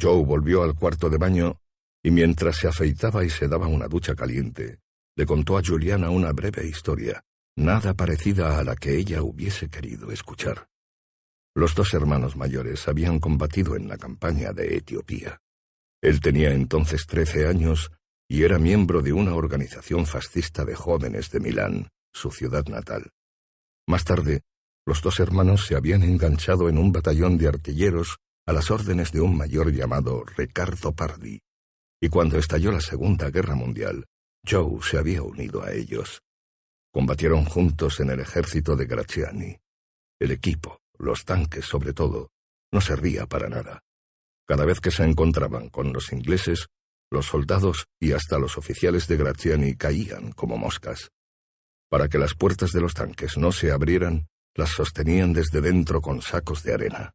[0.01, 1.61] Joe volvió al cuarto de baño
[2.03, 4.79] y mientras se afeitaba y se daba una ducha caliente,
[5.16, 7.25] le contó a Juliana una breve historia,
[7.57, 10.69] nada parecida a la que ella hubiese querido escuchar.
[11.55, 15.41] Los dos hermanos mayores habían combatido en la campaña de Etiopía.
[16.01, 17.91] Él tenía entonces trece años
[18.29, 23.11] y era miembro de una organización fascista de jóvenes de Milán, su ciudad natal.
[23.89, 24.43] Más tarde,
[24.87, 28.19] los dos hermanos se habían enganchado en un batallón de artilleros
[28.49, 31.39] a las órdenes de un mayor llamado Ricardo Pardi,
[32.01, 34.07] y cuando estalló la Segunda Guerra Mundial,
[34.43, 36.23] Joe se había unido a ellos.
[36.91, 39.59] Combatieron juntos en el ejército de Graziani.
[40.19, 42.31] El equipo, los tanques sobre todo,
[42.73, 43.83] no servía para nada.
[44.47, 46.69] Cada vez que se encontraban con los ingleses,
[47.11, 51.11] los soldados y hasta los oficiales de Graziani caían como moscas.
[51.91, 56.23] Para que las puertas de los tanques no se abrieran, las sostenían desde dentro con
[56.23, 57.12] sacos de arena.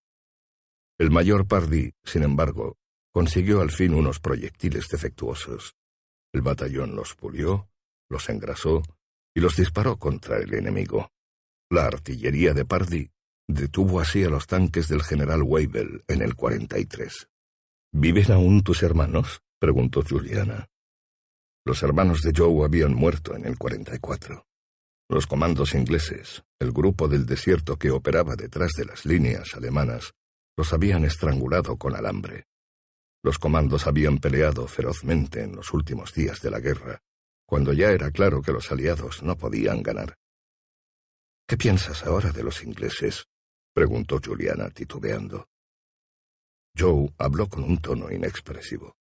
[0.99, 2.77] El mayor Pardy, sin embargo,
[3.11, 5.75] consiguió al fin unos proyectiles defectuosos.
[6.33, 7.69] El batallón los pulió,
[8.09, 8.83] los engrasó
[9.35, 11.11] y los disparó contra el enemigo.
[11.69, 13.09] La artillería de Pardy
[13.47, 17.27] detuvo así a los tanques del general Weibel en el 43.
[17.91, 19.41] ¿Viven aún tus hermanos?
[19.59, 20.69] preguntó Juliana.
[21.65, 24.45] Los hermanos de Joe habían muerto en el 44.
[25.09, 30.13] Los comandos ingleses, el grupo del desierto que operaba detrás de las líneas alemanas,
[30.57, 32.45] los habían estrangulado con alambre.
[33.23, 37.01] Los comandos habían peleado ferozmente en los últimos días de la guerra,
[37.45, 40.17] cuando ya era claro que los aliados no podían ganar.
[41.47, 43.25] ¿Qué piensas ahora de los ingleses?
[43.73, 45.47] preguntó Juliana titubeando.
[46.77, 48.95] Joe habló con un tono inexpresivo.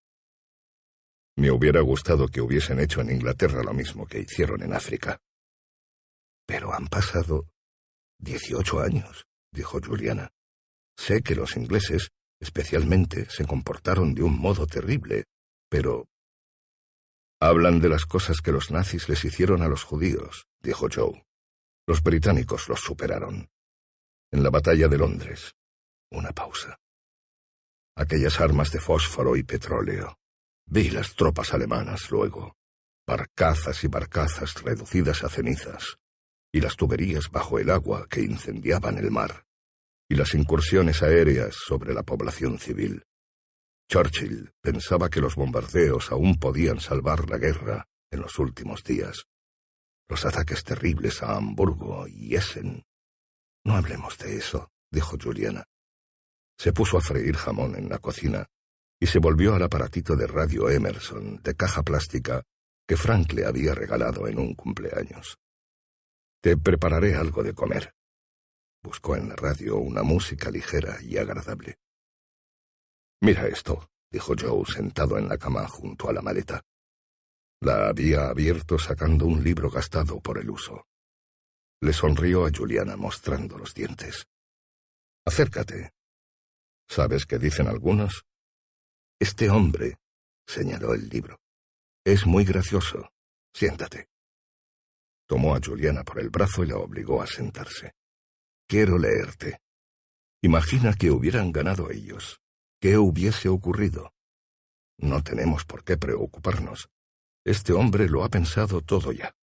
[1.35, 5.19] Me hubiera gustado que hubiesen hecho en Inglaterra lo mismo que hicieron en África.
[6.45, 7.47] Pero han pasado
[8.19, 10.29] dieciocho años, dijo Juliana.
[10.97, 15.25] Sé que los ingleses, especialmente, se comportaron de un modo terrible,
[15.69, 16.07] pero...
[17.41, 21.25] Hablan de las cosas que los nazis les hicieron a los judíos, dijo Joe.
[21.85, 23.49] Los británicos los superaron.
[24.31, 25.53] En la batalla de Londres.
[26.11, 26.79] Una pausa.
[27.97, 30.17] Aquellas armas de fósforo y petróleo.
[30.65, 32.55] Vi las tropas alemanas luego.
[33.05, 35.97] Barcazas y barcazas reducidas a cenizas.
[36.53, 39.43] Y las tuberías bajo el agua que incendiaban el mar
[40.09, 43.03] y las incursiones aéreas sobre la población civil.
[43.89, 49.25] Churchill pensaba que los bombardeos aún podían salvar la guerra en los últimos días.
[50.07, 52.83] Los ataques terribles a Hamburgo y Essen.
[53.65, 55.65] No hablemos de eso, dijo Juliana.
[56.57, 58.47] Se puso a freír jamón en la cocina
[58.99, 62.43] y se volvió al aparatito de radio Emerson de caja plástica
[62.87, 65.37] que Frank le había regalado en un cumpleaños.
[66.41, 67.93] Te prepararé algo de comer.
[68.83, 71.77] Buscó en la radio una música ligera y agradable.
[73.21, 76.61] Mira esto, dijo Joe sentado en la cama junto a la maleta.
[77.61, 80.85] La había abierto sacando un libro gastado por el uso.
[81.81, 84.25] Le sonrió a Juliana mostrando los dientes.
[85.25, 85.91] Acércate.
[86.89, 88.25] ¿Sabes qué dicen algunos?
[89.17, 89.97] Este hombre,
[90.45, 91.39] señaló el libro,
[92.05, 93.09] es muy gracioso.
[93.53, 94.09] Siéntate.
[95.25, 97.93] Tomó a Juliana por el brazo y la obligó a sentarse.
[98.67, 99.59] Quiero leerte.
[100.41, 102.41] Imagina que hubieran ganado ellos.
[102.81, 104.11] ¿Qué hubiese ocurrido?
[104.97, 106.89] No tenemos por qué preocuparnos.
[107.45, 109.33] Este hombre lo ha pensado todo ya.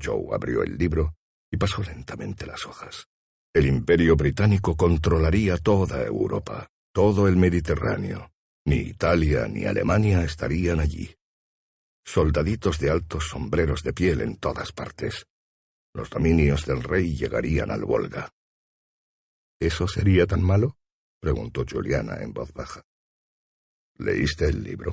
[0.00, 1.14] Joe abrió el libro
[1.50, 3.06] y pasó lentamente las hojas.
[3.54, 8.32] El imperio británico controlaría toda Europa, todo el Mediterráneo.
[8.64, 11.14] Ni Italia ni Alemania estarían allí
[12.04, 15.26] soldaditos de altos sombreros de piel en todas partes.
[15.94, 18.32] Los dominios del rey llegarían al Volga.
[19.60, 20.78] ¿Eso sería tan malo?
[21.20, 22.82] preguntó Juliana en voz baja.
[23.98, 24.92] ¿Leíste el libro?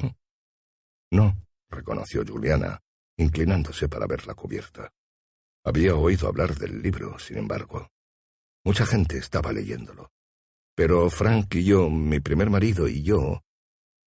[1.11, 1.35] No,
[1.69, 2.79] reconoció Juliana,
[3.17, 4.93] inclinándose para ver la cubierta.
[5.63, 7.89] Había oído hablar del libro, sin embargo.
[8.63, 10.11] Mucha gente estaba leyéndolo.
[10.75, 13.41] Pero Frank y yo, mi primer marido y yo,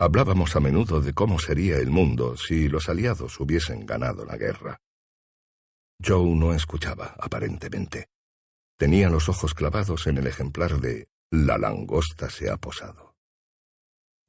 [0.02, 4.80] Hablábamos a menudo de cómo sería el mundo si los aliados hubiesen ganado la guerra.
[6.00, 8.08] Joe no escuchaba, aparentemente.
[8.78, 13.14] Tenía los ojos clavados en el ejemplar de La langosta se ha posado.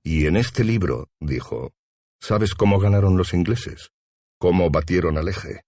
[0.04, 1.74] Y en este libro, dijo,
[2.20, 3.92] ¿sabes cómo ganaron los ingleses?
[4.40, 5.62] ¿Cómo batieron al eje?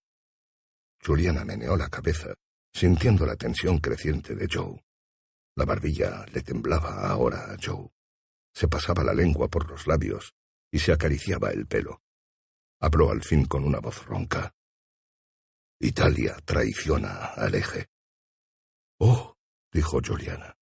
[1.03, 2.33] Juliana meneó la cabeza,
[2.73, 4.83] sintiendo la tensión creciente de Joe.
[5.55, 7.89] La barbilla le temblaba ahora a Joe
[8.55, 10.33] se pasaba la lengua por los labios
[10.71, 12.01] y se acariciaba el pelo.
[12.79, 14.53] Habló al fin con una voz ronca.
[15.79, 17.87] Italia traiciona al eje.
[18.99, 19.35] Oh,
[19.71, 20.55] dijo Juliana.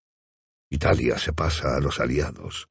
[0.69, 2.67] Italia se pasa a los aliados,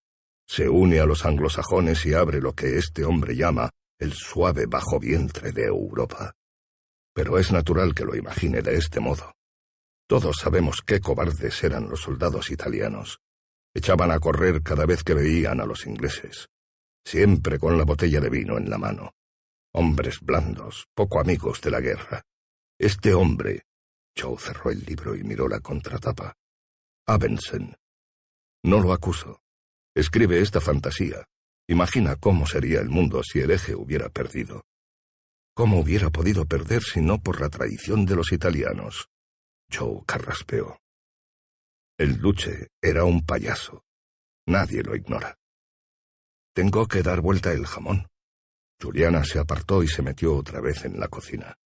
[0.46, 4.98] se une a los anglosajones y abre lo que este hombre llama el suave bajo
[4.98, 6.34] vientre de Europa.
[7.14, 9.34] Pero es natural que lo imagine de este modo.
[10.08, 13.20] Todos sabemos qué cobardes eran los soldados italianos,
[13.74, 16.50] Echaban a correr cada vez que veían a los ingleses,
[17.04, 19.14] siempre con la botella de vino en la mano.
[19.72, 22.22] Hombres blandos, poco amigos de la guerra.
[22.82, 23.62] Este hombre...
[24.18, 26.34] Joe cerró el libro y miró la contratapa.
[27.06, 27.76] Abensen.
[28.64, 29.40] No lo acuso.
[29.94, 31.24] Escribe esta fantasía.
[31.68, 34.64] Imagina cómo sería el mundo si el eje hubiera perdido.
[35.54, 39.08] ¿Cómo hubiera podido perder si no por la traición de los italianos?
[39.72, 40.80] Joe carraspeó.
[41.96, 43.84] El duche era un payaso.
[44.46, 45.38] Nadie lo ignora.
[46.52, 48.08] Tengo que dar vuelta el jamón.
[48.82, 51.56] Juliana se apartó y se metió otra vez en la cocina.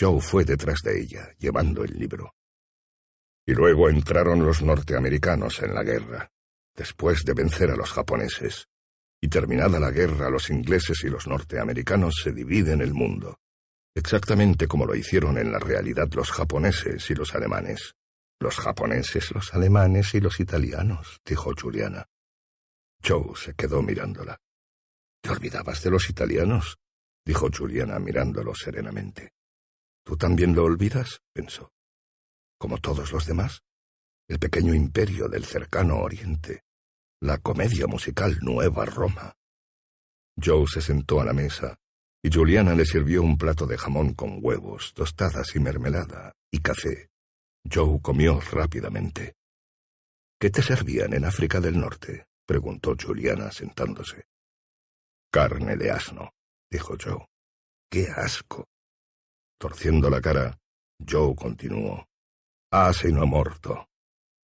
[0.00, 2.34] Joe fue detrás de ella, llevando el libro.
[3.46, 6.30] Y luego entraron los norteamericanos en la guerra,
[6.74, 8.68] después de vencer a los japoneses.
[9.20, 13.40] Y terminada la guerra, los ingleses y los norteamericanos se dividen el mundo,
[13.94, 17.94] exactamente como lo hicieron en la realidad los japoneses y los alemanes.
[18.42, 22.06] Los japoneses, los alemanes y los italianos, dijo Juliana.
[23.06, 24.38] Joe se quedó mirándola.
[25.20, 26.78] ¿Te olvidabas de los italianos?
[27.22, 29.34] dijo Juliana mirándolo serenamente.
[30.10, 31.22] ¿Tú también lo olvidas?
[31.32, 31.70] pensó.
[32.58, 33.62] Como todos los demás.
[34.28, 36.64] El pequeño imperio del cercano oriente.
[37.20, 39.36] La comedia musical Nueva Roma.
[40.36, 41.78] Joe se sentó a la mesa
[42.24, 47.10] y Juliana le sirvió un plato de jamón con huevos, tostadas y mermelada, y café,
[47.72, 49.36] Joe comió rápidamente.
[50.40, 52.26] ¿Qué te servían en África del Norte?
[52.44, 54.24] preguntó Juliana sentándose.
[55.32, 56.32] Carne de asno,
[56.68, 57.28] dijo Joe.
[57.88, 58.66] ¡Qué asco!
[59.60, 60.58] Torciendo la cara,
[61.06, 62.06] Joe continuó.
[62.72, 63.88] Asino morto.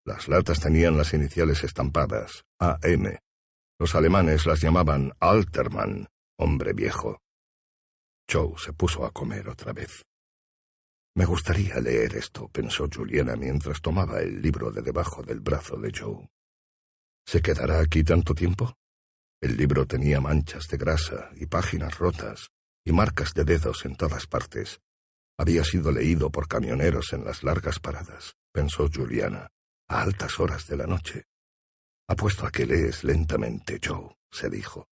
[0.04, 3.16] Las latas tenían las iniciales estampadas, AM.
[3.78, 6.06] Los alemanes las llamaban Altermann,
[6.38, 7.22] hombre viejo.
[8.30, 10.04] Joe se puso a comer otra vez.
[11.14, 15.92] Me gustaría leer esto, pensó Juliana mientras tomaba el libro de debajo del brazo de
[15.98, 16.28] Joe.
[17.26, 18.74] ¿Se quedará aquí tanto tiempo?
[19.40, 22.50] El libro tenía manchas de grasa y páginas rotas
[22.84, 24.78] y marcas de dedos en todas partes.
[25.38, 29.50] Había sido leído por camioneros en las largas paradas, pensó Juliana,
[29.88, 31.24] a altas horas de la noche.
[32.08, 34.88] Apuesto a que lees lentamente, Joe, se dijo.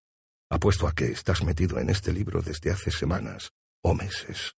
[0.51, 3.53] Apuesto a que estás metido en este libro desde hace semanas
[3.83, 4.55] o meses.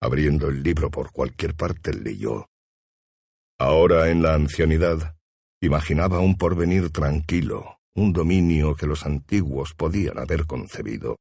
[0.00, 2.48] Abriendo el libro por cualquier parte leyó.
[3.58, 5.16] Ahora en la ancianidad,
[5.60, 11.16] imaginaba un porvenir tranquilo, un dominio que los antiguos podían haber concebido,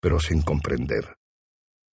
[0.00, 1.16] pero sin comprender.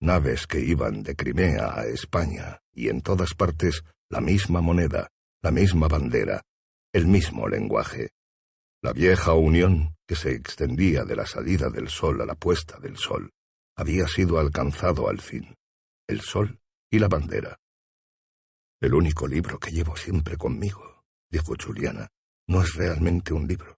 [0.00, 5.08] Naves que iban de Crimea a España y en todas partes la misma moneda,
[5.42, 6.42] la misma bandera,
[6.92, 8.10] el mismo lenguaje.
[8.82, 12.96] La vieja unión que se extendía de la salida del sol a la puesta del
[12.96, 13.30] sol
[13.76, 15.54] había sido alcanzado al fin.
[16.08, 16.58] El sol
[16.90, 17.58] y la bandera.
[18.80, 22.08] El único libro que llevo siempre conmigo, dijo Juliana,
[22.48, 23.76] no es realmente un libro.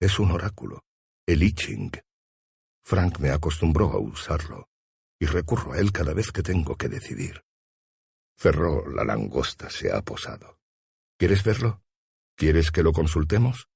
[0.00, 0.84] Es un oráculo,
[1.26, 1.90] el I Ching.
[2.84, 4.68] Frank me acostumbró a usarlo,
[5.18, 7.42] y recurro a él cada vez que tengo que decidir.
[8.38, 10.58] Cerró la langosta, se ha posado.
[11.18, 11.82] ¿Quieres verlo?
[12.36, 13.68] ¿Quieres que lo consultemos?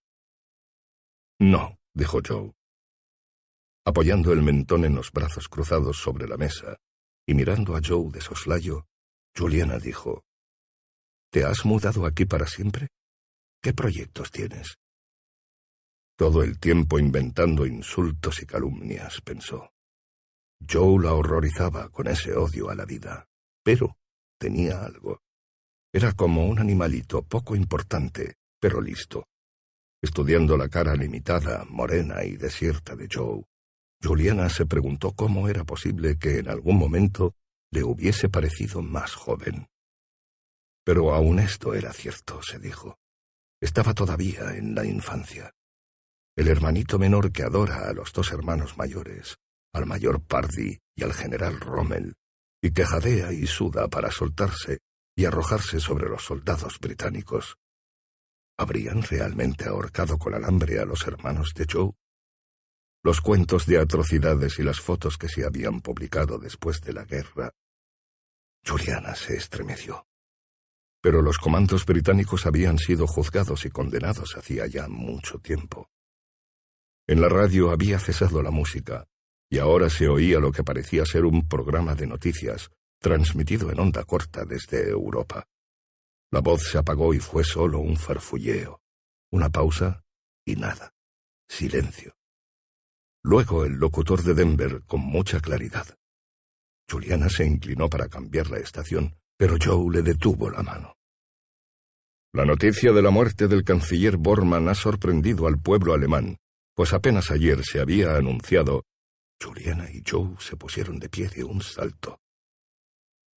[1.39, 2.53] No, dijo Joe.
[3.87, 6.77] Apoyando el mentón en los brazos cruzados sobre la mesa
[7.27, 8.87] y mirando a Joe de soslayo,
[9.35, 10.25] Juliana dijo,
[11.31, 12.89] ¿Te has mudado aquí para siempre?
[13.63, 14.77] ¿Qué proyectos tienes?
[16.17, 19.73] Todo el tiempo inventando insultos y calumnias, pensó.
[20.69, 23.27] Joe la horrorizaba con ese odio a la vida,
[23.63, 23.97] pero
[24.39, 25.21] tenía algo.
[25.93, 29.27] Era como un animalito poco importante, pero listo.
[30.03, 33.45] Estudiando la cara limitada, morena y desierta de Joe,
[34.03, 37.35] Juliana se preguntó cómo era posible que en algún momento
[37.71, 39.69] le hubiese parecido más joven.
[40.85, 42.99] Pero aún esto era cierto, se dijo.
[43.61, 45.53] Estaba todavía en la infancia.
[46.35, 49.39] El hermanito menor que adora a los dos hermanos mayores,
[49.73, 52.15] al mayor Pardy y al general Rommel,
[52.63, 54.79] y que jadea y suda para soltarse
[55.17, 57.57] y arrojarse sobre los soldados británicos.
[58.59, 61.93] ¿Habrían realmente ahorcado con alambre a los hermanos de Joe?
[63.03, 67.51] Los cuentos de atrocidades y las fotos que se habían publicado después de la guerra.
[68.67, 70.07] Juliana se estremeció.
[71.03, 75.89] Pero los comandos británicos habían sido juzgados y condenados hacía ya mucho tiempo.
[77.07, 79.07] En la radio había cesado la música,
[79.51, 82.71] y ahora se oía lo que parecía ser un programa de noticias,
[83.01, 85.45] transmitido en onda corta desde Europa.
[86.31, 88.81] La voz se apagó y fue solo un farfulleo,
[89.33, 90.05] una pausa
[90.47, 90.93] y nada.
[91.49, 92.15] Silencio.
[93.25, 95.87] Luego el locutor de Denver con mucha claridad.
[96.89, 100.95] Juliana se inclinó para cambiar la estación, pero Joe le detuvo la mano.
[102.33, 106.37] La noticia de la muerte del canciller Bormann ha sorprendido al pueblo alemán,
[106.77, 108.85] pues apenas ayer se había anunciado.
[109.43, 112.21] Juliana y Joe se pusieron de pie de un salto.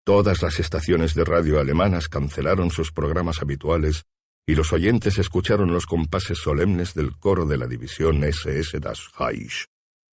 [0.04, 4.04] Todas las estaciones de radio alemanas cancelaron sus programas habituales
[4.46, 9.66] y los oyentes escucharon los compases solemnes del coro de la división SS Das Reich,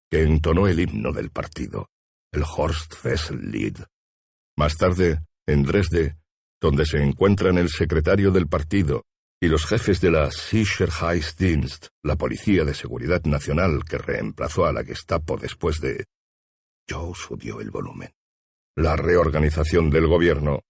[0.09, 1.87] que entonó el himno del partido,
[2.31, 3.79] el Horstfestlied.
[4.57, 6.15] Más tarde, en Dresde,
[6.61, 9.03] donde se encuentran el secretario del partido
[9.43, 14.83] y los jefes de la Sicherheitsdienst, la Policía de Seguridad Nacional que reemplazó a la
[14.83, 16.05] Gestapo después de...
[16.87, 18.11] Joe subió el volumen.
[18.75, 20.61] La reorganización del gobierno,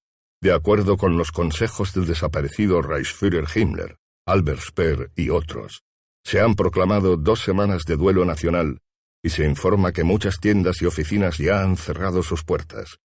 [0.41, 5.83] de acuerdo con los consejos del desaparecido Reichsführer Himmler, Albert Speer y otros,
[6.23, 8.79] se han proclamado dos semanas de duelo nacional
[9.21, 12.99] y se informa que muchas tiendas y oficinas ya han cerrado sus puertas.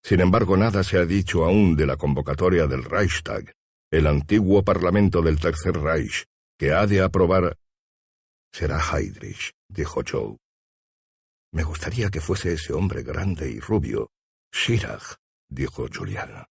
[0.00, 3.52] Sin embargo, nada se ha dicho aún de la convocatoria del Reichstag,
[3.90, 6.26] el antiguo parlamento del Tercer Reich,
[6.58, 7.56] que ha de aprobar.
[8.52, 10.36] Será Heydrich, dijo Joe.
[11.52, 14.10] Me gustaría que fuese ese hombre grande y rubio.
[14.52, 15.16] Schirach,
[15.48, 16.46] dijo Juliana.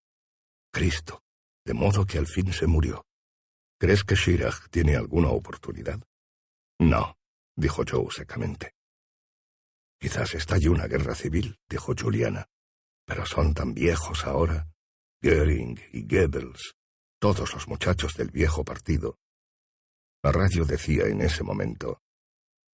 [0.71, 1.21] Cristo,
[1.65, 3.05] de modo que al fin se murió.
[3.79, 5.99] ¿Crees que Schirach tiene alguna oportunidad?
[6.79, 7.17] No,
[7.55, 8.73] dijo Joe secamente.
[9.99, 12.47] Quizás estalle una guerra civil, dijo Juliana.
[13.05, 14.67] Pero son tan viejos ahora.
[15.21, 16.76] Goering y Goebbels,
[17.19, 19.17] todos los muchachos del viejo partido.
[20.23, 22.01] La radio decía en ese momento.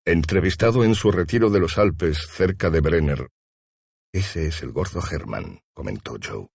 [0.04, 3.28] Entrevistado en su retiro de los Alpes, cerca de Brenner.
[4.12, 6.48] Ese es el gordo Germán, comentó Joe.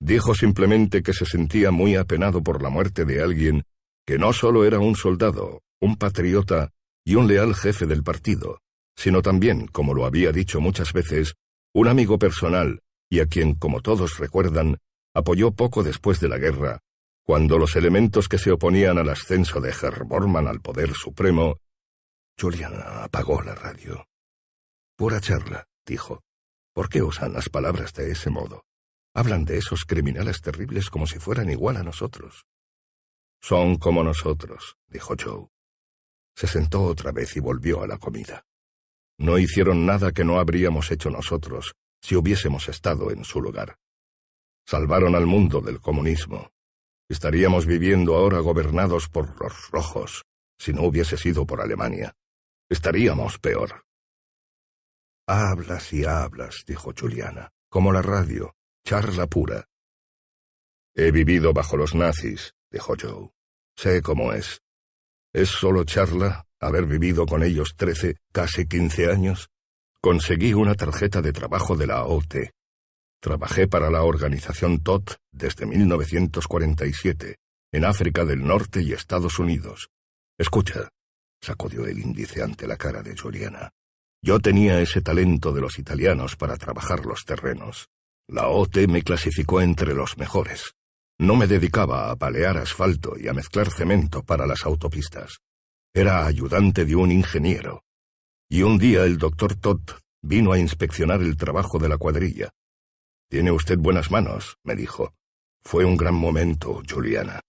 [0.00, 3.64] Dijo simplemente que se sentía muy apenado por la muerte de alguien
[4.06, 6.72] que no solo era un soldado, un patriota
[7.04, 8.60] y un leal jefe del partido,
[8.96, 11.34] sino también, como lo había dicho muchas veces,
[11.72, 14.78] un amigo personal, y a quien, como todos recuerdan,
[15.14, 16.80] apoyó poco después de la guerra,
[17.24, 19.72] cuando los elementos que se oponían al ascenso de
[20.04, 21.56] Bormann al poder supremo.
[22.38, 24.06] Juliana apagó la radio.
[24.96, 26.22] Pura charla, dijo.
[26.74, 28.64] ¿Por qué usan las palabras de ese modo?
[29.14, 32.44] Hablan de esos criminales terribles como si fueran igual a nosotros.
[33.40, 35.46] Son como nosotros, dijo Joe.
[36.34, 38.44] Se sentó otra vez y volvió a la comida.
[39.18, 43.76] No hicieron nada que no habríamos hecho nosotros si hubiésemos estado en su lugar.
[44.66, 46.50] Salvaron al mundo del comunismo.
[47.08, 50.24] Estaríamos viviendo ahora gobernados por los rojos
[50.58, 52.14] si no hubiese sido por Alemania.
[52.68, 53.84] Estaríamos peor.
[55.26, 58.54] Hablas y hablas, dijo Juliana, como la radio,
[58.84, 59.68] charla pura.
[60.94, 63.30] He vivido bajo los nazis, dijo Joe.
[63.76, 64.62] Sé cómo es.
[65.32, 69.48] ¿Es solo charla haber vivido con ellos trece, casi quince años?
[70.00, 72.50] Conseguí una tarjeta de trabajo de la OT.
[73.24, 77.36] Trabajé para la organización TOT desde 1947,
[77.72, 79.88] en África del Norte y Estados Unidos.
[80.38, 80.90] Escucha,
[81.40, 83.70] sacudió el índice ante la cara de Juliana.
[84.22, 87.88] Yo tenía ese talento de los italianos para trabajar los terrenos.
[88.28, 90.74] La OT me clasificó entre los mejores.
[91.18, 95.38] No me dedicaba a palear asfalto y a mezclar cemento para las autopistas.
[95.94, 97.84] Era ayudante de un ingeniero.
[98.50, 99.80] Y un día el doctor Todd
[100.20, 102.50] vino a inspeccionar el trabajo de la cuadrilla.
[103.34, 105.12] Tiene usted buenas manos, me dijo.
[105.64, 107.40] Fue un gran momento, Juliana.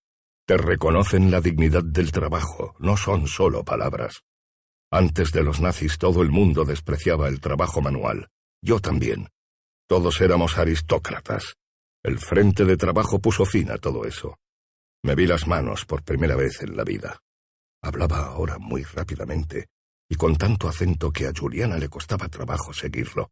[0.48, 4.24] Te reconocen la dignidad del trabajo, no son solo palabras.
[4.92, 8.30] Antes de los nazis todo el mundo despreciaba el trabajo manual.
[8.64, 9.30] Yo también.
[9.88, 11.54] Todos éramos aristócratas.
[12.02, 14.40] El frente de trabajo puso fin a todo eso.
[15.04, 17.20] Me vi las manos por primera vez en la vida.
[17.84, 19.68] Hablaba ahora muy rápidamente
[20.10, 23.30] y con tanto acento que a Juliana le costaba trabajo seguirlo.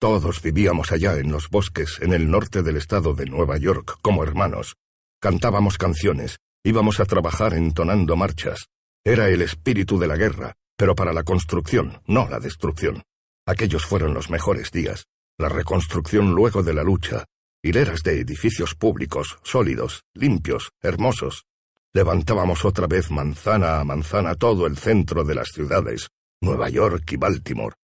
[0.00, 4.24] Todos vivíamos allá en los bosques en el norte del estado de Nueva York como
[4.24, 4.76] hermanos,
[5.22, 8.68] Cantábamos canciones, íbamos a trabajar entonando marchas.
[9.04, 13.02] Era el espíritu de la guerra, pero para la construcción, no la destrucción.
[13.46, 15.04] Aquellos fueron los mejores días,
[15.36, 17.26] la reconstrucción luego de la lucha,
[17.62, 21.44] hileras de edificios públicos, sólidos, limpios, hermosos.
[21.92, 26.08] Levantábamos otra vez manzana a manzana todo el centro de las ciudades,
[26.40, 27.74] Nueva York y Baltimore.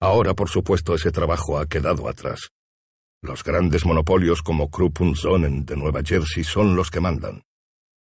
[0.00, 2.50] Ahora, por supuesto, ese trabajo ha quedado atrás.
[3.22, 7.42] Los grandes monopolios como Krupp Sonnen de Nueva Jersey son los que mandan.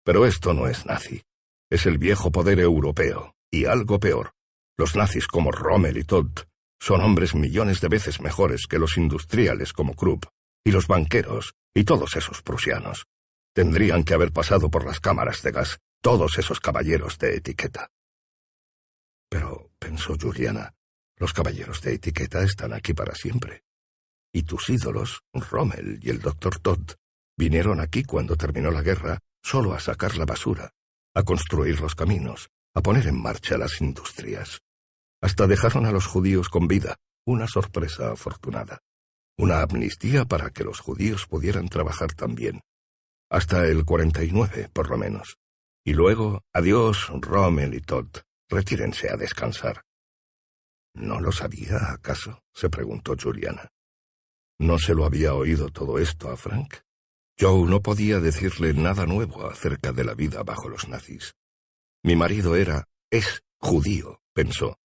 [0.04, 1.24] Pero esto no es nazi.
[1.70, 4.34] Es el viejo poder europeo, y algo peor.
[4.78, 6.30] Los nazis como Rommel y Todd
[6.80, 10.26] son hombres millones de veces mejores que los industriales como Krupp,
[10.64, 13.06] y los banqueros, y todos esos prusianos.
[13.54, 17.90] Tendrían que haber pasado por las cámaras de gas, todos esos caballeros de etiqueta.
[19.30, 20.76] Pero, pensó Juliana,
[21.18, 23.64] los caballeros de etiqueta están aquí para siempre.
[24.34, 26.92] Y tus ídolos, Rommel y el doctor Todd,
[27.38, 30.72] vinieron aquí cuando terminó la guerra solo a sacar la basura,
[31.14, 34.62] a construir los caminos, a poner en marcha las industrias.
[35.22, 38.80] Hasta dejaron a los judíos con vida, una sorpresa afortunada.
[39.38, 42.62] Una amnistía para que los judíos pudieran trabajar también.
[43.30, 45.38] Hasta el 49, por lo menos.
[45.84, 48.08] Y luego, adiós, Rommel y Todd.
[48.50, 49.84] Retírense a descansar.
[50.96, 52.42] ¿No lo sabía, acaso?
[52.54, 53.70] se preguntó Juliana.
[54.58, 56.76] ¿No se lo había oído todo esto a Frank?
[57.38, 61.36] Joe no podía decirle nada nuevo acerca de la vida bajo los nazis.
[62.02, 64.78] Mi marido era, es judío, pensó.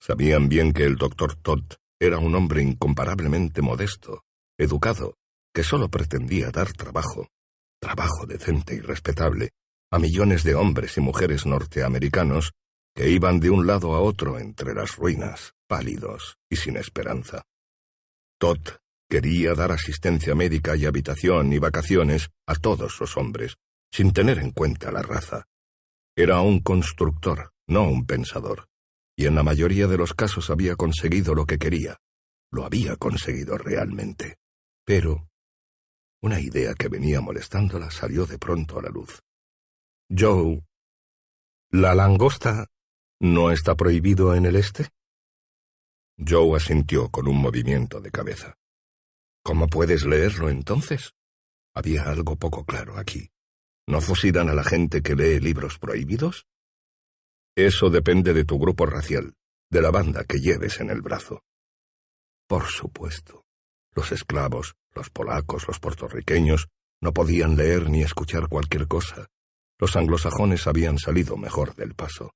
[0.00, 1.64] Sabían bien que el doctor Todd
[2.00, 4.24] era un hombre incomparablemente modesto,
[4.58, 5.16] educado,
[5.54, 7.28] que sólo pretendía dar trabajo,
[7.80, 9.50] trabajo decente y respetable,
[9.92, 12.52] a millones de hombres y mujeres norteamericanos
[12.96, 17.44] que iban de un lado a otro entre las ruinas, pálidos y sin esperanza.
[18.40, 18.58] Todd
[19.08, 23.56] Quería dar asistencia médica y habitación y vacaciones a todos los hombres,
[23.92, 25.44] sin tener en cuenta la raza.
[26.16, 28.66] Era un constructor, no un pensador,
[29.16, 31.98] y en la mayoría de los casos había conseguido lo que quería.
[32.50, 34.38] Lo había conseguido realmente.
[34.84, 35.28] Pero
[36.20, 39.22] una idea que venía molestándola salió de pronto a la luz.
[40.10, 40.64] Joe,
[41.70, 42.66] ¿la langosta
[43.20, 44.90] no está prohibido en el este?
[46.18, 48.58] Joe asintió con un movimiento de cabeza.
[49.42, 51.14] ¿Cómo puedes leerlo entonces?
[51.74, 53.30] Había algo poco claro aquí.
[53.86, 56.46] ¿No fusilan a la gente que lee libros prohibidos?
[57.54, 59.34] Eso depende de tu grupo racial,
[59.70, 61.42] de la banda que lleves en el brazo.
[62.48, 63.44] Por supuesto.
[63.94, 66.68] Los esclavos, los polacos, los puertorriqueños,
[67.00, 69.28] no podían leer ni escuchar cualquier cosa.
[69.78, 72.32] Los anglosajones habían salido mejor del paso.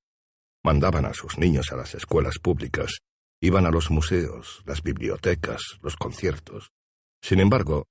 [0.63, 2.99] Mandaban a sus niños a las escuelas públicas,
[3.41, 6.71] iban a los museos, las bibliotecas, los conciertos.
[7.21, 7.87] Sin embargo,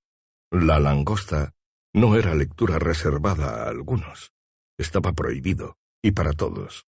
[0.52, 1.52] la langosta
[1.92, 4.32] no era lectura reservada a algunos.
[4.78, 6.86] Estaba prohibido, y para todos.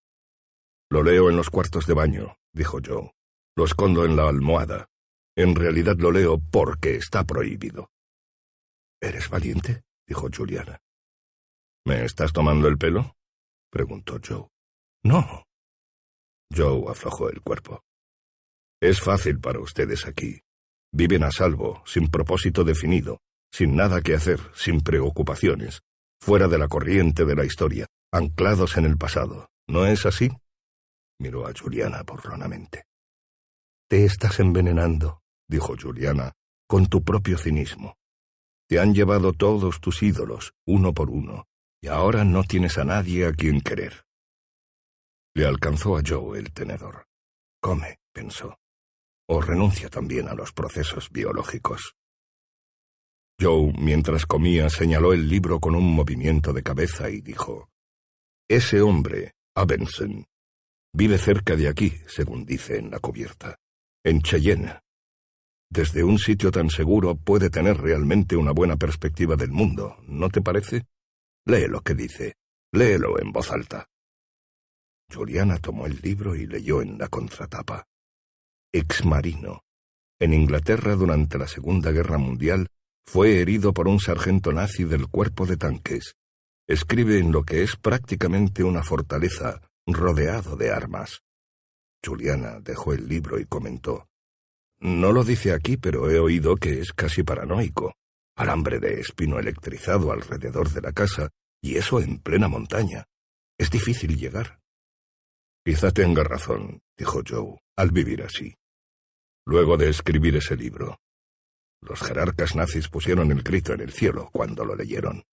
[0.91, 3.11] Lo leo en los cuartos de baño, dijo Joe.
[3.57, 4.89] Lo escondo en la almohada.
[5.37, 7.91] En realidad lo leo porque está prohibido.
[9.01, 9.83] ¿Eres valiente?
[10.07, 10.81] dijo Juliana.
[11.85, 13.17] ¿Me estás tomando el pelo?
[13.71, 14.49] preguntó Joe.
[15.03, 15.45] No.
[16.55, 17.83] Joe aflojó el cuerpo.
[18.81, 20.41] Es fácil para ustedes aquí,
[20.95, 25.81] Viven a salvo, sin propósito definido, sin nada que hacer, sin preocupaciones,
[26.21, 29.49] fuera de la corriente de la historia, anclados en el pasado.
[29.67, 30.31] ¿No es así?
[31.19, 32.85] Miró a Juliana burlonamente.
[33.89, 36.33] Te estás envenenando, dijo Juliana,
[36.69, 37.95] con tu propio cinismo.
[38.69, 41.47] Te han llevado todos tus ídolos, uno por uno,
[41.81, 44.05] y ahora no tienes a nadie a quien querer.
[45.35, 47.07] Le alcanzó a Joe el tenedor.
[47.61, 48.59] Come, pensó,
[49.29, 51.95] o renuncia también a los procesos biológicos.
[53.41, 57.71] Joe, mientras comía, señaló el libro con un movimiento de cabeza y dijo,
[58.49, 60.27] Ese hombre, Abenson,
[60.93, 63.57] vive cerca de aquí, según dice en la cubierta,
[64.05, 64.81] en Cheyenne.
[65.71, 70.43] Desde un sitio tan seguro puede tener realmente una buena perspectiva del mundo, ¿no te
[70.43, 70.85] parece?
[71.47, 72.35] Lee lo que dice,
[72.73, 73.89] léelo en voz alta.
[75.13, 77.87] Juliana tomó el libro y leyó en la contratapa.
[78.73, 79.61] Exmarino.
[80.21, 82.69] En Inglaterra durante la Segunda Guerra Mundial
[83.05, 86.15] fue herido por un sargento nazi del cuerpo de tanques.
[86.67, 91.21] Escribe en lo que es prácticamente una fortaleza, rodeado de armas.
[92.05, 94.07] Juliana dejó el libro y comentó.
[94.81, 97.95] No lo dice aquí, pero he oído que es casi paranoico.
[98.37, 101.29] Alambre de espino electrizado alrededor de la casa,
[101.61, 103.05] y eso en plena montaña.
[103.59, 104.62] Es difícil llegar.
[105.65, 108.55] Quizá tenga razón, dijo Joe, al vivir así.
[109.47, 110.99] Luego de escribir ese libro,
[111.83, 115.25] los jerarcas nazis pusieron el grito en el cielo cuando lo leyeron.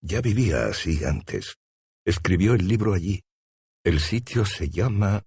[0.00, 1.56] Ya vivía así antes.
[2.04, 3.22] Escribió el libro allí.
[3.84, 5.22] El sitio se llama...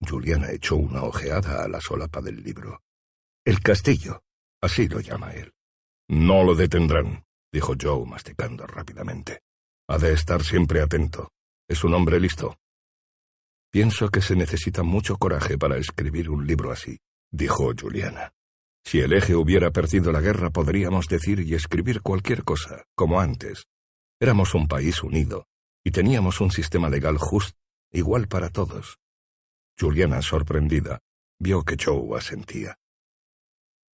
[0.00, 2.82] Juliana echó una ojeada a la solapa del libro.
[3.44, 4.22] El castillo.
[4.60, 5.52] Así lo llama él.
[6.08, 9.40] No lo detendrán, dijo Joe masticando rápidamente.
[9.88, 11.32] Ha de estar siempre atento.
[11.68, 12.56] Es un hombre listo.
[13.72, 16.98] Pienso que se necesita mucho coraje para escribir un libro así,
[17.30, 18.34] dijo Juliana.
[18.84, 23.64] Si el eje hubiera perdido la guerra podríamos decir y escribir cualquier cosa, como antes.
[24.20, 25.46] Éramos un país unido,
[25.82, 27.58] y teníamos un sistema legal justo,
[27.90, 28.98] igual para todos.
[29.80, 31.00] Juliana, sorprendida,
[31.40, 32.76] vio que Joe asentía.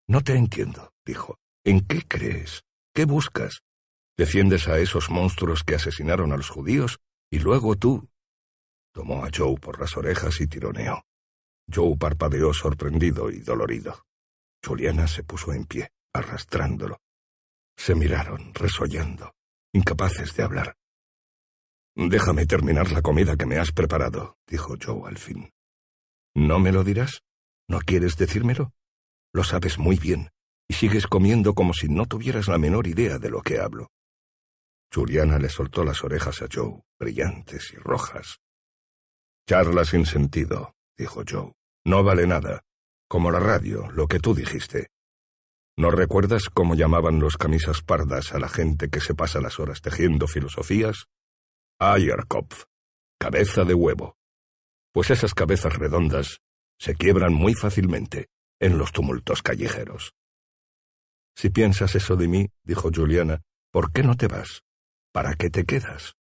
[0.09, 1.39] No te entiendo, dijo.
[1.65, 2.65] ¿En qué crees?
[2.93, 3.63] ¿Qué buscas?
[4.17, 6.99] ¿Defiendes a esos monstruos que asesinaron a los judíos
[7.31, 8.09] y luego tú?
[8.99, 11.05] Tomó a Joe por las orejas y tironeó.
[11.73, 14.05] Joe parpadeó sorprendido y dolorido.
[14.61, 16.99] Juliana se puso en pie, arrastrándolo.
[17.77, 19.37] Se miraron, resollando,
[19.73, 20.75] incapaces de hablar.
[21.95, 25.49] Déjame terminar la comida que me has preparado, dijo Joe al fin.
[26.35, 27.23] ¿No me lo dirás?
[27.69, 28.73] ¿No quieres decírmelo?
[29.33, 30.31] Lo sabes muy bien,
[30.67, 33.93] y sigues comiendo como si no tuvieras la menor idea de lo que hablo.
[34.93, 38.41] Juliana le soltó las orejas a Joe, brillantes y rojas.
[39.49, 41.55] Charla sin sentido, dijo Joe.
[41.87, 42.65] No vale nada.
[43.09, 44.89] Como la radio, lo que tú dijiste.
[45.75, 49.81] ¿No recuerdas cómo llamaban los camisas pardas a la gente que se pasa las horas
[49.81, 51.07] tejiendo filosofías?
[51.81, 52.65] Ayerkopf,
[53.19, 54.19] cabeza de huevo.
[54.93, 56.41] Pues esas cabezas redondas
[56.79, 58.27] se quiebran muy fácilmente
[58.61, 60.13] en los tumultos callejeros.
[61.35, 63.41] Si piensas eso de mí, dijo Juliana,
[63.73, 64.61] ¿por qué no te vas?
[65.11, 66.18] ¿Para qué te quedas?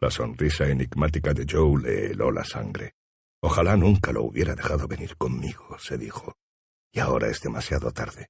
[0.00, 2.94] La sonrisa enigmática de Joe le heló la sangre.
[3.40, 6.36] Ojalá nunca lo hubiera dejado venir conmigo, se dijo.
[6.92, 8.28] Y ahora es demasiado tarde.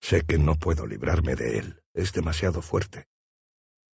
[0.00, 1.82] Sé que no puedo librarme de él.
[1.94, 3.06] Es demasiado fuerte.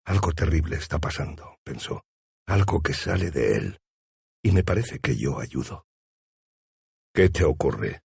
[0.05, 2.03] Algo terrible está pasando, pensó.
[2.45, 3.79] Algo que sale de él.
[4.43, 5.85] Y me parece que yo ayudo.
[7.13, 8.01] ¿Qué te ocurre?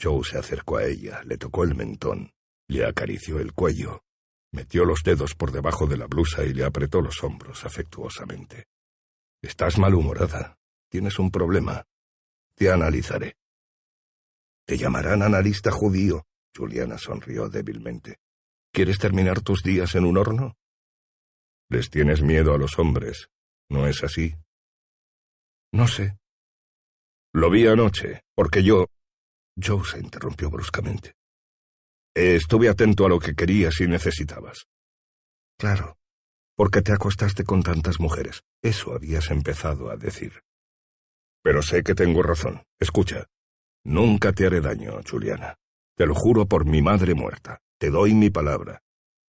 [0.00, 2.32] Joe se acercó a ella, le tocó el mentón,
[2.68, 4.02] le acarició el cuello,
[4.52, 8.66] metió los dedos por debajo de la blusa y le apretó los hombros afectuosamente.
[9.42, 10.56] Estás malhumorada,
[10.92, 11.86] Tienes un problema.
[12.54, 13.38] Te analizaré.
[14.66, 16.26] ¿Te llamarán analista judío?
[16.54, 18.18] Juliana sonrió débilmente.
[18.70, 20.58] ¿Quieres terminar tus días en un horno?
[21.70, 23.30] Les tienes miedo a los hombres,
[23.70, 24.34] ¿no es así?
[25.72, 26.18] No sé.
[27.32, 28.84] Lo vi anoche, porque yo...
[29.58, 31.14] Joe se interrumpió bruscamente.
[32.14, 34.66] Estuve atento a lo que querías y necesitabas.
[35.58, 35.96] Claro,
[36.56, 38.42] porque te acostaste con tantas mujeres.
[38.62, 40.42] Eso habías empezado a decir.
[41.42, 42.62] Pero sé que tengo razón.
[42.78, 43.26] Escucha.
[43.84, 45.56] Nunca te haré daño, Juliana.
[45.96, 47.60] Te lo juro por mi madre muerta.
[47.78, 48.82] Te doy mi palabra.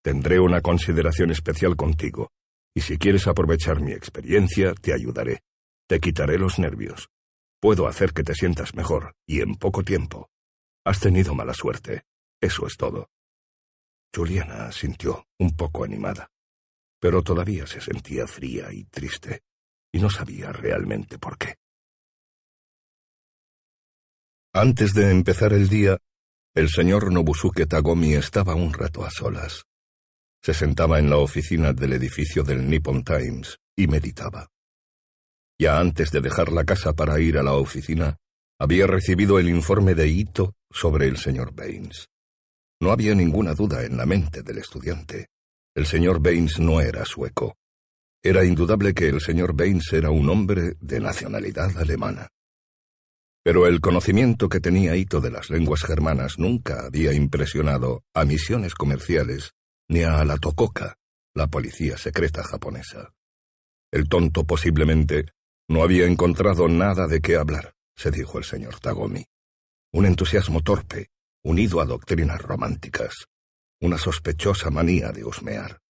[0.03, 2.31] Tendré una consideración especial contigo.
[2.75, 5.41] Y si quieres aprovechar mi experiencia, te ayudaré.
[5.89, 7.09] Te quitaré los nervios.
[7.61, 10.29] Puedo hacer que te sientas mejor, y en poco tiempo.
[10.85, 12.03] Has tenido mala suerte.
[12.43, 13.09] Eso es todo.
[14.15, 16.29] Juliana sintió, un poco animada,
[17.01, 19.43] pero todavía se sentía fría y triste,
[19.93, 21.55] y no sabía realmente por qué.
[24.53, 25.97] Antes de empezar el día,
[26.55, 29.65] el señor Nobusuke Tagomi estaba un rato a solas.
[30.43, 34.49] Se sentaba en la oficina del edificio del Nippon Times y meditaba.
[35.59, 38.19] Ya antes de dejar la casa para ir a la oficina,
[38.63, 42.12] Había recibido el informe de Ito sobre el señor Baines.
[42.83, 45.29] No había ninguna duda en la mente del estudiante.
[45.73, 47.55] El señor Baines no era sueco.
[48.21, 52.27] Era indudable que el señor Baines era un hombre de nacionalidad alemana.
[53.45, 58.75] Pero el conocimiento que tenía Ito de las lenguas germanas nunca había impresionado a misiones
[58.75, 59.53] comerciales
[59.89, 60.97] ni a la Tokoka,
[61.35, 63.13] la policía secreta japonesa.
[63.93, 65.27] El tonto posiblemente
[65.69, 69.25] no había encontrado nada de qué hablar, se dijo el señor Tagomi.
[69.93, 71.11] Un entusiasmo torpe,
[71.45, 73.27] unido a doctrinas románticas,
[73.81, 75.81] una sospechosa manía de husmear.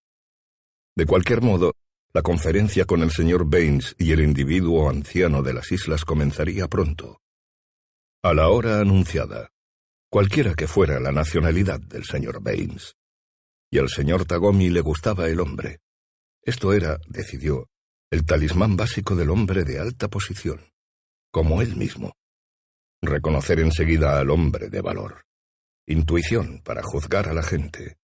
[0.97, 1.75] De cualquier modo,
[2.15, 7.21] la conferencia con el señor Baines y el individuo anciano de las islas comenzaría pronto.
[8.23, 9.49] A la hora anunciada,
[10.11, 12.97] cualquiera que fuera la nacionalidad del señor Baines.
[13.71, 15.81] Y al señor Tagomi le gustaba el hombre.
[16.43, 17.69] Esto era, decidió,
[18.11, 20.61] el talismán básico del hombre de alta posición,
[21.31, 22.13] como él mismo.
[23.01, 25.25] Reconocer enseguida al hombre de valor.
[25.87, 27.97] Intuición para juzgar a la gente.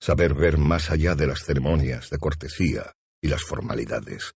[0.00, 2.92] Saber ver más allá de las ceremonias de cortesía
[3.22, 4.34] y las formalidades.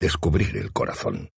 [0.00, 1.30] Descubrir el corazón.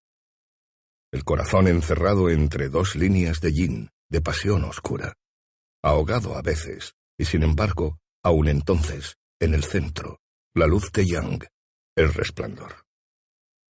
[1.13, 5.15] El corazón encerrado entre dos líneas de yin, de pasión oscura.
[5.83, 10.21] Ahogado a veces, y sin embargo, aún entonces, en el centro,
[10.55, 11.49] la luz de Yang,
[11.97, 12.87] el resplandor.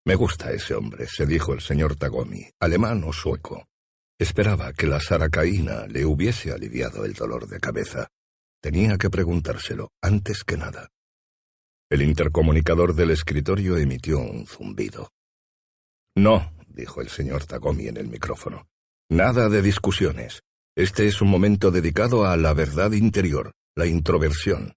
[0.05, 3.67] Me gusta ese hombre, se dijo el señor Tagomi, alemán o sueco.
[4.23, 8.07] Esperaba que la saracaína le hubiese aliviado el dolor de cabeza.
[8.63, 10.91] Tenía que preguntárselo antes que nada.
[11.91, 15.11] El intercomunicador del escritorio emitió un zumbido.
[16.15, 18.69] No, dijo el señor Tagomi en el micrófono.
[19.11, 20.43] Nada de discusiones.
[20.77, 24.73] Este es un momento dedicado a la verdad interior, la introversión.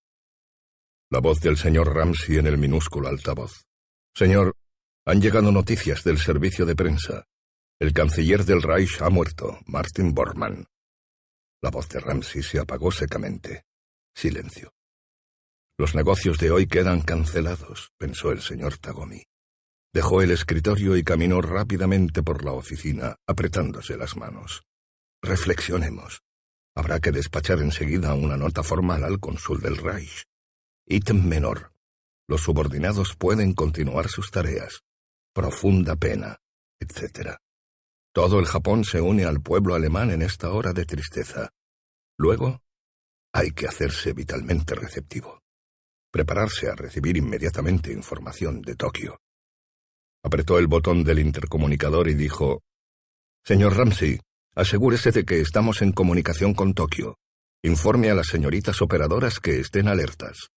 [1.12, 3.64] La voz del señor Ramsey en el minúsculo altavoz.
[4.16, 4.56] Señor,
[5.06, 7.26] han llegado noticias del servicio de prensa.
[7.78, 10.66] El canciller del Reich ha muerto, Martin Bormann.
[11.62, 13.66] La voz de Ramsey se apagó secamente.
[14.16, 14.72] Silencio.
[15.78, 19.24] Los negocios de hoy quedan cancelados, pensó el señor Tagomi.
[19.94, 24.64] Dejó el escritorio y caminó rápidamente por la oficina, apretándose las manos.
[25.22, 26.22] Reflexionemos.
[26.78, 30.24] Habrá que despachar enseguida una nota formal al cónsul del Reich.
[30.88, 31.74] Ítem menor.
[32.26, 34.82] Los subordinados pueden continuar sus tareas.
[35.34, 36.38] Profunda pena,
[36.80, 37.38] etc.
[38.16, 41.50] Todo el Japón se une al pueblo alemán en esta hora de tristeza.
[42.18, 42.62] Luego,
[43.34, 45.42] hay que hacerse vitalmente receptivo.
[46.14, 49.20] Prepararse a recibir inmediatamente información de Tokio.
[50.24, 52.64] Apretó el botón del intercomunicador y dijo,
[53.44, 54.22] Señor Ramsey,
[54.56, 57.18] asegúrese de que estamos en comunicación con Tokio.
[57.64, 60.52] Informe a las señoritas operadoras que estén alertas.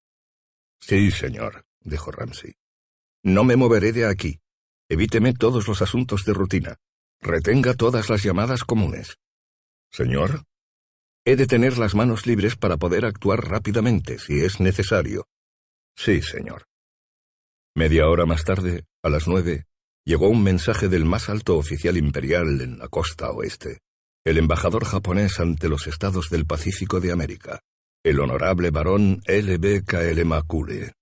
[0.81, 2.55] Sí, señor, dijo Ramsey.
[3.25, 4.39] No me moveré de aquí.
[4.89, 6.79] Evíteme todos los asuntos de rutina.
[7.21, 9.17] Retenga todas las llamadas comunes.
[9.91, 10.45] Señor,
[11.25, 15.27] he de tener las manos libres para poder actuar rápidamente si es necesario.
[15.97, 16.67] Sí, señor.
[17.75, 19.67] Media hora más tarde, a las nueve,
[20.05, 23.81] llegó un mensaje del más alto oficial imperial en la costa oeste,
[24.25, 27.61] el embajador japonés ante los estados del Pacífico de América,
[28.05, 30.25] el honorable barón L.B.K.L.
[30.25, 30.93] Makule.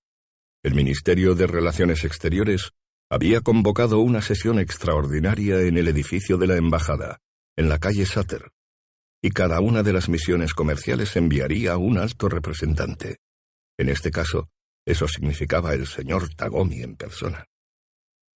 [0.63, 2.73] El Ministerio de Relaciones Exteriores
[3.09, 7.19] había convocado una sesión extraordinaria en el edificio de la embajada,
[7.57, 8.51] en la calle Sutter,
[9.23, 13.19] y cada una de las misiones comerciales enviaría un alto representante.
[13.79, 14.49] En este caso,
[14.85, 17.47] eso significaba el señor Tagomi en persona.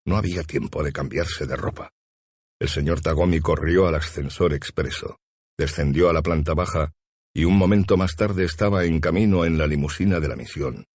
[0.07, 1.90] No había tiempo de cambiarse de ropa.
[2.61, 5.19] El señor Tagomi corrió al ascensor expreso,
[5.59, 6.93] descendió a la planta baja
[7.35, 10.86] y un momento más tarde estaba en camino en la limusina de la misión,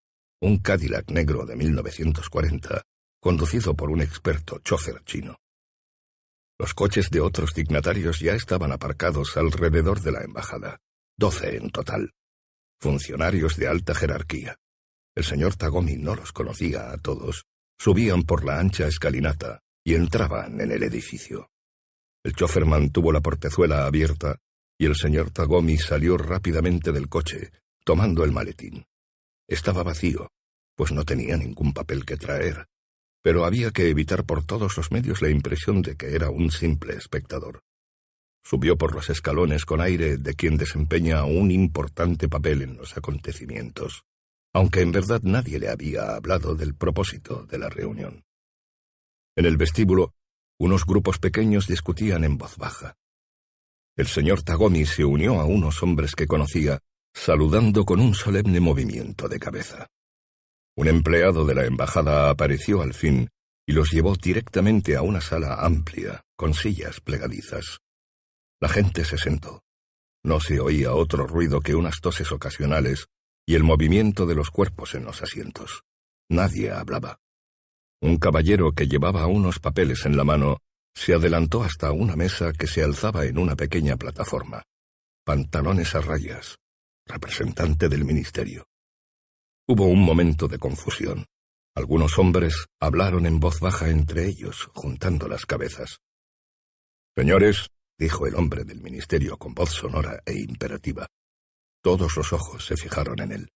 [0.41, 2.83] un Cadillac negro de 1940,
[3.23, 5.37] conducido por un experto chofer chino.
[6.59, 10.81] Los coches de otros dignatarios ya estaban aparcados alrededor de la embajada,
[11.17, 12.11] doce en total,
[12.81, 14.57] funcionarios de alta jerarquía.
[15.15, 17.45] El señor Tagomi no los conocía a todos,
[17.79, 21.49] subían por la ancha escalinata y entraban en el edificio.
[22.25, 24.35] El chofer mantuvo la portezuela abierta
[24.77, 27.53] y el señor Tagomi salió rápidamente del coche,
[27.85, 28.83] tomando el maletín.
[29.47, 30.27] Estaba vacío,
[30.75, 32.67] pues no tenía ningún papel que traer,
[33.23, 36.93] pero había que evitar por todos los medios la impresión de que era un simple
[36.95, 37.61] espectador.
[38.43, 44.03] Subió por los escalones con aire de quien desempeña un importante papel en los acontecimientos,
[44.53, 48.25] aunque en verdad nadie le había hablado del propósito de la reunión.
[49.37, 50.13] En el vestíbulo,
[50.59, 52.95] unos grupos pequeños discutían en voz baja.
[53.95, 56.79] El señor Tagomi se unió a unos hombres que conocía,
[57.13, 59.87] saludando con un solemne movimiento de cabeza.
[60.75, 63.29] Un empleado de la embajada apareció al fin
[63.65, 67.79] y los llevó directamente a una sala amplia, con sillas plegadizas.
[68.59, 69.61] La gente se sentó.
[70.23, 73.07] No se oía otro ruido que unas toses ocasionales
[73.45, 75.83] y el movimiento de los cuerpos en los asientos.
[76.29, 77.19] Nadie hablaba.
[78.01, 80.57] Un caballero que llevaba unos papeles en la mano
[80.95, 84.63] se adelantó hasta una mesa que se alzaba en una pequeña plataforma.
[85.25, 86.57] Pantalones a rayas,
[87.05, 88.65] representante del ministerio.
[89.65, 91.25] Hubo un momento de confusión.
[91.73, 95.99] Algunos hombres hablaron en voz baja entre ellos, juntando las cabezas.
[97.15, 101.07] Señores, dijo el hombre del ministerio con voz sonora e imperativa.
[101.81, 103.49] Todos los ojos se fijaron en él.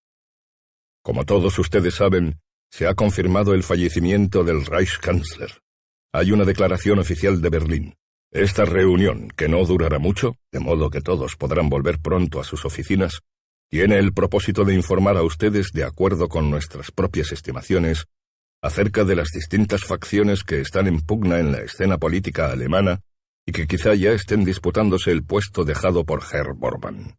[1.03, 2.39] Como todos ustedes saben,
[2.71, 5.59] se ha confirmado el fallecimiento del Reichskanzler.
[6.13, 7.95] Hay una declaración oficial de Berlín.
[8.31, 12.63] Esta reunión, que no durará mucho, de modo que todos podrán volver pronto a sus
[12.63, 13.19] oficinas,
[13.69, 18.05] tiene el propósito de informar a ustedes, de acuerdo con nuestras propias estimaciones,
[18.61, 23.01] acerca de las distintas facciones que están en pugna en la escena política alemana
[23.45, 27.17] y que quizá ya estén disputándose el puesto dejado por Herr Bormann.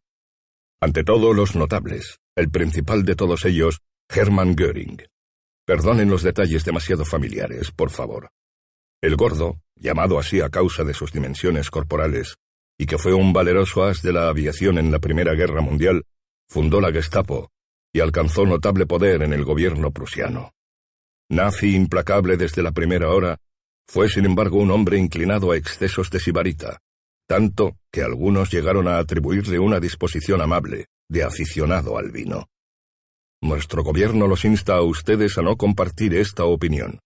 [0.81, 5.03] Ante todo, los notables, el principal de todos ellos, Hermann Göring.
[5.67, 8.31] Perdonen los detalles demasiado familiares, por favor.
[9.03, 12.37] El gordo, llamado así a causa de sus dimensiones corporales,
[12.79, 16.05] y que fue un valeroso as de la aviación en la Primera Guerra Mundial,
[16.49, 17.51] fundó la Gestapo
[17.93, 20.53] y alcanzó notable poder en el gobierno prusiano.
[21.31, 23.39] Nazi implacable desde la primera hora,
[23.87, 26.79] fue sin embargo un hombre inclinado a excesos de sibarita,
[27.27, 32.49] tanto que algunos llegaron a atribuirle una disposición amable, de aficionado al vino.
[33.41, 37.01] Nuestro gobierno los insta a ustedes a no compartir esta opinión.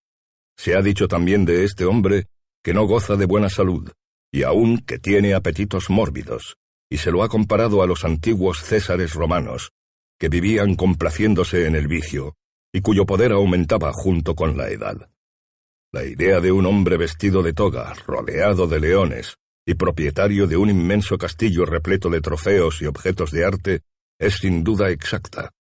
[0.57, 2.27] Se ha dicho también de este hombre
[2.63, 3.91] que no goza de buena salud,
[4.33, 6.57] y aún que tiene apetitos mórbidos,
[6.93, 9.73] y se lo ha comparado a los antiguos césares romanos,
[10.21, 12.35] que vivían complaciéndose en el vicio,
[12.71, 15.09] y cuyo poder aumentaba junto con la edad.
[15.91, 20.69] La idea de un hombre vestido de toga, rodeado de leones, y propietario de un
[20.69, 23.81] inmenso castillo repleto de trofeos y objetos de arte,
[24.19, 25.51] es sin duda exacta.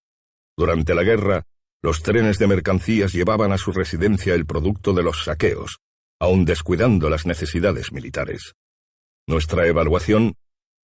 [0.55, 1.47] Durante la guerra,
[1.83, 5.79] los trenes de mercancías llevaban a su residencia el producto de los saqueos,
[6.21, 8.53] aun descuidando las necesidades militares.
[9.27, 10.35] Nuestra evaluación,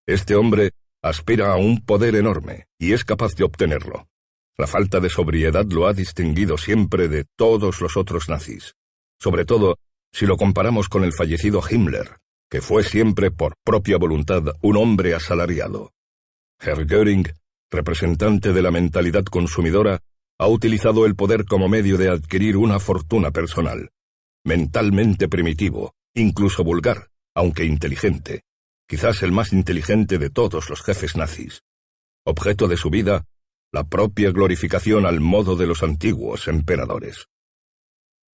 [0.08, 0.72] este hombre
[1.02, 4.08] aspira a un poder enorme y es capaz de obtenerlo.
[4.56, 8.74] La falta de sobriedad lo ha distinguido siempre de todos los otros nazis
[9.18, 9.78] sobre todo
[10.12, 12.16] si lo comparamos con el fallecido Himmler,
[12.50, 15.92] que fue siempre por propia voluntad un hombre asalariado.
[16.60, 17.26] Herr Göring,
[17.70, 20.00] representante de la mentalidad consumidora,
[20.38, 23.90] ha utilizado el poder como medio de adquirir una fortuna personal.
[24.44, 28.42] Mentalmente primitivo, incluso vulgar, aunque inteligente,
[28.88, 31.62] quizás el más inteligente de todos los jefes nazis.
[32.24, 33.26] Objeto de su vida,
[33.70, 37.26] la propia glorificación al modo de los antiguos emperadores.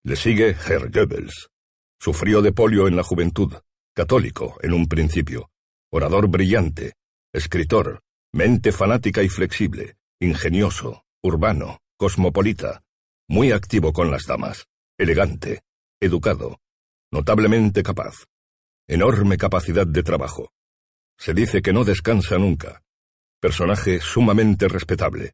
[0.04, 1.48] Le sigue Herr Goebbels.
[1.98, 3.54] Sufrió de polio en la juventud,
[3.94, 5.50] católico en un principio,
[5.90, 6.94] orador brillante,
[7.32, 8.02] escritor,
[8.32, 12.82] mente fanática y flexible, ingenioso, urbano, cosmopolita,
[13.28, 14.66] muy activo con las damas,
[14.98, 15.62] elegante,
[16.00, 16.58] educado,
[17.10, 18.24] notablemente capaz,
[18.88, 20.52] enorme capacidad de trabajo.
[21.18, 22.82] Se dice que no descansa nunca.
[23.40, 25.32] Personaje sumamente respetable.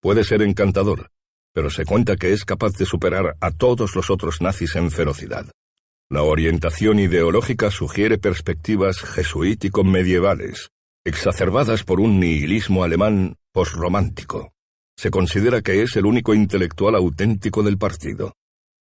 [0.00, 1.10] Puede ser encantador,
[1.52, 5.50] pero se cuenta que es capaz de superar a todos los otros nazis en ferocidad.
[6.10, 10.70] La orientación ideológica sugiere perspectivas jesuítico-medievales,
[11.04, 14.52] exacerbadas por un nihilismo alemán posromántico.
[14.96, 18.34] Se considera que es el único intelectual auténtico del partido.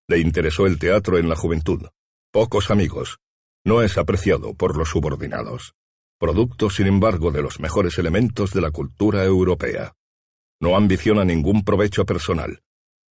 [0.07, 1.87] Le interesó el teatro en la juventud.
[2.31, 3.19] Pocos amigos.
[3.67, 5.75] No es apreciado por los subordinados.
[6.19, 9.95] Producto, sin embargo, de los mejores elementos de la cultura europea.
[10.61, 12.61] No ambiciona ningún provecho personal.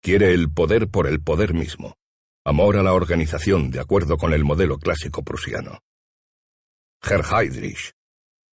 [0.01, 1.95] Quiere el poder por el poder mismo.
[2.45, 5.79] Amor a la organización de acuerdo con el modelo clásico prusiano.
[7.01, 7.93] Herr Heydrich,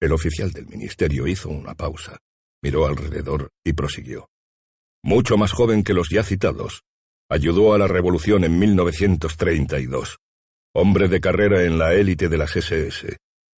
[0.01, 2.19] el oficial del ministerio, hizo una pausa,
[2.63, 4.29] miró alrededor y prosiguió.
[5.03, 6.83] Mucho más joven que los ya citados,
[7.29, 10.19] ayudó a la revolución en 1932.
[10.75, 13.17] Hombre de carrera en la élite de las SS,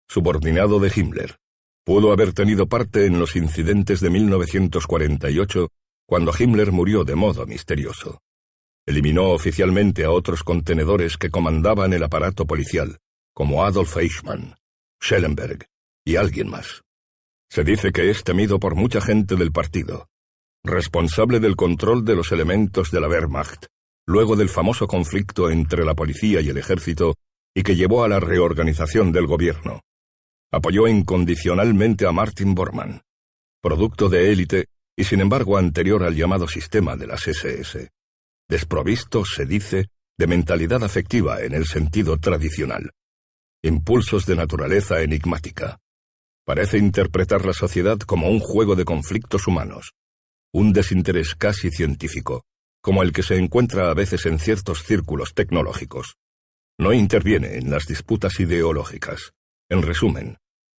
[0.09, 1.37] subordinado de Himmler,
[1.85, 5.69] Pudo haber tenido parte en los incidentes de 1948,
[6.07, 8.21] cuando Himmler murió de modo misterioso.
[8.87, 12.99] Eliminó oficialmente a otros contenedores que comandaban el aparato policial,
[13.35, 14.55] como Adolf Eichmann,
[15.03, 15.67] Schellenberg
[16.05, 16.83] y alguien más.
[17.51, 20.07] Se dice que es temido por mucha gente del partido,
[20.65, 23.67] responsable del control de los elementos de la Wehrmacht,
[24.07, 27.17] luego del famoso conflicto entre la policía y el ejército,
[27.55, 29.81] y que llevó a la reorganización del gobierno.
[30.51, 33.03] Apoyó incondicionalmente a Martin Bormann,
[33.63, 34.67] producto de élite
[34.97, 37.91] y sin embargo anterior al llamado sistema de las SS.
[38.49, 39.89] Desprovisto, se dice,
[40.19, 42.91] de mentalidad afectiva en el sentido tradicional.
[43.65, 45.79] impulsos de naturaleza enigmática.
[46.45, 49.93] Parece interpretar la sociedad como un juego de conflictos humanos,
[50.53, 52.43] un desinterés casi científico,
[52.83, 56.17] como el que se encuentra a veces en ciertos círculos tecnológicos.
[56.79, 59.33] No interviene en las disputas ideológicas.
[59.71, 60.37] En resumen,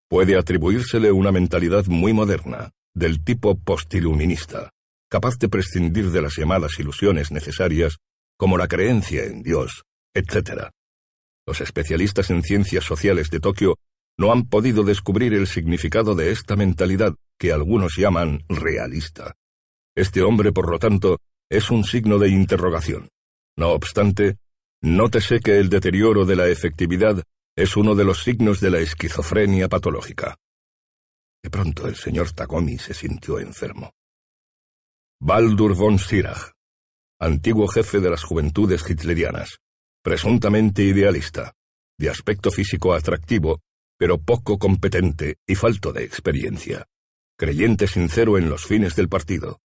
[0.10, 4.70] puede atribuírsele una mentalidad muy moderna, del tipo postiluminista,
[5.10, 7.98] capaz de prescindir de las llamadas ilusiones necesarias,
[8.38, 10.70] como la creencia en Dios, etc.
[11.48, 13.78] Los especialistas en ciencias sociales de Tokio
[14.18, 19.36] no han podido descubrir el significado de esta mentalidad que algunos llaman realista.
[19.96, 21.20] Este hombre, por lo tanto,
[21.54, 23.10] es un signo de interrogación.
[23.56, 24.38] No obstante,
[24.82, 27.22] nótese que el deterioro de la efectividad
[27.56, 30.36] es uno de los signos de la esquizofrenia patológica.
[31.44, 33.92] De pronto el señor Tagomi se sintió enfermo.
[35.22, 36.54] Baldur von Sirach,
[37.20, 39.60] antiguo jefe de las juventudes hitlerianas,
[40.02, 41.54] presuntamente idealista,
[42.00, 43.62] de aspecto físico atractivo,
[43.96, 46.88] pero poco competente y falto de experiencia,
[47.38, 49.60] creyente sincero en los fines del partido.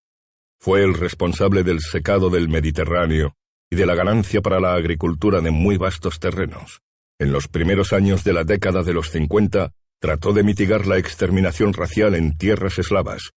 [0.61, 3.35] Fue el responsable del secado del Mediterráneo
[3.71, 6.81] y de la ganancia para la agricultura de muy vastos terrenos.
[7.19, 11.73] En los primeros años de la década de los 50, trató de mitigar la exterminación
[11.73, 13.31] racial en tierras eslavas.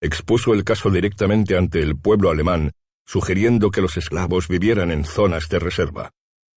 [0.00, 2.72] Expuso el caso directamente ante el pueblo alemán
[3.08, 6.10] sugiriendo que los esclavos vivieran en zonas de reserva.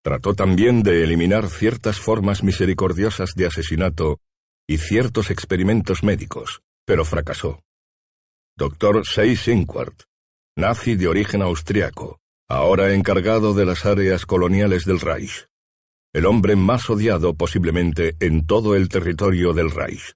[0.03, 4.19] Trató también de eliminar ciertas formas misericordiosas de asesinato
[4.67, 7.61] y ciertos experimentos médicos, pero fracasó.
[8.57, 9.05] Dr.
[9.05, 10.03] Seyss Inquart,
[10.57, 12.19] nazi de origen austriaco,
[12.49, 15.47] ahora encargado de las áreas coloniales del Reich.
[16.13, 20.13] El hombre más odiado posiblemente en todo el territorio del Reich.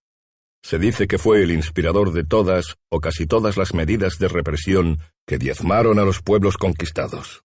[0.62, 5.00] Se dice que fue el inspirador de todas o casi todas las medidas de represión
[5.26, 7.44] que diezmaron a los pueblos conquistados.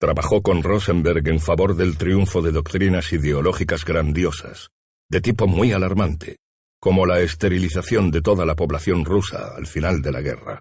[0.00, 4.68] Trabajó con Rosenberg en favor del triunfo de doctrinas ideológicas grandiosas,
[5.10, 6.36] de tipo muy alarmante,
[6.80, 10.60] como la esterilización de toda la población rusa al final de la guerra.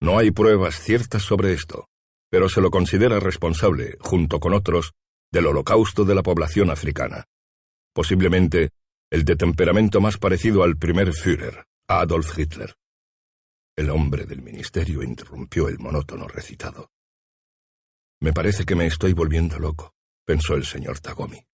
[0.00, 1.88] No hay pruebas ciertas sobre esto,
[2.30, 4.92] pero se lo considera responsable, junto con otros,
[5.30, 7.24] del holocausto de la población africana.
[7.94, 8.70] Posiblemente
[9.12, 12.74] el de temperamento más parecido al primer Führer, Adolf Hitler.
[13.76, 16.88] El hombre del ministerio interrumpió el monótono recitado.
[18.22, 19.92] Me parece que me estoy volviendo loco,
[20.24, 21.44] pensó el señor Tagomi.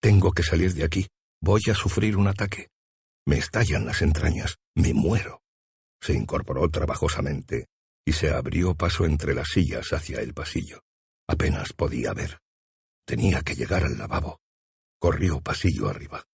[0.00, 1.08] Tengo que salir de aquí.
[1.40, 2.68] Voy a sufrir un ataque.
[3.28, 4.56] Me estallan las entrañas.
[4.74, 5.42] Me muero.
[6.00, 7.66] Se incorporó trabajosamente
[8.02, 10.80] y se abrió paso entre las sillas hacia el pasillo.
[11.28, 12.38] Apenas podía ver.
[13.04, 14.40] Tenía que llegar al lavabo.
[14.98, 16.24] Corrió pasillo arriba.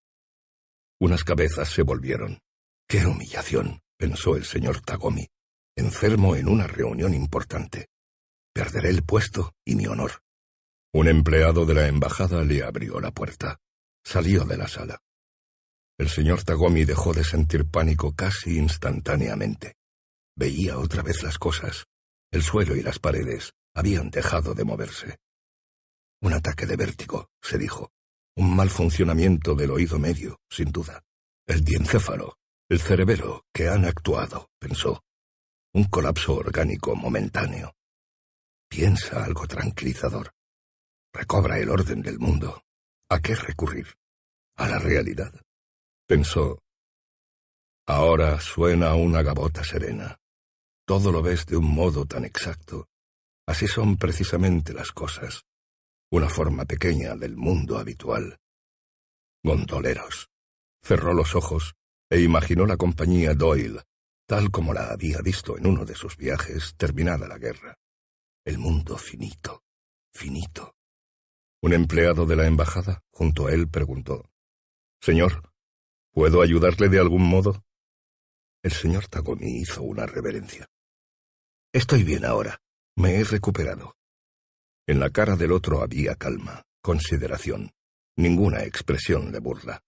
[1.00, 2.38] Unas cabezas se volvieron.
[2.86, 3.80] ¡Qué humillación!
[3.96, 5.26] pensó el señor Tagomi,
[5.74, 7.88] enfermo en una reunión importante.
[8.52, 10.22] Perderé el puesto y mi honor.
[10.92, 13.58] Un empleado de la embajada le abrió la puerta.
[14.04, 15.03] Salió de la sala.
[15.96, 19.76] El señor Tagomi dejó de sentir pánico casi instantáneamente.
[20.36, 21.84] Veía otra vez las cosas.
[22.32, 25.18] El suelo y las paredes habían dejado de moverse.
[26.20, 27.92] Un ataque de vértigo, se dijo.
[28.36, 31.04] Un mal funcionamiento del oído medio, sin duda.
[31.46, 32.38] El diencéfalo,
[32.68, 35.04] el cerebelo, que han actuado, pensó.
[35.72, 37.76] Un colapso orgánico momentáneo.
[38.68, 40.32] Piensa algo tranquilizador.
[41.12, 42.64] Recobra el orden del mundo.
[43.08, 43.94] ¿A qué recurrir?
[44.56, 45.43] A la realidad.
[46.06, 46.60] Pensó.
[47.86, 50.18] Ahora suena una gabota serena.
[50.86, 52.89] Todo lo ves de un modo tan exacto.
[53.47, 55.44] Así son precisamente las cosas
[56.14, 58.39] una forma pequeña del mundo habitual.
[59.43, 60.28] Gondoleros.
[60.81, 61.74] Cerró los ojos
[62.09, 63.82] e imaginó la compañía Doyle,
[64.24, 67.74] tal como la había visto en uno de sus viajes terminada la guerra.
[68.44, 69.64] El mundo finito,
[70.12, 70.76] finito.
[71.62, 74.31] Un empleado de la embajada, junto a él, preguntó,
[75.01, 75.53] Señor,
[76.14, 77.64] ¿puedo ayudarle de algún modo?
[78.62, 80.66] El señor Tagomi hizo una reverencia.
[81.72, 82.62] Estoy bien ahora.
[82.96, 83.96] Me he recuperado.
[84.86, 87.72] En la cara del otro había calma, consideración,
[88.16, 89.82] ninguna expresión de burla.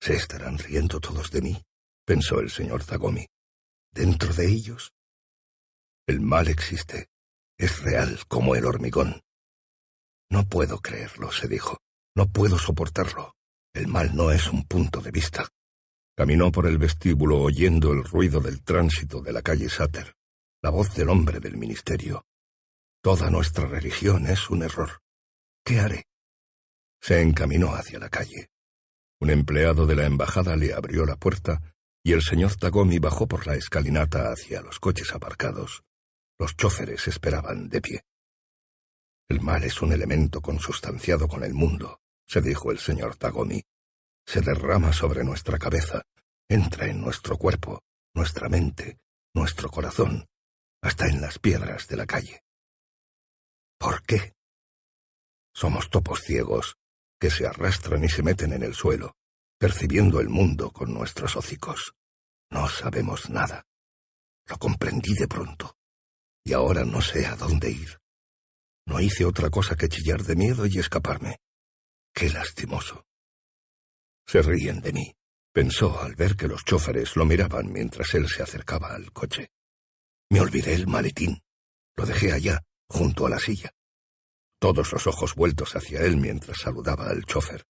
[0.00, 1.62] Se estarán riendo todos de mí,
[2.04, 3.26] pensó el señor Zagomi.
[3.90, 4.92] ¿Dentro de ellos?
[6.06, 7.08] El mal existe,
[7.56, 9.22] es real como el hormigón.
[10.30, 11.78] No puedo creerlo, se dijo.
[12.14, 13.37] No puedo soportarlo.
[13.78, 15.48] El mal no es un punto de vista.
[16.16, 20.16] Caminó por el vestíbulo oyendo el ruido del tránsito de la calle Satter,
[20.62, 22.24] la voz del hombre del ministerio,
[23.00, 25.00] Toda nuestra religión es un error.
[25.64, 26.06] ¿Qué haré?
[27.00, 28.48] Se encaminó hacia la calle.
[29.20, 31.62] Un empleado de la embajada le abrió la puerta
[32.02, 35.84] y el señor Tagomi bajó por la escalinata hacia los coches aparcados.
[36.40, 38.02] Los choferes esperaban de pie.
[39.28, 43.62] El mal es un elemento consustanciado con el mundo, se dijo el señor Tagomi.
[44.26, 46.02] Se derrama sobre nuestra cabeza,
[46.48, 47.80] entra en nuestro cuerpo,
[48.14, 48.98] nuestra mente,
[49.34, 50.26] nuestro corazón,
[50.82, 52.42] hasta en las piedras de la calle.
[53.78, 54.34] ¿Por qué?
[55.54, 56.76] Somos topos ciegos
[57.18, 59.16] que se arrastran y se meten en el suelo,
[59.58, 61.94] percibiendo el mundo con nuestros hocicos.
[62.50, 63.64] No sabemos nada.
[64.46, 65.76] Lo comprendí de pronto,
[66.44, 67.98] y ahora no sé a dónde ir.
[68.86, 71.38] No hice otra cosa que chillar de miedo y escaparme.
[72.18, 73.06] Qué lastimoso.
[74.26, 75.14] Se ríen de mí,
[75.52, 79.52] pensó al ver que los choferes lo miraban mientras él se acercaba al coche.
[80.28, 81.40] Me olvidé el maletín.
[81.94, 83.70] Lo dejé allá, junto a la silla.
[84.58, 87.64] Todos los ojos vueltos hacia él mientras saludaba al chofer.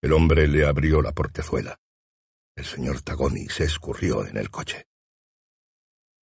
[0.00, 1.80] El hombre le abrió la portezuela.
[2.54, 4.86] El señor Tagoni se escurrió en el coche.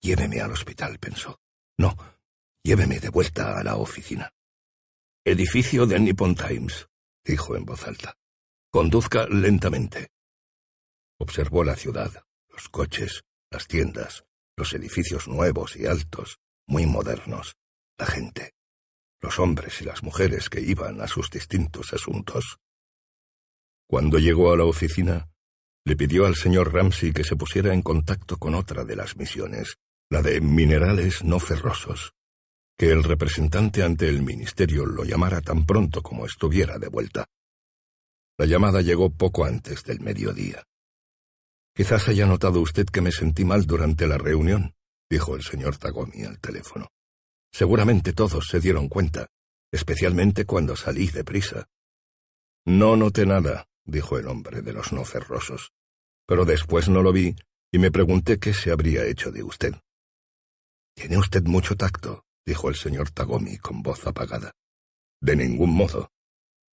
[0.01, 1.39] Lléveme al hospital, pensó.
[1.77, 1.95] No,
[2.63, 4.33] lléveme de vuelta a la oficina.
[5.27, 6.90] Edificio de Nippon Times,
[7.25, 8.15] dijo en voz alta.
[8.71, 10.09] Conduzca lentamente.
[11.19, 14.25] Observó la ciudad, los coches, las tiendas,
[14.57, 17.57] los edificios nuevos y altos, muy modernos,
[17.99, 18.55] la gente,
[19.21, 22.59] los hombres y las mujeres que iban a sus distintos asuntos.
[23.89, 25.29] Cuando llegó a la oficina,
[25.85, 29.77] le pidió al señor Ramsey que se pusiera en contacto con otra de las misiones,
[30.09, 32.13] la de minerales no ferrosos,
[32.81, 37.27] que el representante ante el ministerio lo llamara tan pronto como estuviera de vuelta.
[38.39, 40.65] La llamada llegó poco antes del mediodía.
[41.77, 44.73] Quizás haya notado usted que me sentí mal durante la reunión,
[45.11, 46.89] dijo el señor Tagomi al teléfono.
[47.53, 49.27] Seguramente todos se dieron cuenta,
[49.71, 51.67] especialmente cuando salí de prisa.
[52.65, 55.73] No noté nada, dijo el hombre de los no ferrosos,
[56.27, 57.37] pero después no lo vi
[57.71, 59.75] y me pregunté qué se habría hecho de usted.
[60.95, 64.51] Tiene usted mucho tacto, dijo el señor Tagomi con voz apagada.
[65.23, 66.11] De ningún modo.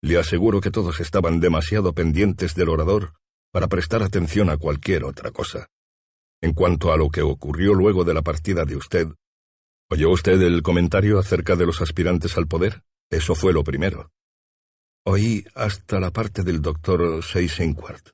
[0.02, 3.12] Le aseguro que todos estaban demasiado pendientes del orador
[3.52, 5.68] para prestar atención a cualquier otra cosa.
[6.40, 9.06] En cuanto a lo que ocurrió luego de la partida de usted,
[9.90, 12.82] ¿oyó usted el comentario acerca de los aspirantes al poder?
[13.10, 14.10] Eso fue lo primero.
[15.04, 18.08] Oí hasta la parte del doctor Seysenquart.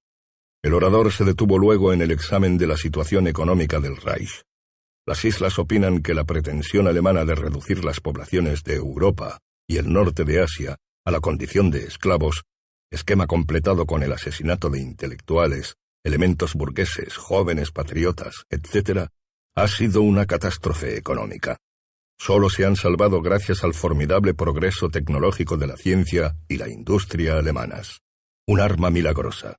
[0.65, 4.43] El orador se detuvo luego en el examen de la situación económica del Reich.
[5.07, 9.93] Las islas opinan que la pretensión alemana de reducir las poblaciones de Europa y el
[9.93, 12.43] norte de Asia a la condición de esclavos
[12.93, 19.09] esquema completado con el asesinato de intelectuales, elementos burgueses, jóvenes patriotas, etc.,
[19.55, 21.57] ha sido una catástrofe económica.
[22.19, 27.39] Solo se han salvado gracias al formidable progreso tecnológico de la ciencia y la industria
[27.39, 28.01] alemanas.
[28.47, 29.57] Un arma milagrosa.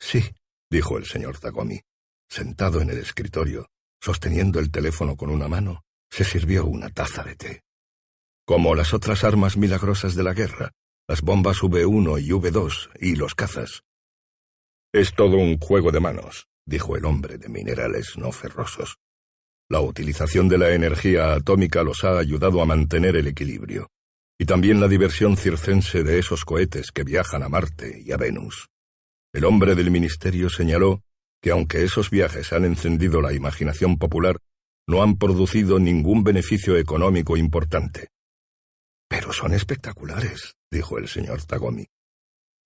[0.00, 0.24] Sí,
[0.70, 1.80] dijo el señor Zagomi.
[2.28, 3.66] Sentado en el escritorio,
[4.00, 7.62] sosteniendo el teléfono con una mano, se sirvió una taza de té.
[8.46, 10.72] Como las otras armas milagrosas de la guerra,
[11.06, 13.82] las bombas V1 y V2 y los cazas.
[14.92, 18.98] Es todo un juego de manos, dijo el hombre de minerales no ferrosos.
[19.70, 23.90] La utilización de la energía atómica los ha ayudado a mantener el equilibrio,
[24.38, 28.68] y también la diversión circense de esos cohetes que viajan a Marte y a Venus.
[29.34, 31.02] El hombre del ministerio señaló
[31.40, 34.38] que aunque esos viajes han encendido la imaginación popular,
[34.86, 38.08] no han producido ningún beneficio económico importante.
[39.08, 41.86] Pero son espectaculares, dijo el señor Tagomi.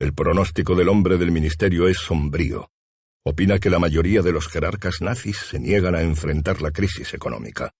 [0.01, 2.71] El pronóstico del hombre del ministerio es sombrío.
[3.25, 7.73] Opina que la mayoría de los jerarcas nazis se niegan a enfrentar la crisis económica.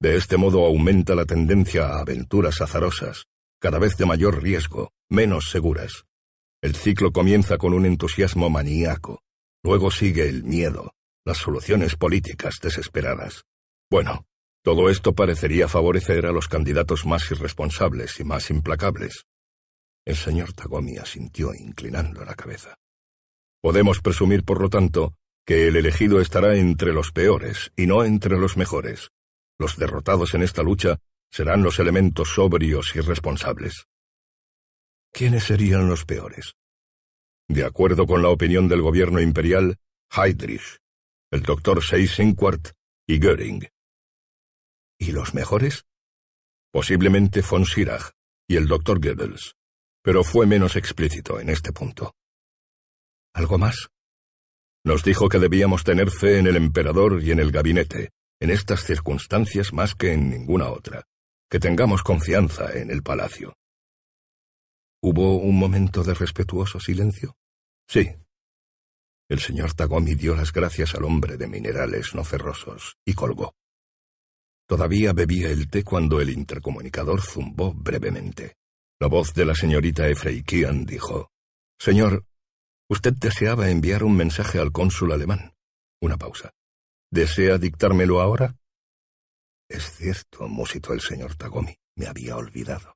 [0.00, 3.24] De este modo aumenta la tendencia a aventuras azarosas,
[3.60, 6.04] cada vez de mayor riesgo, menos seguras.
[6.62, 9.22] El ciclo comienza con un entusiasmo maníaco,
[9.66, 10.92] luego sigue el miedo,
[11.24, 13.42] las soluciones políticas desesperadas.
[13.90, 14.24] Bueno,
[14.62, 19.24] todo esto parecería favorecer a los candidatos más irresponsables y más implacables.
[20.04, 22.76] El señor Tagomi asintió inclinando la cabeza.
[23.60, 25.14] Podemos presumir, por lo tanto,
[25.44, 29.10] que el elegido estará entre los peores y no entre los mejores.
[29.58, 30.98] Los derrotados en esta lucha
[31.28, 33.86] serán los elementos sobrios y responsables.
[35.12, 36.54] ¿Quiénes serían los peores?
[37.48, 39.76] De acuerdo con la opinión del gobierno imperial,
[40.10, 40.78] Heydrich,
[41.30, 42.72] el doctor Seysenquart
[43.06, 43.68] y Göring.
[44.98, 45.84] ¿Y los mejores?
[46.72, 48.12] Posiblemente von Schirach
[48.48, 49.54] y el doctor Goebbels,
[50.02, 52.14] pero fue menos explícito en este punto.
[53.34, 53.88] ¿Algo más?
[54.84, 58.10] Nos dijo que debíamos tener fe en el emperador y en el gabinete,
[58.40, 61.04] en estas circunstancias más que en ninguna otra,
[61.50, 63.54] que tengamos confianza en el palacio.
[65.02, 67.36] ¿Hubo un momento de respetuoso silencio?
[67.88, 68.10] Sí.
[69.28, 73.54] El señor Tagomi dio las gracias al hombre de minerales no ferrosos y colgó.
[74.66, 78.56] Todavía bebía el té cuando el intercomunicador zumbó brevemente.
[78.98, 81.30] La voz de la señorita Efreikian dijo,
[81.78, 82.24] Señor,
[82.88, 85.54] usted deseaba enviar un mensaje al cónsul alemán.
[86.00, 86.50] Una pausa.
[87.10, 88.56] ¿Desea dictármelo ahora?
[89.68, 91.76] Es cierto, musitó el señor Tagomi.
[91.96, 92.95] Me había olvidado.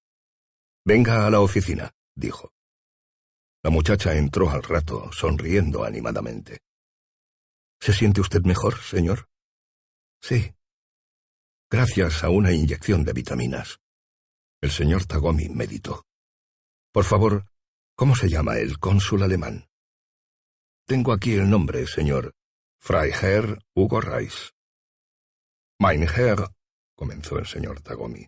[0.85, 2.53] Venga a la oficina, dijo.
[3.63, 6.61] La muchacha entró al rato, sonriendo animadamente.
[7.79, 9.29] ¿Se siente usted mejor, señor?
[10.21, 10.55] Sí.
[11.71, 13.81] Gracias a una inyección de vitaminas.
[14.63, 16.07] El señor Tagomi meditó.
[16.93, 17.47] Por favor,
[17.95, 19.69] ¿cómo se llama el cónsul alemán?
[20.87, 22.35] Tengo aquí el nombre, señor.
[22.79, 24.53] Freiherr Hugo Reis.
[25.79, 26.51] Mein Herr,
[26.95, 28.27] comenzó el señor Tagomi,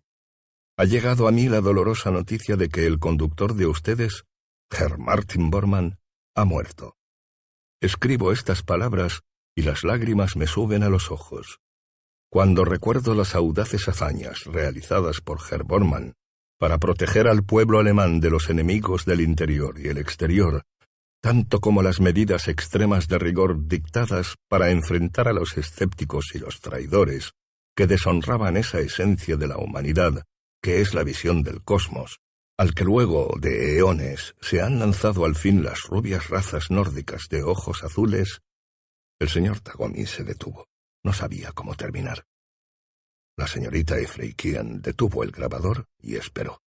[0.76, 4.24] ha llegado a mí la dolorosa noticia de que el conductor de ustedes,
[4.70, 5.98] Herr Martin Bormann,
[6.34, 6.96] ha muerto.
[7.80, 9.22] Escribo estas palabras
[9.54, 11.60] y las lágrimas me suben a los ojos.
[12.30, 16.14] Cuando recuerdo las audaces hazañas realizadas por Herr Bormann
[16.58, 20.62] para proteger al pueblo alemán de los enemigos del interior y el exterior,
[21.20, 26.60] tanto como las medidas extremas de rigor dictadas para enfrentar a los escépticos y los
[26.60, 27.32] traidores,
[27.76, 30.24] que deshonraban esa esencia de la humanidad,
[30.62, 32.20] que es la visión del cosmos,
[32.56, 37.42] al que luego de eones se han lanzado al fin las rubias razas nórdicas de
[37.42, 38.40] ojos azules,
[39.18, 40.68] el señor Tagomi se detuvo.
[41.04, 42.24] No sabía cómo terminar.
[43.36, 46.62] La señorita Efreikian detuvo el grabador y esperó.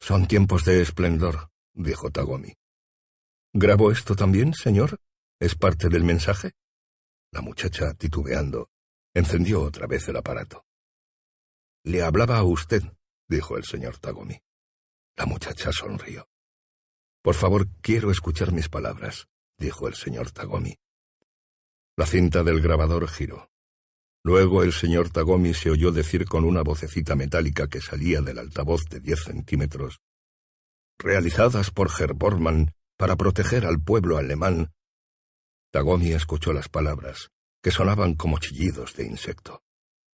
[0.00, 2.54] Son tiempos de esplendor, dijo Tagomi.
[3.52, 5.00] ¿Grabo esto también, señor?
[5.40, 6.52] ¿Es parte del mensaje?
[7.32, 8.70] La muchacha, titubeando,
[9.14, 10.67] encendió otra vez el aparato.
[11.84, 12.82] Le hablaba a usted,
[13.28, 14.40] dijo el señor Tagomi.
[15.16, 16.28] La muchacha sonrió.
[17.22, 19.28] Por favor, quiero escuchar mis palabras,
[19.58, 20.78] dijo el señor Tagomi.
[21.96, 23.50] La cinta del grabador giró.
[24.22, 28.84] Luego el señor Tagomi se oyó decir con una vocecita metálica que salía del altavoz
[28.88, 30.00] de diez centímetros,
[30.98, 34.74] realizadas por Herr Bormann para proteger al pueblo alemán.
[35.70, 37.30] Tagomi escuchó las palabras,
[37.62, 39.62] que sonaban como chillidos de insecto,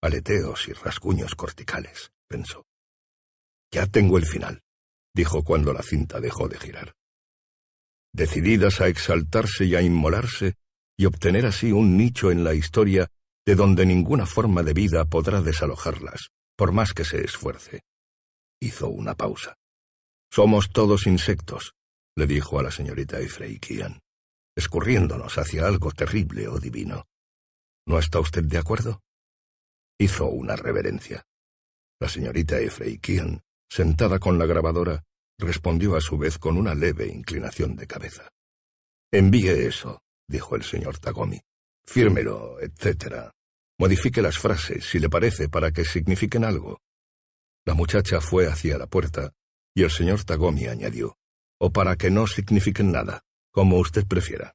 [0.05, 2.67] aleteos y rasguños corticales, pensó.
[3.73, 4.61] Ya tengo el final,
[5.15, 6.93] dijo cuando la cinta dejó de girar.
[8.13, 10.57] Decididas a exaltarse y a inmolarse,
[10.99, 13.09] y obtener así un nicho en la historia
[13.47, 17.81] de donde ninguna forma de vida podrá desalojarlas, por más que se esfuerce.
[18.61, 19.57] Hizo una pausa.
[20.31, 21.73] Somos todos insectos,
[22.15, 24.01] le dijo a la señorita Efreikian,
[24.55, 27.07] escurriéndonos hacia algo terrible o divino.
[27.87, 29.04] ¿No está usted de acuerdo?
[29.99, 31.25] Hizo una reverencia.
[32.01, 35.05] La señorita Efreikian, sentada con la grabadora,
[35.39, 38.29] respondió a su vez con una leve inclinación de cabeza.
[39.12, 41.41] Envíe eso, dijo el señor Tagomi.
[41.85, 43.31] Fírmelo, etc.
[43.79, 46.81] Modifique las frases, si le parece, para que signifiquen algo.
[47.65, 49.33] La muchacha fue hacia la puerta,
[49.75, 51.16] y el señor Tagomi añadió,
[51.59, 54.55] o para que no signifiquen nada, como usted prefiera.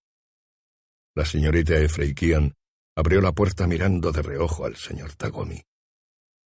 [1.16, 2.56] La señorita Efreikian
[3.00, 5.64] abrió la puerta mirando de reojo al señor Tagomi.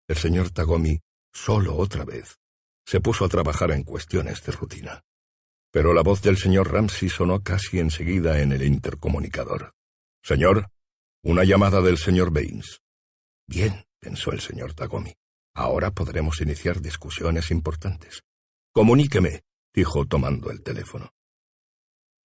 [0.09, 0.99] El señor Tagomi,
[1.31, 2.39] solo otra vez,
[2.85, 5.01] se puso a trabajar en cuestiones de rutina.
[5.71, 9.73] Pero la voz del señor Ramsey sonó casi enseguida en el intercomunicador.
[10.21, 10.67] Señor,
[11.23, 12.81] una llamada del señor Baines.
[13.47, 15.13] Bien, pensó el señor Tagomi.
[15.55, 18.23] Ahora podremos iniciar discusiones importantes.
[18.73, 21.13] Comuníqueme, dijo tomando el teléfono.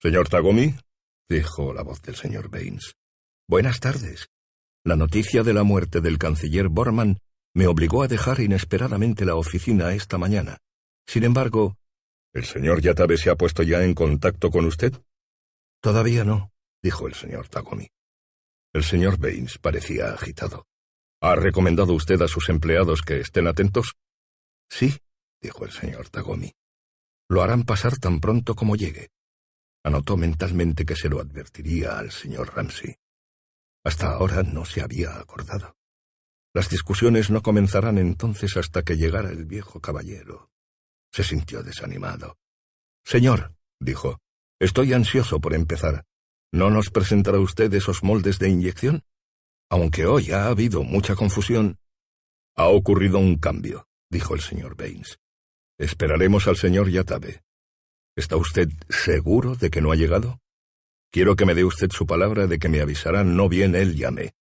[0.03, 0.75] Señor Tagomi,
[1.29, 2.97] dijo la voz del señor Baines.
[3.49, 4.29] Buenas tardes.
[4.85, 7.19] La noticia de la muerte del canciller Bormann
[7.55, 10.59] me obligó a dejar inesperadamente la oficina esta mañana.
[11.07, 11.77] Sin embargo,
[12.37, 14.93] ¿El señor Yatabe se ha puesto ya en contacto con usted?
[15.81, 16.53] Todavía no,
[16.83, 17.89] dijo el señor Tagomi.
[18.75, 20.67] El señor Baines parecía agitado.
[21.23, 23.95] ¿Ha recomendado usted a sus empleados que estén atentos?
[24.69, 24.99] Sí,
[25.41, 26.53] dijo el señor Tagomi.
[27.31, 29.09] Lo harán pasar tan pronto como llegue.
[29.83, 32.97] Anotó mentalmente que se lo advertiría al señor Ramsey.
[33.87, 35.77] Hasta ahora no se había acordado.
[36.53, 40.51] Las discusiones no comenzarán entonces hasta que llegara el viejo caballero.
[41.13, 42.37] Se sintió desanimado.
[43.05, 44.19] Señor, dijo,
[44.59, 46.05] estoy ansioso por empezar.
[46.53, 49.05] ¿No nos presentará usted esos moldes de inyección?
[49.71, 51.79] Aunque hoy ha habido mucha confusión.
[52.57, 55.21] Ha ocurrido un cambio, dijo el señor Baines.
[55.79, 57.45] Esperaremos al señor Yatabe.
[58.17, 60.41] ¿Está usted seguro de que no ha llegado?
[61.11, 64.35] Quiero que me dé usted su palabra de que me avisará no bien él llame.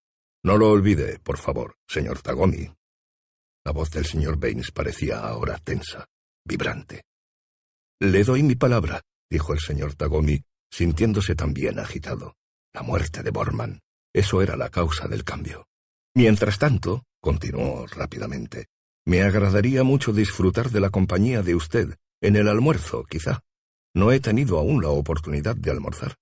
[0.43, 2.71] No lo olvide, por favor, señor Tagomi.
[3.63, 6.07] La voz del señor Baines parecía ahora tensa
[6.45, 7.03] vibrante.
[7.99, 12.35] Le doy mi palabra, dijo el señor Tagomi, sintiéndose también agitado.
[12.73, 13.79] La muerte de Bormann.
[14.13, 15.67] Eso era la causa del cambio.
[16.13, 18.67] Mientras tanto, continuó rápidamente,
[19.07, 23.41] Me agradaría mucho disfrutar de la compañía de usted, en el almuerzo, quizá.
[23.93, 26.15] No he tenido aún la oportunidad de almorzar.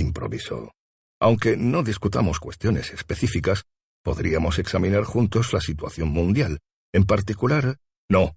[0.00, 0.72] Improvisó.
[1.20, 3.64] Aunque no discutamos cuestiones específicas,
[4.02, 6.60] podríamos examinar juntos la situación mundial.
[6.92, 7.76] En particular,
[8.08, 8.36] no,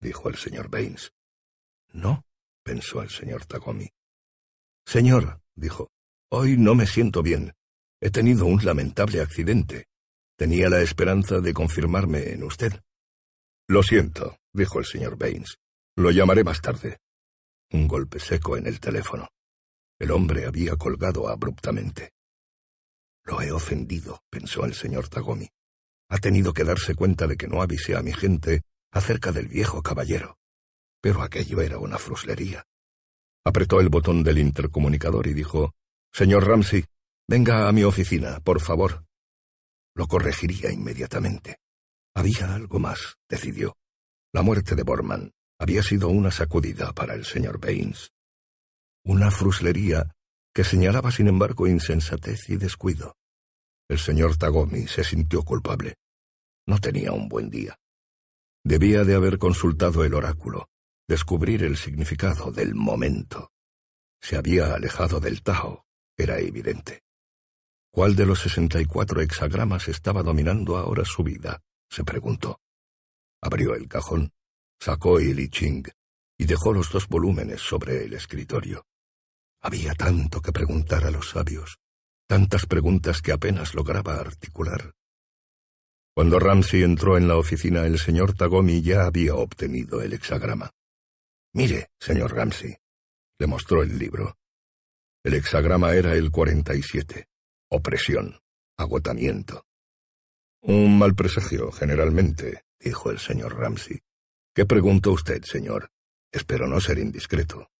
[0.00, 1.12] dijo el señor Baines.
[1.92, 2.24] No,
[2.62, 3.88] pensó el señor Tagomi.
[4.86, 5.90] Señor, dijo,
[6.30, 7.54] hoy no me siento bien.
[8.00, 9.86] He tenido un lamentable accidente.
[10.36, 12.72] Tenía la esperanza de confirmarme en usted.
[13.66, 15.56] Lo siento, dijo el señor Baines.
[15.96, 16.98] Lo llamaré más tarde.
[17.72, 19.28] Un golpe seco en el teléfono.
[19.98, 22.12] El hombre había colgado abruptamente.
[23.24, 25.48] Lo he ofendido, pensó el señor Tagomi.
[26.08, 28.62] Ha tenido que darse cuenta de que no avisé a mi gente
[28.92, 30.38] acerca del viejo caballero.
[31.00, 32.64] Pero aquello era una fruslería.
[33.44, 35.74] Apretó el botón del intercomunicador y dijo,
[36.12, 36.84] Señor Ramsey,
[37.28, 39.04] venga a mi oficina, por favor.
[39.94, 41.58] Lo corregiría inmediatamente.
[42.14, 43.76] Había algo más, decidió.
[44.32, 48.12] La muerte de Borman había sido una sacudida para el señor Baines.
[49.08, 50.14] Una fruslería
[50.52, 53.16] que señalaba sin embargo insensatez y descuido.
[53.88, 55.94] El señor Tagomi se sintió culpable.
[56.66, 57.78] No tenía un buen día.
[58.62, 60.68] Debía de haber consultado el oráculo,
[61.08, 63.50] descubrir el significado del momento.
[64.20, 67.00] Se había alejado del Tao, era evidente.
[67.90, 71.62] ¿Cuál de los sesenta y cuatro hexagramas estaba dominando ahora su vida?
[71.88, 72.60] se preguntó.
[73.40, 74.34] Abrió el cajón,
[74.78, 75.88] sacó el I Ching
[76.36, 78.84] y dejó los dos volúmenes sobre el escritorio.
[79.60, 81.78] Había tanto que preguntar a los sabios,
[82.28, 84.94] tantas preguntas que apenas lograba articular.
[86.14, 90.70] Cuando Ramsey entró en la oficina, el señor Tagomi ya había obtenido el hexagrama.
[91.54, 92.76] Mire, señor Ramsey,
[93.38, 94.36] le mostró el libro.
[95.24, 97.28] El hexagrama era el 47.
[97.70, 98.40] Opresión,
[98.76, 99.64] agotamiento.
[100.62, 104.00] Un mal presagio, generalmente, dijo el señor Ramsey.
[104.54, 105.90] ¿Qué preguntó usted, señor?
[106.32, 107.70] Espero no ser indiscreto.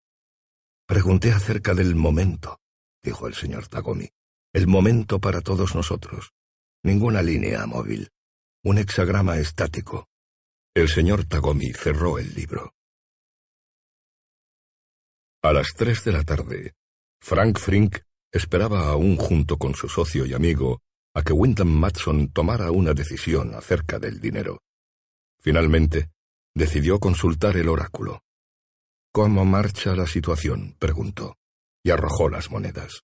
[0.89, 2.61] Pregunté acerca del momento,
[3.03, 4.09] dijo el señor Tagomi.
[4.51, 6.33] El momento para todos nosotros.
[6.81, 8.09] Ninguna línea móvil.
[8.63, 10.09] Un hexagrama estático.
[10.73, 12.73] El señor Tagomi cerró el libro.
[15.43, 16.73] A las tres de la tarde,
[17.21, 17.99] Frank Frink
[18.31, 20.81] esperaba aún junto con su socio y amigo
[21.13, 24.63] a que Wyndham Matson tomara una decisión acerca del dinero.
[25.39, 26.09] Finalmente,
[26.55, 28.23] decidió consultar el oráculo.
[29.11, 30.75] ¿Cómo marcha la situación?
[30.77, 31.37] preguntó,
[31.83, 33.03] y arrojó las monedas.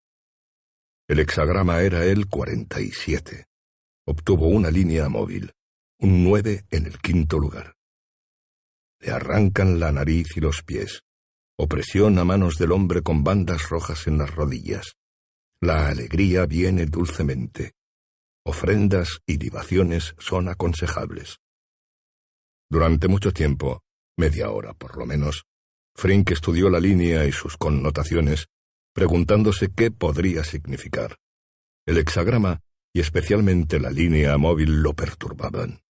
[1.07, 3.45] El hexagrama era el 47.
[4.05, 5.51] Obtuvo una línea móvil,
[5.99, 7.75] un 9 en el quinto lugar.
[8.99, 11.01] Le arrancan la nariz y los pies.
[11.57, 14.97] Opresión a manos del hombre con bandas rojas en las rodillas.
[15.59, 17.73] La alegría viene dulcemente.
[18.43, 21.39] Ofrendas y libaciones son aconsejables.
[22.69, 23.81] Durante mucho tiempo,
[24.17, 25.45] media hora por lo menos,
[25.95, 28.47] Frink estudió la línea y sus connotaciones,
[28.93, 31.17] preguntándose qué podría significar.
[31.85, 32.61] El hexagrama
[32.93, 35.81] y especialmente la línea móvil lo perturbaban.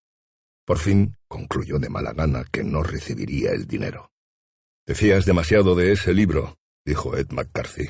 [0.66, 4.12] Por fin concluyó de mala gana que no recibiría el dinero.
[4.88, 7.86] Decías demasiado de ese libro, dijo Ed McCarthy.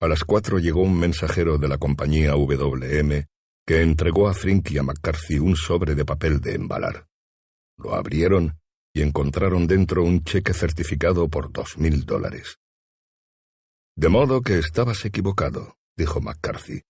[0.00, 3.26] A las cuatro llegó un mensajero de la compañía WM
[3.66, 7.06] que entregó a Frink y a McCarthy un sobre de papel de embalar.
[7.78, 8.58] Lo abrieron
[8.96, 12.58] y encontraron dentro un cheque certificado por dos mil dólares.
[13.94, 16.80] De modo que estabas equivocado, dijo McCarthy.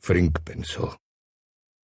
[0.00, 0.98] Frink pensó.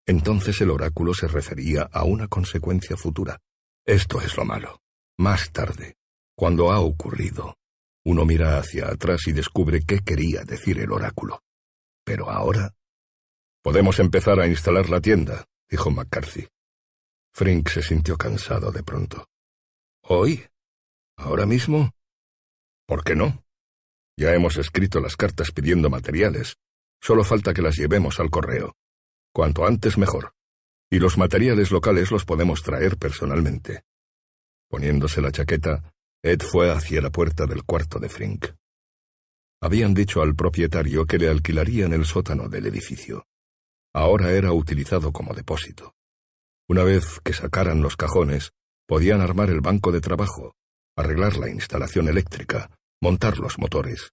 [0.07, 3.39] Entonces el oráculo se refería a una consecuencia futura.
[3.87, 4.81] Esto es lo malo.
[5.19, 5.95] Más tarde,
[6.37, 7.55] cuando ha ocurrido,
[8.05, 11.43] uno mira hacia atrás y descubre qué quería decir el oráculo.
[12.05, 12.75] Pero ahora
[13.65, 16.47] Podemos empezar a instalar la tienda, dijo McCarthy.
[17.33, 19.25] Frink se sintió cansado de pronto.
[20.07, 20.45] ¿Hoy?
[21.17, 21.91] ¿Ahora mismo?
[22.87, 23.45] ¿Por qué no?
[24.17, 26.57] Ya hemos escrito las cartas pidiendo materiales.
[27.01, 28.75] Solo falta que las llevemos al correo.
[29.33, 30.35] Cuanto antes mejor.
[30.91, 33.83] Y los materiales locales los podemos traer personalmente.
[34.69, 38.47] Poniéndose la chaqueta, Ed fue hacia la puerta del cuarto de Frink.
[39.61, 43.27] Habían dicho al propietario que le alquilarían el sótano del edificio
[43.95, 45.95] ahora era utilizado como depósito.
[46.69, 48.53] Una vez que sacaran los cajones,
[48.87, 50.55] podían armar el banco de trabajo,
[50.97, 52.71] arreglar la instalación eléctrica,
[53.01, 54.13] montar los motores.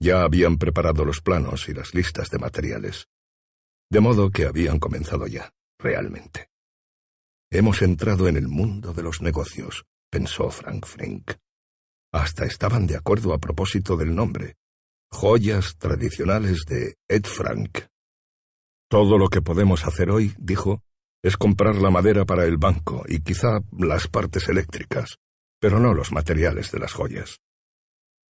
[0.00, 3.06] Ya habían preparado los planos y las listas de materiales.
[3.90, 6.48] De modo que habían comenzado ya, realmente.
[7.50, 11.32] Hemos entrado en el mundo de los negocios, pensó Frank Frink.
[12.12, 14.56] Hasta estaban de acuerdo a propósito del nombre.
[15.10, 17.86] Joyas tradicionales de Ed Frank.
[18.88, 20.82] Todo lo que podemos hacer hoy, dijo,
[21.22, 25.18] es comprar la madera para el banco y quizá las partes eléctricas,
[25.60, 27.40] pero no los materiales de las joyas.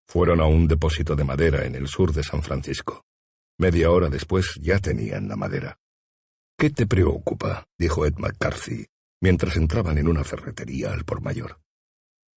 [0.06, 3.05] Fueron a un depósito de madera en el sur de San Francisco.
[3.59, 5.78] Media hora después ya tenían la madera.
[6.59, 7.66] ¿Qué te preocupa?
[7.78, 8.86] dijo Ed McCarthy,
[9.23, 11.60] mientras entraban en una ferretería al por mayor.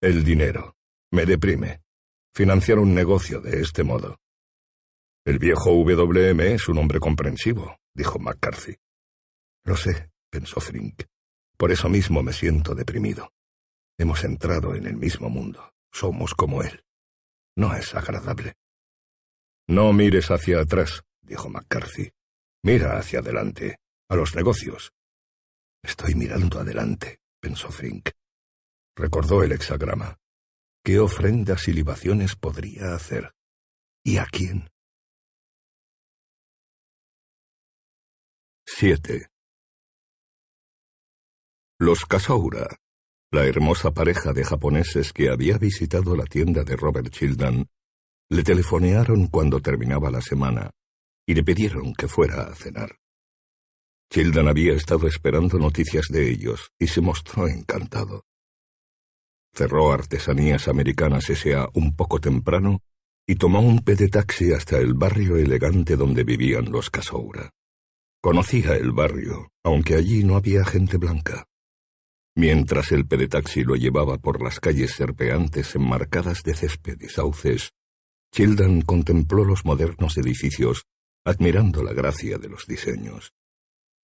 [0.00, 0.76] El dinero.
[1.10, 1.82] Me deprime.
[2.32, 4.18] Financiar un negocio de este modo.
[5.24, 8.76] El viejo WM es un hombre comprensivo, dijo McCarthy.
[9.64, 11.04] Lo sé, pensó Frink.
[11.56, 13.32] Por eso mismo me siento deprimido.
[13.96, 15.72] Hemos entrado en el mismo mundo.
[15.92, 16.82] Somos como él.
[17.56, 18.54] No es agradable.
[19.68, 22.10] No mires hacia atrás, dijo McCarthy.
[22.64, 23.76] Mira hacia adelante,
[24.08, 24.90] a los negocios.
[25.84, 28.10] Estoy mirando adelante, pensó Frink.
[28.96, 30.18] Recordó el hexagrama.
[30.84, 33.32] ¿Qué ofrendas y libaciones podría hacer?
[34.02, 34.68] ¿Y a quién?
[38.66, 39.28] 7.
[41.84, 42.66] Los Kasaura,
[43.30, 47.66] la hermosa pareja de japoneses que había visitado la tienda de Robert Childan,
[48.30, 50.70] le telefonearon cuando terminaba la semana
[51.26, 52.96] y le pidieron que fuera a cenar.
[54.10, 58.24] Childan había estado esperando noticias de ellos y se mostró encantado.
[59.54, 61.68] Cerró Artesanías Americanas S.A.
[61.74, 62.80] un poco temprano
[63.26, 67.50] y tomó un taxi hasta el barrio elegante donde vivían los Kasoura.
[68.22, 71.44] Conocía el barrio, aunque allí no había gente blanca.
[72.36, 77.70] Mientras el pedetaxi lo llevaba por las calles serpeantes enmarcadas de césped y sauces,
[78.32, 80.86] Childan contempló los modernos edificios,
[81.24, 83.32] admirando la gracia de los diseños,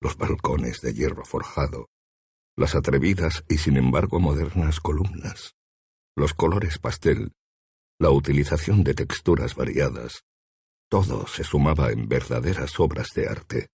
[0.01, 1.89] los balcones de hierro forjado,
[2.57, 5.57] las atrevidas y sin embargo modernas columnas,
[6.15, 7.33] los colores pastel,
[7.99, 10.23] la utilización de texturas variadas,
[10.89, 13.69] todo se sumaba en verdaderas obras de arte.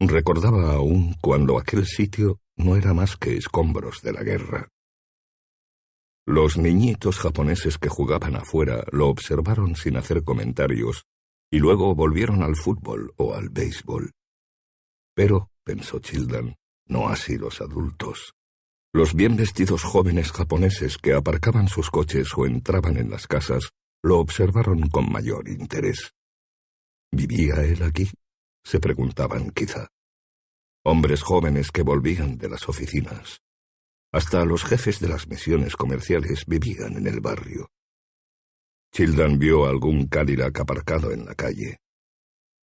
[0.00, 4.68] Recordaba aún cuando aquel sitio no era más que escombros de la guerra.
[6.26, 11.06] Los niñitos japoneses que jugaban afuera lo observaron sin hacer comentarios
[11.50, 14.12] y luego volvieron al fútbol o al béisbol.
[15.14, 16.56] Pero, pensó Childan,
[16.86, 18.34] no así los adultos.
[18.92, 23.70] Los bien vestidos jóvenes japoneses que aparcaban sus coches o entraban en las casas
[24.02, 26.12] lo observaron con mayor interés.
[27.10, 28.10] ¿Vivía él aquí?
[28.64, 29.88] se preguntaban quizá
[30.88, 33.42] hombres jóvenes que volvían de las oficinas.
[34.10, 37.68] Hasta los jefes de las misiones comerciales vivían en el barrio.
[38.90, 41.76] Childan vio algún Cadillac aparcado en la calle.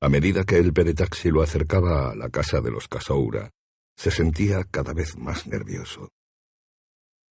[0.01, 3.51] A medida que el pedetaxi lo acercaba a la casa de los Casoura,
[3.95, 6.09] se sentía cada vez más nervioso.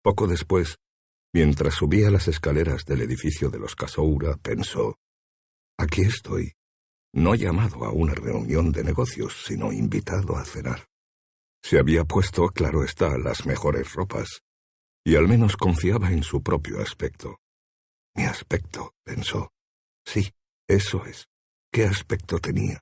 [0.04, 0.76] Poco después,
[1.34, 5.00] mientras subía las escaleras del edificio de los Casoura, pensó,
[5.76, 6.54] Aquí estoy,
[7.14, 10.88] no llamado a una reunión de negocios, sino invitado a cenar.
[11.62, 14.42] Se había puesto, claro está, las mejores ropas,
[15.06, 17.38] y al menos confiaba en su propio aspecto.
[18.16, 19.52] Mi aspecto, pensó.
[20.06, 20.32] Sí,
[20.68, 21.28] eso es.
[21.72, 22.80] ¿Qué aspecto tenía?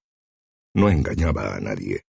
[0.73, 2.01] No engañaba a nadie.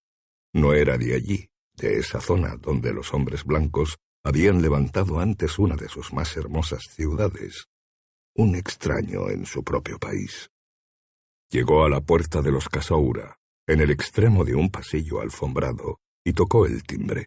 [0.55, 5.77] No era de allí, de esa zona donde los hombres blancos habían levantado antes una
[5.77, 7.67] de sus más hermosas ciudades.
[8.35, 10.51] Un extraño en su propio país.
[11.53, 16.33] Llegó a la puerta de los Casaura, en el extremo de un pasillo alfombrado, y
[16.33, 17.27] tocó el timbre.